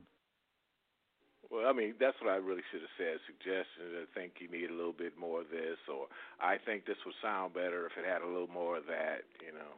Well, 1.52 1.68
I 1.68 1.74
mean, 1.74 1.95
that's 1.99 2.16
what 2.22 2.32
I 2.32 2.38
really 2.38 2.62
should 2.72 2.80
have 2.80 2.95
said. 2.97 3.20
Suggestions. 3.28 4.08
I 4.08 4.08
think 4.18 4.34
you 4.39 4.49
need 4.49 4.70
a 4.70 4.74
little 4.74 4.93
bit 4.93 5.18
more 5.20 5.41
of 5.41 5.49
this, 5.49 5.78
or 5.91 6.08
I 6.39 6.56
think 6.66 6.86
this 6.86 6.95
would 7.06 7.16
sound 7.22 7.54
better 7.54 7.86
if 7.86 7.91
it 7.99 8.08
had 8.08 8.22
a 8.22 8.28
little 8.28 8.47
more 8.47 8.78
of 8.78 8.86
that. 8.86 9.28
You 9.45 9.52
know. 9.52 9.76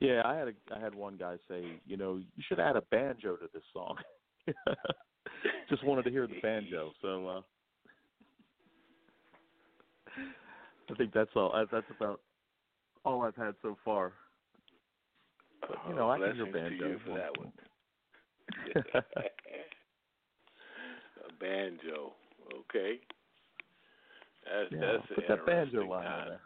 Yeah, 0.00 0.22
I 0.24 0.36
had 0.36 0.48
a 0.48 0.52
I 0.74 0.80
had 0.80 0.94
one 0.94 1.16
guy 1.16 1.36
say, 1.48 1.64
you 1.86 1.96
know, 1.96 2.16
you 2.16 2.42
should 2.48 2.58
add 2.58 2.76
a 2.76 2.82
banjo 2.82 3.36
to 3.36 3.50
this 3.52 3.62
song. 3.72 3.96
Just 5.68 5.84
wanted 5.84 6.04
to 6.04 6.10
hear 6.10 6.26
the 6.26 6.40
banjo, 6.40 6.92
so 7.02 7.28
uh 7.28 7.40
I 10.90 10.94
think 10.94 11.12
that's 11.12 11.30
all. 11.36 11.52
That's 11.70 11.86
about 11.94 12.20
all 13.04 13.22
I've 13.22 13.36
had 13.36 13.54
so 13.60 13.76
far. 13.84 14.12
But, 15.60 15.70
you 15.88 15.92
oh, 15.92 15.96
know, 15.96 16.06
Oh, 16.08 16.10
I 16.10 16.18
can 16.18 16.36
to 16.36 16.46
banjo. 16.46 16.86
you 16.86 16.98
for 17.04 17.14
that 17.16 17.36
one. 17.38 17.52
a 21.28 21.32
banjo. 21.40 22.12
Okay. 22.60 23.00
That's 24.44 24.72
Yeah, 24.72 24.80
that's 24.80 25.06
put 25.14 25.28
that 25.28 25.46
banjo 25.46 25.82
interesting 25.82 25.90
line 25.90 26.38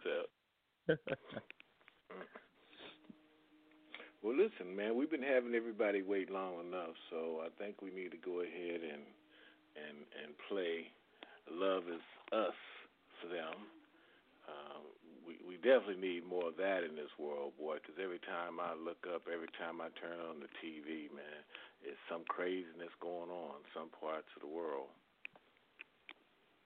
concept. 0.87 1.19
Well, 4.23 4.39
listen, 4.39 4.77
man, 4.77 4.95
we've 4.95 5.11
been 5.11 5.21
having 5.21 5.53
everybody 5.57 6.01
wait 6.01 6.31
long 6.31 6.63
enough, 6.63 6.95
so 7.11 7.43
I 7.43 7.51
think 7.59 7.83
we 7.83 7.91
need 7.91 8.13
to 8.13 8.23
go 8.23 8.47
ahead 8.47 8.79
and 8.79 9.03
and 9.75 9.99
and 10.23 10.31
play 10.49 10.87
"Love 11.51 11.91
Is 11.91 12.07
Us" 12.31 12.55
for 13.19 13.27
them. 13.27 13.67
We 15.47 15.49
we 15.49 15.57
definitely 15.57 16.01
need 16.03 16.27
more 16.27 16.49
of 16.49 16.57
that 16.57 16.85
in 16.85 16.97
this 16.97 17.11
world, 17.19 17.53
boy. 17.59 17.77
Because 17.77 17.99
every 18.03 18.21
time 18.21 18.61
I 18.61 18.75
look 18.75 19.07
up, 19.13 19.29
every 19.33 19.51
time 19.59 19.81
I 19.81 19.89
turn 19.99 20.19
on 20.21 20.41
the 20.41 20.51
TV, 20.63 21.11
man, 21.15 21.43
it's 21.83 22.01
some 22.09 22.25
craziness 22.29 22.93
going 23.01 23.31
on 23.31 23.57
in 23.63 23.67
some 23.75 23.91
parts 24.01 24.29
of 24.37 24.43
the 24.43 24.49
world. 24.49 24.89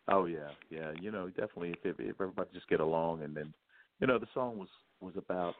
oh 0.08 0.26
yeah, 0.26 0.50
yeah. 0.70 0.92
You 1.00 1.10
know, 1.10 1.28
definitely 1.28 1.70
if, 1.70 1.78
if 1.84 2.00
if 2.00 2.20
everybody 2.20 2.50
just 2.52 2.68
get 2.68 2.80
along, 2.80 3.22
and 3.22 3.36
then, 3.36 3.52
you 4.00 4.06
know, 4.06 4.18
the 4.18 4.28
song 4.34 4.58
was 4.58 4.68
was 5.00 5.14
about, 5.16 5.54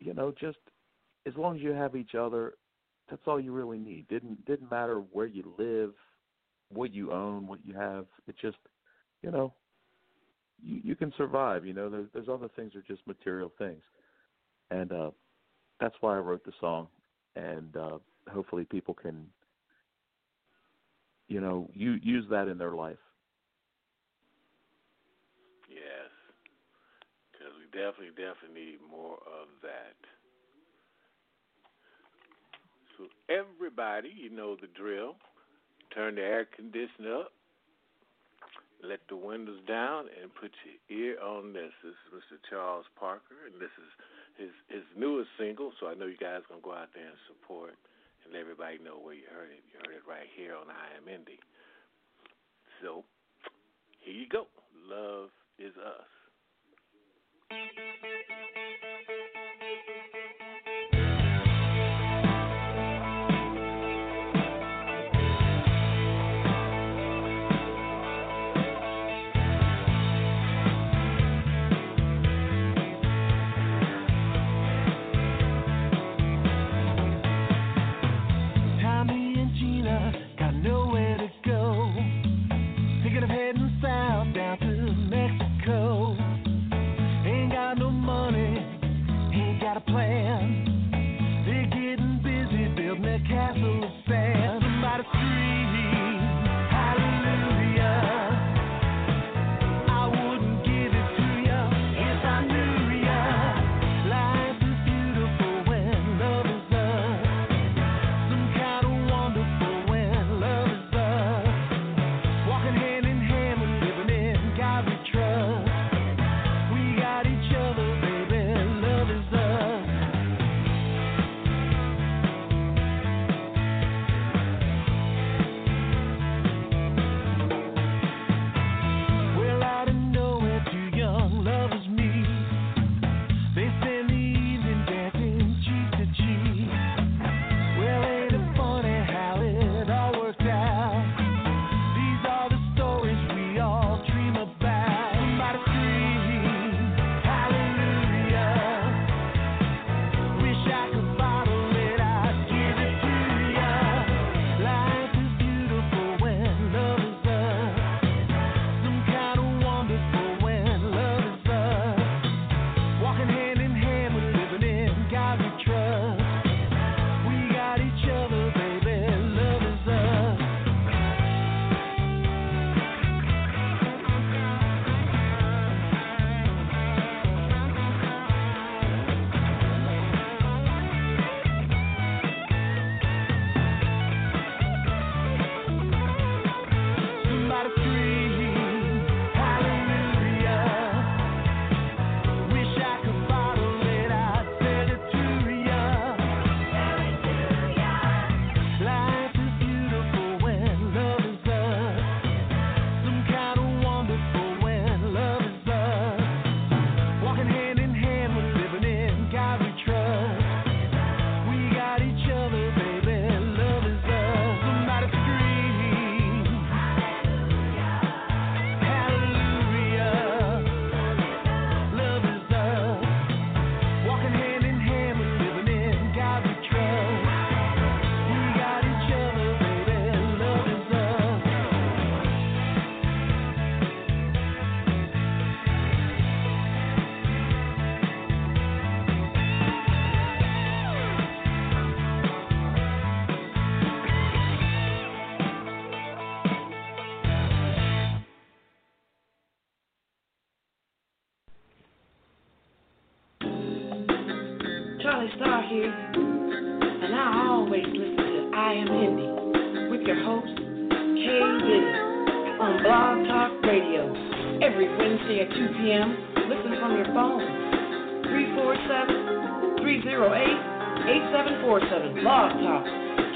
you 0.00 0.14
know, 0.14 0.32
just 0.38 0.58
as 1.26 1.34
long 1.36 1.56
as 1.56 1.62
you 1.62 1.70
have 1.70 1.96
each 1.96 2.14
other, 2.14 2.54
that's 3.10 3.22
all 3.26 3.40
you 3.40 3.52
really 3.52 3.78
need. 3.78 4.08
Didn't 4.08 4.44
didn't 4.46 4.70
matter 4.70 4.98
where 5.12 5.26
you 5.26 5.52
live, 5.58 5.92
what 6.70 6.94
you 6.94 7.12
own, 7.12 7.46
what 7.46 7.60
you 7.64 7.74
have. 7.74 8.06
It 8.26 8.36
just, 8.40 8.58
you 9.22 9.30
know, 9.30 9.54
you 10.62 10.80
you 10.84 10.96
can 10.96 11.12
survive. 11.16 11.64
You 11.66 11.72
know, 11.72 11.88
there's 11.88 12.08
there's 12.12 12.28
other 12.28 12.48
things 12.56 12.72
that 12.72 12.80
are 12.80 12.94
just 12.94 13.06
material 13.06 13.52
things, 13.58 13.82
and 14.70 14.92
uh, 14.92 15.10
that's 15.80 15.96
why 16.00 16.16
I 16.16 16.20
wrote 16.20 16.44
the 16.44 16.52
song, 16.60 16.88
and 17.36 17.76
uh, 17.76 17.98
hopefully 18.32 18.64
people 18.64 18.94
can, 18.94 19.26
you 21.28 21.40
know, 21.40 21.70
you 21.72 21.98
use 22.02 22.24
that 22.30 22.48
in 22.48 22.58
their 22.58 22.72
life. 22.72 22.98
Yes, 25.68 26.10
because 27.32 27.52
we 27.58 27.66
definitely, 27.66 28.10
definitely 28.10 28.72
need 28.72 28.78
more 28.90 29.16
of 29.16 29.48
that. 29.62 29.96
So 32.96 33.06
everybody, 33.28 34.12
you 34.16 34.30
know 34.30 34.56
the 34.56 34.66
drill. 34.66 35.14
Turn 35.94 36.16
the 36.16 36.22
air 36.22 36.46
conditioner 36.54 37.20
up. 37.20 37.32
Let 38.82 39.00
the 39.08 39.16
windows 39.16 39.58
down 39.66 40.06
and 40.20 40.30
put 40.34 40.54
your 40.62 40.78
ear 40.86 41.20
on 41.20 41.52
this. 41.52 41.74
This 41.82 41.92
is 41.92 42.14
Mr. 42.14 42.38
Charles 42.48 42.86
Parker, 42.94 43.50
and 43.50 43.60
this 43.60 43.74
is 43.74 43.90
his 44.38 44.54
his 44.70 44.86
newest 44.94 45.30
single. 45.38 45.72
So 45.80 45.88
I 45.88 45.94
know 45.94 46.06
you 46.06 46.16
guys 46.16 46.46
gonna 46.48 46.62
go 46.62 46.72
out 46.72 46.94
there 46.94 47.10
and 47.10 47.18
support 47.26 47.74
and 48.24 48.32
let 48.32 48.40
everybody 48.40 48.78
know 48.78 49.02
where 49.02 49.14
you 49.14 49.26
heard 49.34 49.50
it. 49.50 49.66
You 49.66 49.82
heard 49.82 49.98
it 49.98 50.06
right 50.06 50.30
here 50.38 50.54
on 50.54 50.70
I 50.70 50.94
Am 50.94 51.10
Indie. 51.10 51.42
So 52.80 53.02
here 53.98 54.14
you 54.14 54.28
go. 54.28 54.46
Love 54.86 55.30
is 55.58 55.74
us. 55.76 56.06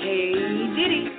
Kay 0.03 0.35
Diddy. 0.75 1.15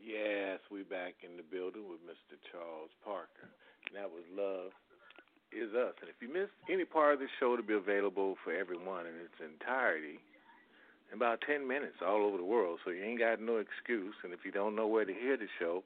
Yes, 0.00 0.64
we 0.72 0.80
back 0.82 1.20
in 1.20 1.36
the 1.36 1.44
building 1.44 1.84
with 1.84 2.00
Mr. 2.08 2.40
Charles 2.50 2.88
Parker. 3.04 3.52
And 3.84 4.00
that 4.00 4.08
was 4.08 4.24
Love 4.32 4.72
is 5.52 5.74
Us. 5.76 5.92
And 6.00 6.08
if 6.08 6.16
you 6.24 6.32
missed 6.32 6.56
any 6.72 6.86
part 6.86 7.12
of 7.12 7.20
the 7.20 7.28
show 7.38 7.54
to 7.54 7.62
be 7.62 7.74
available 7.74 8.36
for 8.42 8.56
everyone 8.56 9.04
in 9.04 9.12
its 9.20 9.36
entirety 9.44 10.16
in 11.12 11.20
about 11.20 11.44
10 11.46 11.68
minutes 11.68 12.00
all 12.00 12.24
over 12.24 12.38
the 12.38 12.48
world, 12.48 12.80
so 12.82 12.90
you 12.90 13.04
ain't 13.04 13.20
got 13.20 13.38
no 13.38 13.60
excuse. 13.60 14.16
And 14.24 14.32
if 14.32 14.40
you 14.42 14.52
don't 14.52 14.74
know 14.74 14.86
where 14.86 15.04
to 15.04 15.12
hear 15.12 15.36
the 15.36 15.52
show, 15.60 15.84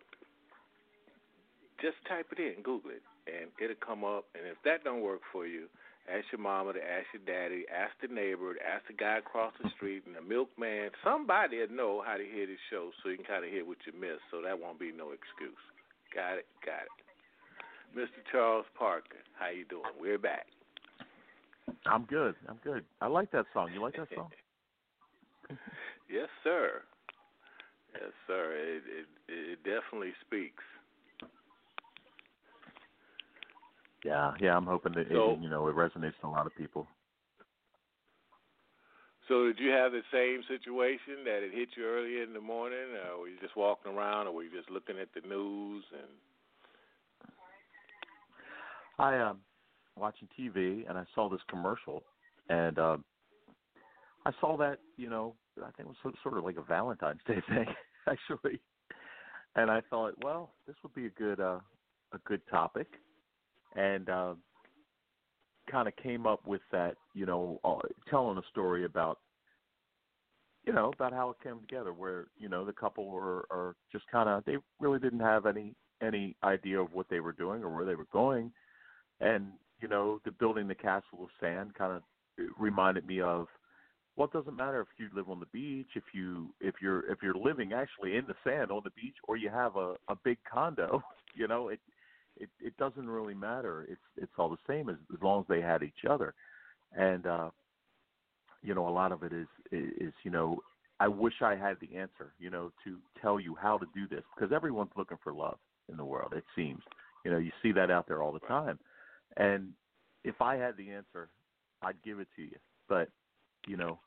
just 1.82 1.96
type 2.06 2.30
it 2.30 2.38
in, 2.38 2.62
Google 2.62 2.94
it, 2.94 3.02
and 3.26 3.50
it'll 3.58 3.74
come 3.82 4.04
up. 4.04 4.30
And 4.38 4.46
if 4.46 4.62
that 4.62 4.84
don't 4.84 5.02
work 5.02 5.26
for 5.32 5.44
you, 5.44 5.66
ask 6.10 6.26
your 6.32 6.40
mama 6.40 6.74
to 6.74 6.82
ask 6.82 7.06
your 7.14 7.22
daddy, 7.24 7.64
ask 7.70 7.94
the 8.02 8.12
neighbor, 8.12 8.54
ask 8.60 8.86
the 8.86 8.98
guy 8.98 9.18
across 9.18 9.52
the 9.62 9.70
street, 9.76 10.02
and 10.06 10.14
the 10.14 10.22
milkman. 10.22 10.90
Somebody 11.04 11.58
will 11.58 11.70
know 11.70 12.02
how 12.04 12.16
to 12.16 12.24
hear 12.24 12.46
this 12.46 12.60
show 12.70 12.90
so 13.02 13.08
you 13.08 13.16
can 13.16 13.26
kind 13.26 13.44
of 13.44 13.50
hear 13.50 13.64
what 13.64 13.78
you 13.86 13.92
missed, 13.94 14.26
so 14.30 14.42
that 14.42 14.58
won't 14.58 14.78
be 14.78 14.92
no 14.92 15.14
excuse. 15.14 15.62
Got 16.14 16.42
it? 16.42 16.46
Got 16.66 16.90
it. 16.90 16.94
Mr. 17.94 18.22
Charles 18.30 18.66
Parker, 18.78 19.22
how 19.38 19.50
you 19.50 19.64
doing? 19.64 19.94
We're 20.00 20.18
back. 20.18 20.46
I'm 21.86 22.04
good. 22.04 22.34
I'm 22.48 22.58
good. 22.62 22.84
I 23.00 23.06
like 23.06 23.30
that 23.32 23.46
song. 23.52 23.70
You 23.74 23.80
like 23.80 23.96
that 23.96 24.08
song? 24.14 24.30
yes, 26.10 26.28
sir. 26.44 26.82
Yes, 27.94 28.12
sir. 28.26 28.52
It 28.54 28.82
it, 28.86 29.06
it 29.28 29.58
definitely 29.64 30.12
speaks. 30.26 30.62
Yeah, 34.04 34.32
yeah. 34.40 34.56
I'm 34.56 34.66
hoping 34.66 34.92
that 34.94 35.08
So- 35.08 35.32
it, 35.32 35.40
you 35.40 35.48
know 35.50 35.68
it 35.68 35.76
resonates 35.76 36.18
to 36.20 36.26
a 36.26 36.28
lot 36.28 36.46
of 36.46 36.54
people. 36.56 36.86
So 39.28 39.46
did 39.46 39.60
you 39.60 39.70
have 39.70 39.92
the 39.92 40.02
same 40.12 40.42
situation 40.48 41.22
that 41.24 41.44
it 41.44 41.52
hit 41.54 41.68
you 41.76 41.84
earlier 41.84 42.24
in 42.24 42.32
the 42.32 42.40
morning, 42.40 42.96
or 43.06 43.20
were 43.20 43.28
you 43.28 43.38
just 43.40 43.54
walking 43.54 43.92
around, 43.92 44.26
or 44.26 44.32
were 44.32 44.42
you 44.42 44.50
just 44.50 44.70
looking 44.70 44.98
at 44.98 45.08
the 45.14 45.20
news 45.28 45.84
and 45.92 47.30
I 48.98 49.18
um 49.18 49.38
watching 49.96 50.28
TV 50.38 50.88
and 50.88 50.98
I 50.98 51.04
saw 51.14 51.28
this 51.28 51.40
commercial, 51.48 52.02
and 52.48 52.78
uh, 52.78 52.96
I 54.26 54.32
saw 54.40 54.56
that 54.58 54.78
you 54.96 55.08
know 55.08 55.34
I 55.58 55.70
think 55.72 55.80
it 55.80 55.86
was 55.88 55.96
so- 56.02 56.12
sort 56.22 56.36
of 56.38 56.44
like 56.44 56.56
a 56.56 56.62
Valentine's 56.62 57.20
Day 57.26 57.40
thing 57.48 57.66
actually, 58.08 58.60
and 59.56 59.70
I 59.70 59.80
thought, 59.90 60.14
well, 60.24 60.54
this 60.66 60.76
would 60.82 60.94
be 60.94 61.06
a 61.06 61.10
good 61.10 61.40
uh, 61.40 61.60
a 62.12 62.18
good 62.26 62.40
topic, 62.50 62.88
and 63.76 64.08
uh, 64.08 64.34
kind 65.70 65.88
of 65.88 65.96
came 65.96 66.26
up 66.26 66.46
with 66.46 66.62
that 66.72 66.94
you 67.14 67.26
know 67.26 67.60
uh, 67.64 67.78
telling 68.08 68.38
a 68.38 68.42
story 68.50 68.84
about 68.84 69.18
you 70.64 70.72
know 70.72 70.92
about 70.94 71.12
how 71.12 71.30
it 71.30 71.36
came 71.42 71.60
together 71.60 71.92
where 71.92 72.26
you 72.36 72.48
know 72.48 72.64
the 72.64 72.72
couple 72.72 73.06
were 73.06 73.46
are 73.50 73.76
just 73.92 74.04
kind 74.10 74.28
of 74.28 74.44
they 74.44 74.56
really 74.80 74.98
didn't 74.98 75.20
have 75.20 75.46
any 75.46 75.74
any 76.02 76.36
idea 76.44 76.80
of 76.80 76.92
what 76.92 77.06
they 77.10 77.20
were 77.20 77.32
doing 77.32 77.62
or 77.62 77.74
where 77.74 77.84
they 77.84 77.94
were 77.94 78.06
going. 78.12 78.52
And 79.20 79.52
you 79.80 79.88
know 79.88 80.20
the 80.24 80.32
building 80.32 80.68
the 80.68 80.74
castle 80.74 81.22
of 81.22 81.28
sand 81.40 81.74
kind 81.74 81.92
of 81.92 82.02
reminded 82.58 83.06
me 83.06 83.20
of 83.20 83.46
well 84.16 84.26
it 84.26 84.32
doesn't 84.32 84.56
matter 84.56 84.80
if 84.80 84.88
you 84.98 85.08
live 85.14 85.28
on 85.28 85.40
the 85.40 85.46
beach 85.46 85.88
if 85.94 86.04
you 86.14 86.54
if 86.60 86.76
you're 86.80 87.10
if 87.10 87.18
you're 87.22 87.34
living 87.34 87.72
actually 87.72 88.16
in 88.16 88.24
the 88.26 88.34
sand 88.44 88.70
on 88.70 88.80
the 88.84 88.90
beach 88.90 89.16
or 89.28 89.36
you 89.36 89.50
have 89.50 89.76
a 89.76 89.94
a 90.08 90.16
big 90.24 90.38
condo 90.50 91.02
you 91.34 91.46
know 91.46 91.68
it 91.68 91.80
it 92.40 92.50
it 92.60 92.76
doesn't 92.76 93.08
really 93.08 93.34
matter 93.34 93.86
it's 93.88 94.00
it's 94.16 94.32
all 94.38 94.48
the 94.48 94.56
same 94.66 94.88
as 94.88 94.96
as 95.14 95.22
long 95.22 95.40
as 95.40 95.46
they 95.48 95.60
had 95.60 95.82
each 95.82 96.04
other 96.08 96.34
and 96.96 97.26
uh 97.26 97.50
you 98.62 98.74
know 98.74 98.88
a 98.88 98.90
lot 98.90 99.12
of 99.12 99.22
it 99.22 99.32
is 99.32 99.46
is, 99.70 100.12
you 100.24 100.30
know 100.30 100.58
I 100.98 101.08
wish 101.08 101.32
I 101.40 101.56
had 101.56 101.78
the 101.80 101.96
answer, 101.96 102.34
you 102.38 102.50
know, 102.50 102.72
to 102.84 102.98
tell 103.22 103.40
you 103.40 103.56
how 103.58 103.78
to 103.78 103.86
do 103.94 104.06
this 104.06 104.22
because 104.36 104.52
everyone's 104.54 104.90
looking 104.98 105.16
for 105.24 105.32
love 105.32 105.56
in 105.88 105.96
the 105.96 106.04
world. 106.04 106.34
It 106.36 106.44
seems, 106.54 106.82
you 107.24 107.30
know, 107.30 107.38
you 107.38 107.50
see 107.62 107.72
that 107.72 107.90
out 107.90 108.06
there 108.06 108.22
all 108.22 108.32
the 108.32 108.40
time, 108.40 108.78
and 109.38 109.70
if 110.24 110.42
I 110.42 110.56
had 110.56 110.76
the 110.76 110.90
answer, 110.90 111.30
I'd 111.82 112.02
give 112.04 112.20
it 112.20 112.28
to 112.36 112.42
you. 112.42 112.56
But 112.86 113.08
you 113.66 113.78
know, 113.78 113.98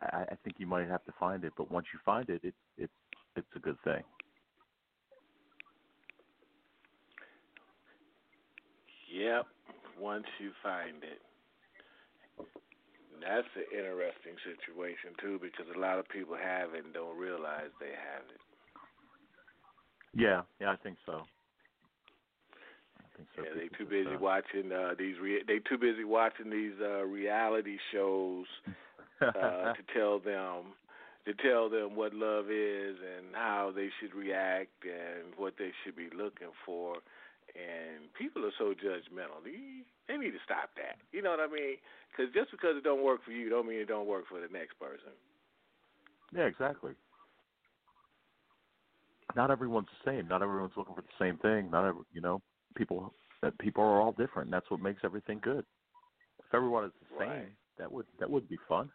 I, 0.00 0.24
I 0.30 0.34
think 0.44 0.56
you 0.58 0.66
might 0.66 0.88
have 0.88 1.04
to 1.04 1.12
find 1.18 1.42
it. 1.44 1.54
But 1.56 1.70
once 1.70 1.86
you 1.92 1.98
find 2.04 2.28
it, 2.28 2.40
it's 2.44 2.56
it's 2.76 2.92
it's 3.36 3.56
a 3.56 3.58
good 3.58 3.76
thing. 3.82 4.02
Yep, 9.20 9.46
once 10.00 10.24
you 10.40 10.50
find 10.62 11.04
it. 11.04 11.20
That's 13.20 13.46
an 13.54 13.68
interesting 13.68 14.40
situation 14.48 15.12
too, 15.20 15.38
because 15.42 15.66
a 15.76 15.78
lot 15.78 15.98
of 15.98 16.08
people 16.08 16.36
have 16.40 16.72
it 16.72 16.84
and 16.86 16.94
don't 16.94 17.18
realize 17.18 17.68
they 17.78 17.92
have 17.92 18.24
it. 18.32 18.40
Yeah, 20.16 20.42
yeah, 20.58 20.72
I 20.72 20.76
think 20.76 20.96
so. 21.04 21.20
I 22.96 23.04
think 23.14 23.28
so. 23.36 23.42
Yeah, 23.44 23.60
they 23.60 23.68
too 23.76 23.84
busy 23.84 24.16
uh, 24.16 24.18
watching 24.18 24.72
uh, 24.72 24.94
these. 24.98 25.16
Re- 25.20 25.44
they 25.46 25.58
too 25.68 25.76
busy 25.76 26.04
watching 26.04 26.48
these 26.48 26.80
uh, 26.80 27.04
reality 27.04 27.76
shows 27.92 28.46
uh, 29.20 29.74
to 29.76 29.82
tell 29.94 30.18
them 30.18 30.72
to 31.26 31.34
tell 31.34 31.68
them 31.68 31.94
what 31.94 32.14
love 32.14 32.46
is 32.50 32.96
and 32.96 33.34
how 33.34 33.70
they 33.76 33.90
should 34.00 34.14
react 34.14 34.72
and 34.82 35.34
what 35.36 35.54
they 35.58 35.72
should 35.84 35.94
be 35.94 36.08
looking 36.16 36.48
for. 36.64 36.96
And 37.54 38.12
people 38.14 38.44
are 38.44 38.54
so 38.58 38.74
judgmental. 38.74 39.42
They, 39.44 40.16
need 40.16 40.32
to 40.32 40.44
stop 40.44 40.70
that. 40.76 40.98
You 41.12 41.22
know 41.22 41.30
what 41.30 41.40
I 41.40 41.46
mean? 41.46 41.76
Because 42.10 42.32
just 42.34 42.50
because 42.50 42.76
it 42.76 42.84
don't 42.84 43.02
work 43.02 43.24
for 43.24 43.32
you, 43.32 43.48
don't 43.48 43.66
mean 43.66 43.80
it 43.80 43.88
don't 43.88 44.06
work 44.06 44.24
for 44.28 44.40
the 44.40 44.52
next 44.52 44.78
person. 44.78 45.14
Yeah, 46.32 46.44
exactly. 46.44 46.92
Not 49.36 49.50
everyone's 49.50 49.88
the 50.04 50.10
same. 50.10 50.28
Not 50.28 50.42
everyone's 50.42 50.72
looking 50.76 50.94
for 50.94 51.02
the 51.02 51.18
same 51.18 51.38
thing. 51.38 51.70
Not 51.70 51.86
every, 51.86 52.02
you 52.12 52.20
know, 52.20 52.42
people 52.76 53.12
that 53.42 53.58
people 53.58 53.82
are 53.82 54.00
all 54.00 54.12
different. 54.12 54.46
And 54.48 54.52
that's 54.52 54.70
what 54.70 54.80
makes 54.80 55.00
everything 55.04 55.40
good. 55.42 55.64
If 56.38 56.54
everyone 56.54 56.84
is 56.84 56.92
the 57.00 57.24
same, 57.24 57.54
that 57.78 57.90
would 57.90 58.06
that 58.18 58.30
would 58.30 58.48
be 58.48 58.58
fun. 58.68 58.90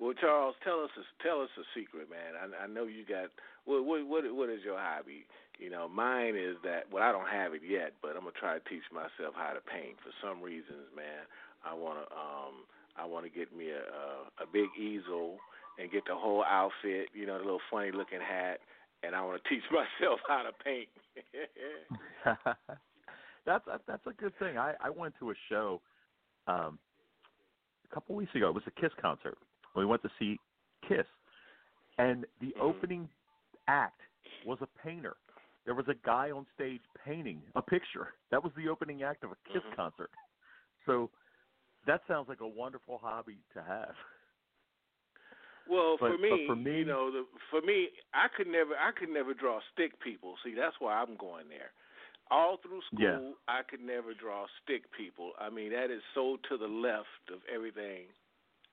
Well, 0.00 0.14
Charles, 0.14 0.54
tell 0.62 0.80
us 0.80 0.90
a, 0.94 1.02
tell 1.26 1.42
us 1.42 1.50
a 1.58 1.66
secret, 1.74 2.06
man. 2.08 2.38
I, 2.38 2.64
I 2.64 2.66
know 2.66 2.84
you 2.86 3.04
got 3.04 3.30
what 3.64 3.84
what 3.84 4.06
what 4.06 4.24
what 4.34 4.48
is 4.48 4.60
your 4.64 4.78
hobby? 4.78 5.26
You 5.58 5.70
know, 5.70 5.88
mine 5.88 6.36
is 6.36 6.56
that 6.64 6.84
well, 6.92 7.02
I 7.02 7.10
don't 7.12 7.28
have 7.28 7.52
it 7.52 7.62
yet, 7.66 7.92
but 8.00 8.10
I'm 8.16 8.20
gonna 8.22 8.38
try 8.38 8.58
to 8.58 8.68
teach 8.68 8.84
myself 8.92 9.34
how 9.34 9.52
to 9.52 9.60
paint. 9.60 9.96
For 10.02 10.12
some 10.22 10.40
reasons, 10.40 10.86
man, 10.94 11.26
I 11.64 11.74
wanna 11.74 12.06
um 12.12 12.64
I 12.96 13.04
wanna 13.04 13.28
get 13.28 13.54
me 13.54 13.70
a 13.70 13.82
a, 13.82 14.44
a 14.44 14.46
big 14.52 14.68
easel 14.78 15.38
and 15.78 15.90
get 15.90 16.04
the 16.06 16.14
whole 16.14 16.44
outfit. 16.44 17.08
You 17.12 17.26
know, 17.26 17.38
the 17.38 17.44
little 17.44 17.60
funny 17.70 17.90
looking 17.90 18.20
hat, 18.20 18.60
and 19.02 19.14
I 19.16 19.22
wanna 19.24 19.40
teach 19.48 19.64
myself 19.70 20.20
how 20.28 20.42
to 20.44 20.52
paint. 20.64 20.88
that's 23.46 23.64
that's 23.86 24.06
a 24.06 24.12
good 24.12 24.38
thing. 24.38 24.58
I 24.58 24.74
I 24.80 24.90
went 24.90 25.14
to 25.18 25.30
a 25.30 25.34
show 25.48 25.80
um 26.46 26.78
a 27.90 27.94
couple 27.94 28.14
weeks 28.14 28.34
ago. 28.34 28.48
It 28.48 28.54
was 28.54 28.64
a 28.66 28.80
Kiss 28.80 28.92
concert. 29.00 29.38
We 29.74 29.86
went 29.86 30.02
to 30.02 30.10
see 30.18 30.38
Kiss, 30.88 31.06
and 31.98 32.26
the 32.40 32.54
Mhm. 32.56 32.60
opening 32.60 33.08
act 33.66 34.00
was 34.44 34.58
a 34.60 34.66
painter. 34.82 35.16
There 35.68 35.74
was 35.74 35.88
a 35.88 36.00
guy 36.02 36.30
on 36.30 36.46
stage 36.54 36.80
painting 37.04 37.42
a 37.54 37.60
picture. 37.60 38.14
That 38.30 38.42
was 38.42 38.54
the 38.56 38.70
opening 38.70 39.02
act 39.02 39.22
of 39.22 39.32
a 39.32 39.36
Kiss 39.52 39.62
Mhm. 39.64 39.76
concert. 39.76 40.10
So 40.86 41.10
that 41.84 42.00
sounds 42.08 42.26
like 42.26 42.40
a 42.40 42.48
wonderful 42.48 42.96
hobby 42.96 43.44
to 43.52 43.62
have. 43.62 43.94
Well, 45.66 45.98
But- 45.98 46.12
for 46.12 46.16
me, 46.16 46.46
for 46.46 46.56
me- 46.56 46.78
you 46.78 46.84
know, 46.86 47.10
the, 47.10 47.26
for 47.50 47.60
me, 47.60 47.90
I 48.14 48.28
could 48.28 48.46
never, 48.46 48.74
I 48.78 48.92
could 48.92 49.10
never 49.10 49.34
draw 49.34 49.60
stick 49.72 50.00
people. 50.00 50.38
See, 50.42 50.54
that's 50.54 50.80
why 50.80 50.94
I'm 51.02 51.16
going 51.16 51.50
there. 51.50 51.72
All 52.30 52.56
through 52.56 52.80
school, 52.80 53.00
Yeah. 53.00 53.32
I 53.46 53.62
could 53.62 53.82
never 53.82 54.14
draw 54.14 54.46
stick 54.62 54.90
people. 54.92 55.34
I 55.38 55.50
mean, 55.50 55.72
that 55.72 55.90
is 55.90 56.02
so 56.14 56.38
to 56.38 56.56
the 56.56 56.66
left 56.66 57.28
of 57.28 57.44
everything, 57.44 58.10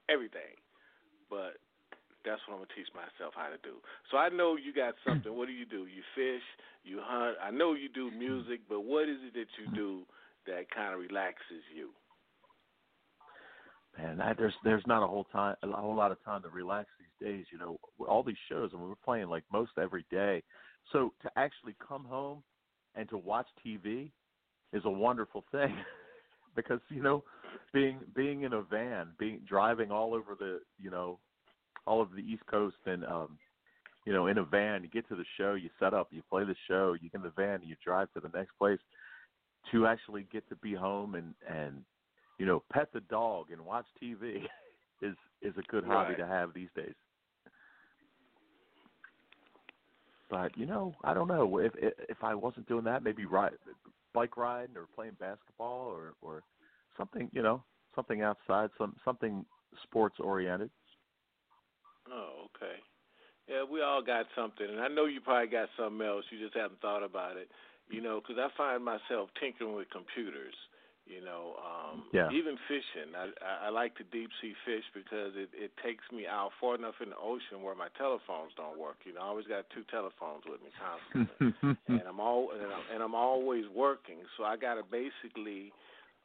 everything. 0.08 0.56
But 1.30 1.60
that's 2.26 2.42
what 2.48 2.58
I'm 2.58 2.66
gonna 2.66 2.76
teach 2.76 2.90
myself 2.94 3.34
how 3.38 3.48
to 3.48 3.62
do. 3.62 3.78
So 4.12 4.18
I 4.18 4.30
know 4.30 4.58
you 4.58 4.74
got 4.74 4.96
something. 5.06 5.32
what 5.36 5.48
do 5.48 5.54
you 5.54 5.66
do? 5.66 5.86
You 5.86 6.02
fish, 6.18 6.44
you 6.84 7.00
hunt. 7.02 7.38
I 7.42 7.52
know 7.52 7.74
you 7.74 7.90
do 7.90 8.12
music, 8.12 8.62
but 8.68 8.82
what 8.82 9.08
is 9.08 9.18
it 9.22 9.34
that 9.34 9.52
you 9.62 9.70
do 9.76 10.04
that 10.48 10.70
kind 10.74 10.94
of 10.94 11.00
relaxes 11.00 11.64
you? 11.76 11.90
Man, 13.98 14.20
I, 14.20 14.34
there's 14.34 14.54
there's 14.64 14.84
not 14.86 15.04
a 15.04 15.08
whole 15.08 15.26
time 15.32 15.56
a 15.64 15.68
whole 15.68 15.96
lot 15.96 16.12
of 16.12 16.24
time 16.24 16.42
to 16.42 16.50
relax 16.50 16.90
these 17.00 17.28
days. 17.28 17.46
You 17.52 17.60
know, 17.60 17.80
all 18.06 18.24
these 18.24 18.36
shows, 18.50 18.72
and 18.74 18.82
we're 18.82 18.96
playing 19.04 19.28
like 19.28 19.44
most 19.52 19.72
every 19.82 20.06
day. 20.12 20.44
So 20.92 21.14
to 21.22 21.32
actually 21.38 21.76
come 21.86 22.04
home 22.04 22.44
and 22.96 23.08
to 23.10 23.18
watch 23.18 23.48
TV 23.66 24.12
is 24.74 24.84
a 24.86 24.90
wonderful 24.90 25.46
thing 25.52 25.76
because 26.56 26.82
you 26.90 27.02
know, 27.02 27.24
being 27.74 28.00
being 28.14 28.44
in 28.44 28.54
a 28.54 28.62
van, 28.62 29.08
being 29.18 29.40
driving 29.48 29.92
all 29.92 30.14
over 30.14 30.36
the 30.38 30.60
you 30.78 30.92
know, 30.92 31.20
all 31.86 32.02
over 32.02 32.16
the 32.16 32.22
East 32.22 32.46
Coast, 32.48 32.78
and 32.86 33.06
um, 33.06 33.38
you 34.06 34.14
know, 34.14 34.28
in 34.28 34.38
a 34.38 34.44
van, 34.44 34.84
you 34.84 34.90
get 34.90 35.08
to 35.10 35.16
the 35.16 35.26
show, 35.38 35.54
you 35.54 35.70
set 35.80 35.94
up, 35.94 36.08
you 36.12 36.22
play 36.30 36.44
the 36.44 36.56
show, 36.68 36.94
you 36.94 37.10
get 37.10 37.18
in 37.20 37.24
the 37.24 37.34
van, 37.36 37.62
you 37.64 37.76
drive 37.84 38.12
to 38.14 38.20
the 38.20 38.36
next 38.38 38.52
place. 38.58 38.80
To 39.72 39.88
actually 39.88 40.28
get 40.32 40.48
to 40.50 40.56
be 40.58 40.76
home 40.76 41.16
and 41.16 41.34
and 41.50 41.84
you 42.38 42.46
know, 42.46 42.64
pet 42.72 42.90
the 42.94 43.00
dog 43.02 43.48
and 43.52 43.66
watch 43.66 43.86
TV 44.02 44.44
is 45.02 45.16
is 45.42 45.54
a 45.58 45.72
good 45.72 45.84
hobby 45.84 46.10
Right. 46.10 46.18
to 46.20 46.28
have 46.28 46.54
these 46.54 46.70
days. 46.76 46.94
But 50.30 50.58
you 50.58 50.66
know, 50.66 50.94
I 51.04 51.14
don't 51.14 51.28
know 51.28 51.58
if 51.60 51.74
if 51.76 51.94
if 52.10 52.24
I 52.24 52.36
wasn't 52.36 52.68
doing 52.68 52.84
that, 52.86 53.04
maybe 53.04 53.26
ride 53.26 53.54
bike 54.14 54.38
riding 54.38 54.76
or 54.78 54.88
playing 54.96 55.18
basketball 55.20 55.88
or 55.88 56.14
or 56.22 56.44
something, 56.98 57.30
you 57.34 57.42
know, 57.42 57.64
something 57.96 58.22
outside, 58.22 58.70
some 58.78 58.96
something 59.04 59.46
sports 59.84 60.18
oriented. 60.20 60.70
Oh, 62.12 62.48
okay. 62.54 62.78
Yeah, 63.48 63.64
we 63.64 63.82
all 63.82 64.02
got 64.02 64.26
something, 64.36 64.66
and 64.66 64.82
I 64.82 64.88
know 64.88 65.06
you 65.06 65.22
probably 65.22 65.48
got 65.48 65.70
something 65.78 66.02
else. 66.06 66.26
You 66.32 66.42
just 66.42 66.58
haven't 66.58 66.82
thought 66.82 67.04
about 67.04 67.38
it, 67.38 67.50
you 67.90 68.02
know. 68.02 68.20
Because 68.20 68.42
I 68.42 68.50
find 68.58 68.84
myself 68.84 69.30
tinkering 69.40 69.76
with 69.76 69.90
computers. 69.92 70.56
You 71.06 71.22
know, 71.22 71.54
um, 71.62 72.10
Yeah. 72.12 72.32
even 72.34 72.58
fishing. 72.68 73.14
I, 73.14 73.30
I 73.68 73.70
like 73.70 73.94
to 74.02 74.04
deep 74.10 74.32
sea 74.42 74.56
fish 74.66 74.84
because 74.96 75.38
it 75.38 75.50
it 75.54 75.70
takes 75.86 76.02
me 76.12 76.26
out 76.26 76.50
far 76.60 76.74
enough 76.74 76.96
in 77.00 77.12
the 77.14 77.18
ocean 77.22 77.62
where 77.62 77.76
my 77.76 77.90
telephones 77.94 78.54
don't 78.58 78.80
work. 78.80 78.98
You 79.06 79.14
know, 79.14 79.22
I 79.22 79.26
always 79.26 79.46
got 79.46 79.70
two 79.70 79.84
telephones 79.94 80.42
with 80.50 80.66
me 80.66 80.74
constantly 80.82 81.54
and 81.88 82.08
I'm 82.08 82.20
all 82.20 82.50
and 82.52 82.62
I'm, 82.62 82.86
and 82.94 83.04
I'm 83.04 83.16
always 83.16 83.66
working. 83.74 84.18
So 84.38 84.44
I 84.44 84.58
got 84.58 84.76
to 84.76 84.84
basically 84.84 85.72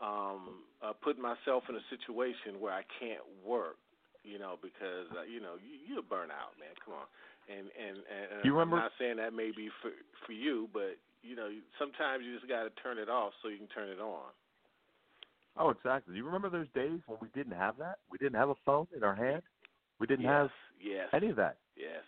um, 0.00 0.64
uh, 0.82 0.92
put 0.92 1.18
myself 1.18 1.64
in 1.68 1.76
a 1.76 1.84
situation 1.90 2.60
where 2.60 2.72
I 2.72 2.82
can't 2.98 3.24
work. 3.44 3.76
You 4.22 4.38
know, 4.38 4.56
because 4.60 5.08
uh, 5.16 5.24
you 5.24 5.40
know 5.40 5.56
you, 5.56 5.80
you'll 5.88 6.02
burn 6.06 6.30
out, 6.30 6.52
man. 6.60 6.76
Come 6.84 6.94
on. 6.94 7.08
And 7.48 7.66
and 7.72 7.96
and 8.04 8.44
You 8.44 8.52
remember- 8.52 8.76
I'm 8.76 8.82
not 8.84 8.92
saying 8.98 9.16
that 9.16 9.32
may 9.32 9.50
be 9.50 9.68
for 9.80 9.90
for 10.26 10.32
you, 10.32 10.68
but 10.72 10.96
you 11.22 11.34
know 11.34 11.48
sometimes 11.78 12.24
you 12.24 12.36
just 12.36 12.48
got 12.48 12.64
to 12.64 12.70
turn 12.82 12.98
it 12.98 13.08
off 13.08 13.32
so 13.42 13.48
you 13.48 13.56
can 13.58 13.66
turn 13.68 13.88
it 13.88 13.98
on. 14.00 14.28
oh, 15.56 15.70
exactly. 15.70 16.16
You 16.16 16.24
remember 16.24 16.50
those 16.50 16.68
days 16.74 17.00
when 17.06 17.18
we 17.20 17.28
didn't 17.34 17.56
have 17.56 17.76
that? 17.78 17.98
We 18.10 18.18
didn't 18.18 18.36
have 18.36 18.50
a 18.50 18.54
phone 18.64 18.86
in 18.96 19.02
our 19.04 19.14
hand. 19.14 19.42
We 19.98 20.06
didn't 20.06 20.24
yes, 20.24 20.32
have 20.32 20.50
yes, 20.80 21.08
any 21.12 21.30
of 21.30 21.36
that. 21.36 21.56
yes, 21.76 22.04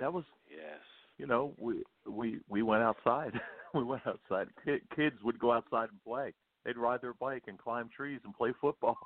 That 0.00 0.12
was 0.12 0.24
yes. 0.50 0.80
you 1.18 1.26
know, 1.26 1.52
we 1.58 1.82
we 2.06 2.40
we 2.48 2.62
went 2.62 2.82
outside. 2.82 3.32
we 3.74 3.82
went 3.84 4.02
outside. 4.06 4.48
Ki- 4.64 4.82
Kids 4.94 5.16
would 5.24 5.38
go 5.38 5.52
outside 5.52 5.88
and 5.90 6.02
play. 6.04 6.32
they'd 6.64 6.76
ride 6.76 7.00
their 7.00 7.14
bike 7.14 7.44
and 7.46 7.58
climb 7.58 7.88
trees 7.94 8.20
and 8.24 8.34
play 8.34 8.52
football. 8.60 8.98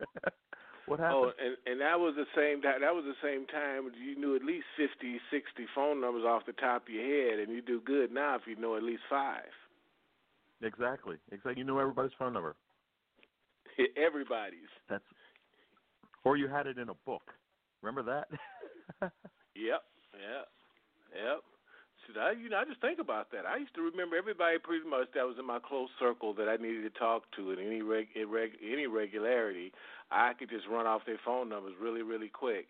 what 0.86 1.00
oh, 1.00 1.02
happened? 1.02 1.32
Oh, 1.40 1.44
and 1.44 1.56
and 1.66 1.80
that 1.80 1.98
was 1.98 2.14
the 2.16 2.28
same 2.36 2.62
time. 2.62 2.80
That 2.80 2.94
was 2.94 3.04
the 3.04 3.18
same 3.22 3.46
time 3.46 3.90
you 3.96 4.16
knew 4.18 4.36
at 4.36 4.44
least 4.44 4.66
fifty, 4.76 5.20
sixty 5.30 5.66
phone 5.74 6.00
numbers 6.00 6.24
off 6.24 6.46
the 6.46 6.52
top 6.52 6.88
of 6.88 6.94
your 6.94 7.04
head, 7.04 7.40
and 7.40 7.52
you 7.52 7.62
do 7.62 7.80
good 7.80 8.12
now 8.12 8.36
if 8.36 8.42
you 8.46 8.56
know 8.56 8.76
at 8.76 8.82
least 8.82 9.02
five. 9.08 9.52
Exactly. 10.62 11.16
Exactly. 11.32 11.54
You 11.58 11.64
knew 11.64 11.80
everybody's 11.80 12.12
phone 12.18 12.32
number. 12.32 12.56
Everybody's. 13.96 14.70
That's 14.88 15.04
or 16.24 16.36
you 16.36 16.48
had 16.48 16.66
it 16.66 16.78
in 16.78 16.88
a 16.88 16.94
book. 17.04 17.32
Remember 17.82 18.02
that? 18.02 19.12
Yep. 19.54 19.82
Yep. 20.18 20.46
Yep. 21.14 21.40
I, 22.20 22.32
you 22.32 22.48
know, 22.50 22.58
I 22.58 22.64
just 22.64 22.80
think 22.80 22.98
about 22.98 23.30
that. 23.32 23.46
I 23.46 23.56
used 23.56 23.74
to 23.74 23.82
remember 23.82 24.16
everybody 24.16 24.58
pretty 24.58 24.88
much 24.88 25.08
that 25.14 25.24
was 25.24 25.36
in 25.38 25.46
my 25.46 25.58
close 25.58 25.88
circle 25.98 26.34
that 26.34 26.48
I 26.48 26.56
needed 26.56 26.82
to 26.82 26.98
talk 26.98 27.22
to 27.36 27.52
in 27.52 27.58
any 27.58 27.82
reg, 27.82 28.08
irreg, 28.16 28.50
any 28.62 28.86
regularity. 28.86 29.72
I 30.10 30.32
could 30.38 30.50
just 30.50 30.66
run 30.70 30.86
off 30.86 31.02
their 31.06 31.20
phone 31.24 31.48
numbers 31.48 31.74
really, 31.80 32.02
really 32.02 32.28
quick. 32.28 32.66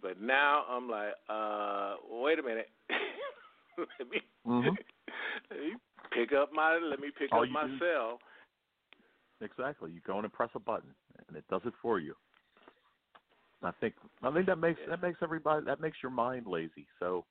But 0.00 0.20
now 0.20 0.64
I'm 0.68 0.88
like, 0.88 1.14
uh, 1.28 1.96
wait 2.10 2.38
a 2.38 2.42
minute. 2.42 2.68
let 3.78 4.10
me 4.10 4.20
Mhm. 4.46 4.76
let 5.50 5.60
me 5.60 5.74
pick 6.12 6.32
up 6.32 6.52
my 6.52 6.78
let 6.78 7.00
me 7.00 7.10
pick 7.16 7.32
All 7.32 7.42
up 7.44 7.48
my 7.50 7.66
do- 7.66 7.78
cell. 7.78 8.18
Exactly. 9.40 9.90
You 9.90 10.00
go 10.06 10.18
in 10.18 10.24
and 10.24 10.32
press 10.32 10.50
a 10.54 10.60
button, 10.60 10.94
and 11.28 11.36
it 11.36 11.44
does 11.50 11.62
it 11.64 11.74
for 11.82 11.98
you. 11.98 12.14
I 13.62 13.70
think 13.80 13.94
I 14.22 14.32
think 14.32 14.46
that 14.46 14.56
makes 14.58 14.80
Yeah. 14.82 14.90
that 14.90 15.02
makes 15.02 15.18
everybody 15.22 15.64
that 15.66 15.80
makes 15.80 15.98
your 16.02 16.10
mind 16.12 16.46
lazy. 16.46 16.86
So 16.98 17.24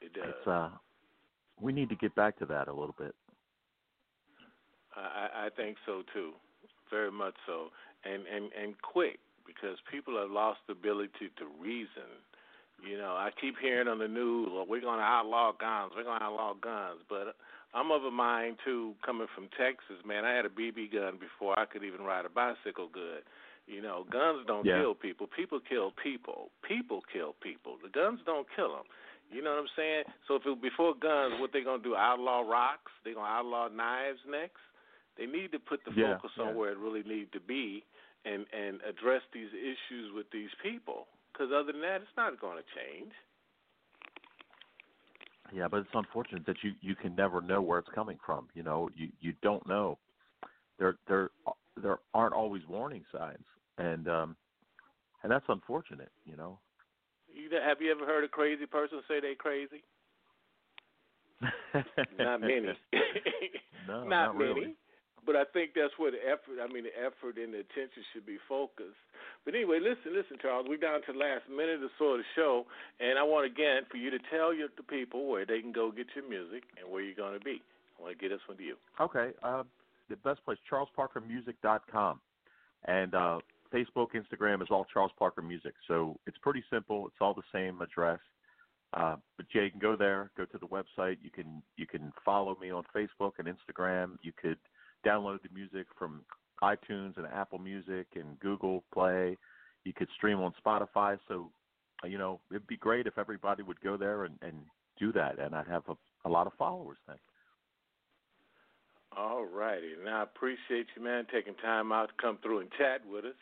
It 0.00 0.12
does. 0.14 0.24
it's 0.28 0.46
uh 0.46 0.70
we 1.60 1.72
need 1.72 1.88
to 1.90 1.96
get 1.96 2.14
back 2.14 2.38
to 2.38 2.46
that 2.46 2.68
a 2.68 2.72
little 2.72 2.94
bit. 2.98 3.14
I, 4.96 5.46
I 5.46 5.48
think 5.56 5.76
so 5.86 6.02
too, 6.12 6.32
very 6.90 7.10
much 7.12 7.34
so, 7.46 7.68
and 8.04 8.22
and 8.26 8.50
and 8.52 8.74
quick 8.82 9.18
because 9.46 9.78
people 9.90 10.18
have 10.20 10.30
lost 10.30 10.60
the 10.66 10.72
ability 10.72 11.30
to 11.38 11.44
reason. 11.60 12.10
You 12.82 12.96
know, 12.96 13.12
I 13.12 13.28
keep 13.38 13.56
hearing 13.60 13.88
on 13.88 13.98
the 13.98 14.08
news, 14.08 14.48
well, 14.52 14.64
we're 14.66 14.80
going 14.80 15.00
to 15.00 15.04
outlaw 15.04 15.52
guns, 15.52 15.92
we're 15.94 16.04
going 16.04 16.18
to 16.18 16.24
outlaw 16.24 16.54
guns, 16.54 17.00
but 17.10 17.36
I'm 17.74 17.90
of 17.92 18.04
a 18.04 18.10
mind 18.10 18.56
too. 18.64 18.94
Coming 19.04 19.26
from 19.34 19.48
Texas, 19.52 20.00
man, 20.06 20.24
I 20.24 20.32
had 20.32 20.46
a 20.46 20.48
BB 20.48 20.92
gun 20.92 21.18
before 21.20 21.58
I 21.58 21.66
could 21.66 21.84
even 21.84 22.00
ride 22.02 22.24
a 22.24 22.30
bicycle 22.30 22.88
good. 22.90 23.22
You 23.66 23.82
know, 23.82 24.06
guns 24.10 24.46
don't 24.46 24.64
Yeah. 24.64 24.80
kill 24.80 24.94
people. 24.94 25.26
People 25.28 25.60
kill 25.60 25.92
people. 25.92 26.50
People 26.66 27.02
kill 27.12 27.34
people. 27.42 27.76
The 27.82 27.90
guns 27.90 28.20
don't 28.24 28.46
kill 28.56 28.72
them. 28.72 28.86
You 29.30 29.42
know 29.42 29.50
what 29.50 29.60
I'm 29.60 29.74
saying? 29.76 30.04
So 30.26 30.34
if 30.34 30.42
it, 30.44 30.60
before 30.60 30.94
guns, 30.94 31.38
what 31.38 31.52
they 31.52 31.62
gonna 31.62 31.82
do? 31.82 31.94
Outlaw 31.94 32.40
rocks? 32.40 32.90
They 33.04 33.14
gonna 33.14 33.30
outlaw 33.30 33.68
knives 33.68 34.18
next? 34.28 34.58
They 35.16 35.26
need 35.26 35.52
to 35.52 35.58
put 35.58 35.84
the 35.84 35.92
Yeah, 35.94 36.16
focus 36.16 36.32
yeah. 36.36 36.44
on 36.44 36.56
where 36.56 36.70
it 36.72 36.78
really 36.78 37.02
need 37.04 37.32
to 37.32 37.40
be, 37.40 37.84
and 38.24 38.46
and 38.52 38.80
address 38.82 39.22
these 39.32 39.50
issues 39.54 40.12
with 40.14 40.26
these 40.30 40.50
people. 40.62 41.06
Because 41.32 41.52
other 41.52 41.72
than 41.72 41.80
that, 41.82 42.02
it's 42.02 42.16
not 42.16 42.40
going 42.40 42.58
to 42.58 42.64
change. 42.74 43.12
Yeah, 45.52 45.68
but 45.68 45.78
it's 45.78 45.94
unfortunate 45.94 46.44
that 46.46 46.62
you 46.62 46.72
you 46.80 46.94
can 46.94 47.14
never 47.14 47.40
know 47.40 47.60
where 47.62 47.78
it's 47.78 47.88
coming 47.94 48.18
from. 48.24 48.48
You 48.54 48.62
know, 48.62 48.88
you 48.96 49.08
you 49.20 49.34
don't 49.42 49.66
know. 49.66 49.98
There 50.78 50.96
there 51.08 51.30
there 51.80 51.98
aren't 52.14 52.34
always 52.34 52.62
warning 52.68 53.04
signs, 53.12 53.44
and 53.78 54.08
um 54.08 54.36
and 55.22 55.30
that's 55.30 55.46
unfortunate. 55.48 56.10
You 56.24 56.36
know. 56.36 56.58
You, 57.50 57.58
have 57.58 57.80
you 57.80 57.90
ever 57.90 58.06
heard 58.06 58.24
a 58.24 58.28
crazy 58.28 58.66
person 58.66 59.00
say 59.08 59.20
they 59.20 59.34
crazy? 59.34 59.82
Not 62.18 62.40
many. 62.40 62.72
no, 63.88 64.04
not, 64.04 64.08
not 64.08 64.38
many. 64.38 64.54
really. 64.54 64.74
But 65.26 65.36
I 65.36 65.44
think 65.52 65.72
that's 65.74 65.92
where 65.98 66.10
the 66.10 66.20
effort. 66.20 66.62
I 66.62 66.72
mean, 66.72 66.84
the 66.84 66.96
effort 66.96 67.36
and 67.36 67.52
the 67.52 67.60
attention 67.60 68.02
should 68.12 68.24
be 68.24 68.38
focused. 68.48 68.98
But 69.44 69.54
anyway, 69.54 69.78
listen, 69.80 70.16
listen, 70.16 70.36
Charles. 70.40 70.66
We're 70.68 70.80
down 70.80 71.00
to 71.06 71.12
the 71.12 71.18
last 71.18 71.44
minute 71.48 71.80
or 71.84 71.92
so 71.98 72.16
of 72.16 72.18
the 72.18 72.28
show, 72.36 72.64
and 73.00 73.18
I 73.18 73.22
want 73.22 73.46
again 73.46 73.84
for 73.90 73.96
you 73.96 74.10
to 74.10 74.18
tell 74.30 74.52
your 74.54 74.68
the 74.76 74.82
people 74.82 75.28
where 75.28 75.44
they 75.44 75.60
can 75.60 75.72
go 75.72 75.92
get 75.92 76.06
your 76.14 76.28
music 76.28 76.64
and 76.80 76.90
where 76.90 77.02
you're 77.02 77.14
going 77.14 77.38
to 77.38 77.44
be. 77.44 77.60
I 77.98 78.02
want 78.02 78.16
to 78.16 78.20
get 78.20 78.32
this 78.32 78.40
one 78.48 78.56
to 78.58 78.64
you. 78.64 78.76
Okay. 79.00 79.32
Uh, 79.42 79.64
the 80.08 80.16
best 80.16 80.44
place, 80.44 80.58
charlesparkermusic.com. 80.70 82.20
And 82.84 83.14
uh, 83.14 83.38
Facebook, 83.72 84.08
Instagram 84.14 84.62
is 84.62 84.68
all 84.70 84.86
Charles 84.92 85.12
Parker 85.18 85.42
Music. 85.42 85.74
So 85.86 86.18
it's 86.26 86.38
pretty 86.38 86.64
simple. 86.72 87.06
It's 87.06 87.16
all 87.20 87.34
the 87.34 87.42
same 87.52 87.80
address. 87.80 88.20
Uh, 88.92 89.16
but 89.36 89.46
yeah, 89.54 89.62
you 89.62 89.70
can 89.70 89.80
go 89.80 89.96
there, 89.96 90.30
go 90.36 90.44
to 90.44 90.58
the 90.58 90.66
website. 90.66 91.18
You 91.22 91.30
can 91.30 91.62
you 91.76 91.86
can 91.86 92.12
follow 92.24 92.56
me 92.60 92.70
on 92.70 92.82
Facebook 92.94 93.32
and 93.38 93.46
Instagram. 93.46 94.16
You 94.22 94.32
could 94.40 94.58
download 95.06 95.42
the 95.42 95.48
music 95.54 95.86
from 95.96 96.22
iTunes 96.62 97.16
and 97.16 97.26
Apple 97.32 97.58
Music 97.58 98.06
and 98.16 98.38
Google 98.40 98.84
Play. 98.92 99.36
You 99.84 99.92
could 99.92 100.08
stream 100.16 100.40
on 100.40 100.52
Spotify. 100.64 101.18
So, 101.28 101.50
uh, 102.04 102.08
you 102.08 102.18
know, 102.18 102.40
it'd 102.50 102.66
be 102.66 102.76
great 102.76 103.06
if 103.06 103.16
everybody 103.16 103.62
would 103.62 103.80
go 103.80 103.96
there 103.96 104.24
and, 104.24 104.36
and 104.42 104.56
do 104.98 105.12
that, 105.12 105.38
and 105.38 105.54
I'd 105.54 105.68
have 105.68 105.84
a, 105.88 106.28
a 106.28 106.30
lot 106.30 106.46
of 106.46 106.52
followers 106.58 106.98
then. 107.06 107.16
All 109.16 109.44
righty. 109.44 109.92
And 109.98 110.08
I 110.08 110.22
appreciate 110.22 110.86
you, 110.94 111.02
man, 111.02 111.26
taking 111.32 111.54
time 111.54 111.92
out 111.92 112.08
to 112.08 112.14
come 112.20 112.38
through 112.42 112.60
and 112.60 112.70
chat 112.78 113.00
with 113.10 113.24
us. 113.24 113.34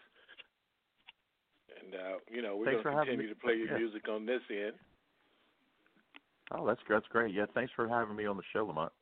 And, 1.89 2.01
uh, 2.01 2.19
you 2.31 2.43
know, 2.43 2.57
we're 2.57 2.67
going 2.67 2.85
to 2.85 2.91
continue 2.91 3.29
to 3.29 3.35
play 3.35 3.55
your 3.55 3.69
Yeah. 3.69 3.79
music 3.79 4.09
on 4.09 4.27
this 4.27 4.43
end. 4.51 4.75
Oh, 6.51 6.67
that's 6.67 6.81
that's 6.89 7.07
great. 7.09 7.35
Yeah, 7.35 7.47
thanks 7.55 7.73
for 7.75 7.87
having 7.89 8.17
me 8.17 8.27
on 8.27 8.37
the 8.37 8.43
show, 8.53 8.65
Lamont. 8.67 8.93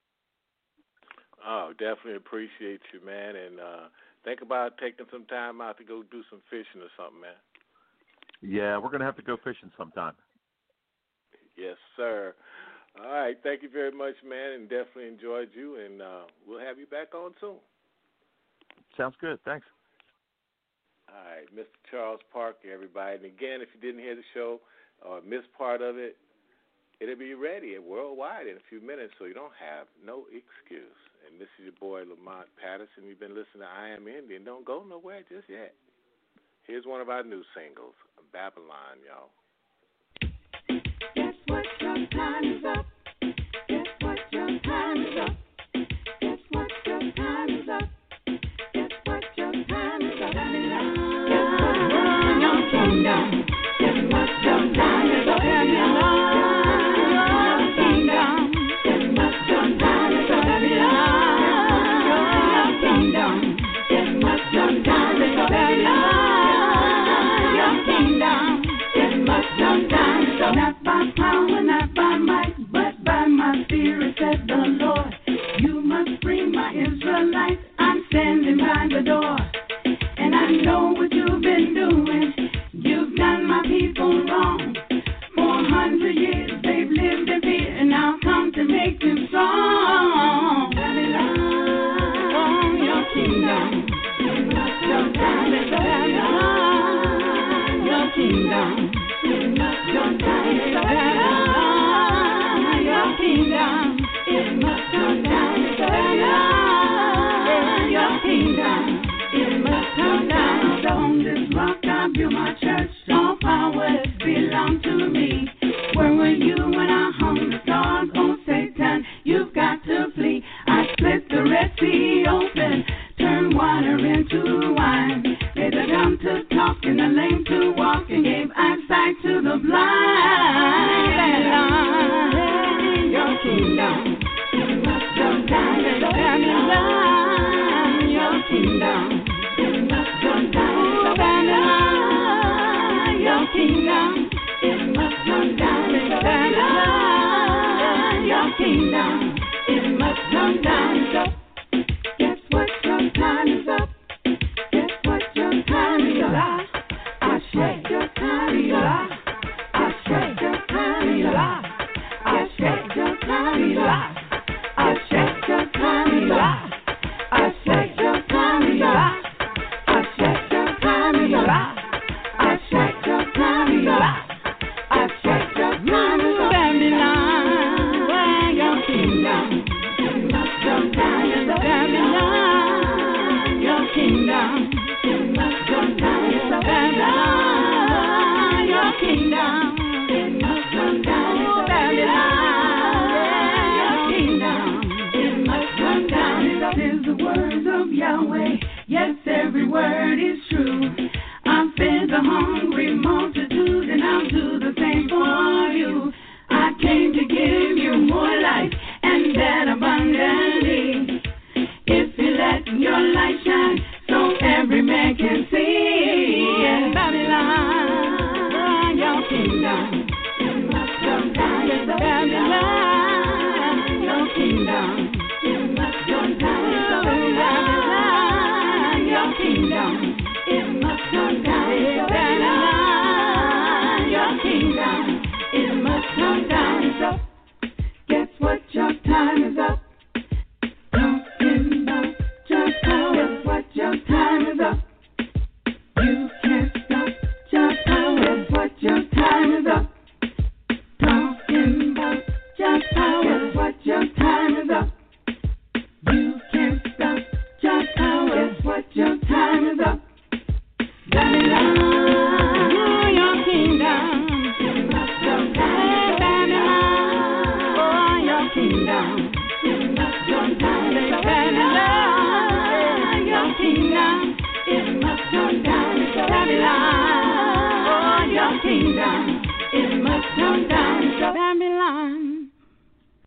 Oh, 1.45 1.73
definitely 1.79 2.17
appreciate 2.17 2.81
you, 2.93 3.01
man. 3.05 3.37
And 3.37 3.61
uh, 3.61 3.89
think 4.25 4.43
about 4.43 4.79
taking 4.79 5.07
some 5.13 5.27
time 5.27 5.61
out 5.61 5.79
to 5.79 5.85
go 5.85 6.03
do 6.03 6.23
some 6.29 6.43
fishing 6.51 6.83
or 6.83 6.91
something, 6.97 7.21
man. 7.21 7.37
Yeah, 8.43 8.79
we're 8.79 8.91
gonna 8.91 9.05
have 9.05 9.17
to 9.17 9.23
go 9.23 9.37
fishing 9.37 9.71
sometime. 9.77 10.15
Yes, 11.57 11.77
sir. 11.97 12.35
All 12.99 13.11
right. 13.11 13.37
Thank 13.43 13.63
you 13.63 13.71
very 13.71 13.93
much, 13.93 14.15
man, 14.25 14.53
and 14.53 14.69
definitely 14.69 15.09
enjoyed 15.09 15.51
you. 15.55 15.77
And 15.77 16.03
uh, 16.03 16.23
we'll 16.47 16.61
have 16.61 16.79
you 16.79 16.87
back 16.87 17.15
on 17.15 17.33
soon. 17.41 17.57
Sounds 18.97 19.15
good. 19.21 19.39
Thanks. 19.45 19.67
All 21.09 21.23
right, 21.23 21.47
Mr. 21.55 21.77
Charles 21.91 22.21
Parker, 22.33 22.69
everybody. 22.73 23.17
And 23.17 23.25
again, 23.25 23.63
if 23.63 23.69
you 23.75 23.81
didn't 23.81 24.03
hear 24.03 24.17
the 24.17 24.27
show 24.35 24.61
or 25.03 25.21
missed 25.23 25.53
part 25.57 25.83
of 25.83 25.99
it, 25.99 26.17
it'll 27.01 27.17
be 27.17 27.35
ready 27.35 27.79
worldwide 27.79 28.47
in 28.47 28.57
a 28.57 28.67
few 28.69 28.81
minutes, 28.81 29.15
so 29.19 29.25
you 29.27 29.35
don't 29.35 29.55
have 29.55 29.87
no 30.05 30.25
excuse. 30.33 30.99
And 31.27 31.41
this 31.41 31.49
is 31.59 31.71
your 31.71 31.79
boy 31.79 32.03
Lamont 32.09 32.49
Patterson. 32.61 33.05
You've 33.07 33.21
been 33.21 33.35
listening 33.35 33.63
to 33.63 33.71
I 33.71 33.91
Am 33.91 34.07
Indie. 34.07 34.43
Don't 34.45 34.65
go 34.65 34.85
nowhere 34.89 35.23
just 35.29 35.49
yet. 35.49 35.75
Here's 36.67 36.87
one 36.87 37.01
of 37.01 37.09
our 37.09 37.23
new 37.23 37.43
singles, 37.55 37.95
Babylon, 38.33 38.99
y'all. 39.07 39.31
Guess 41.15 41.35
what? 41.47 41.65
Your 41.81 42.07
time 42.11 42.45
is 42.45 42.65
up. 42.67 42.87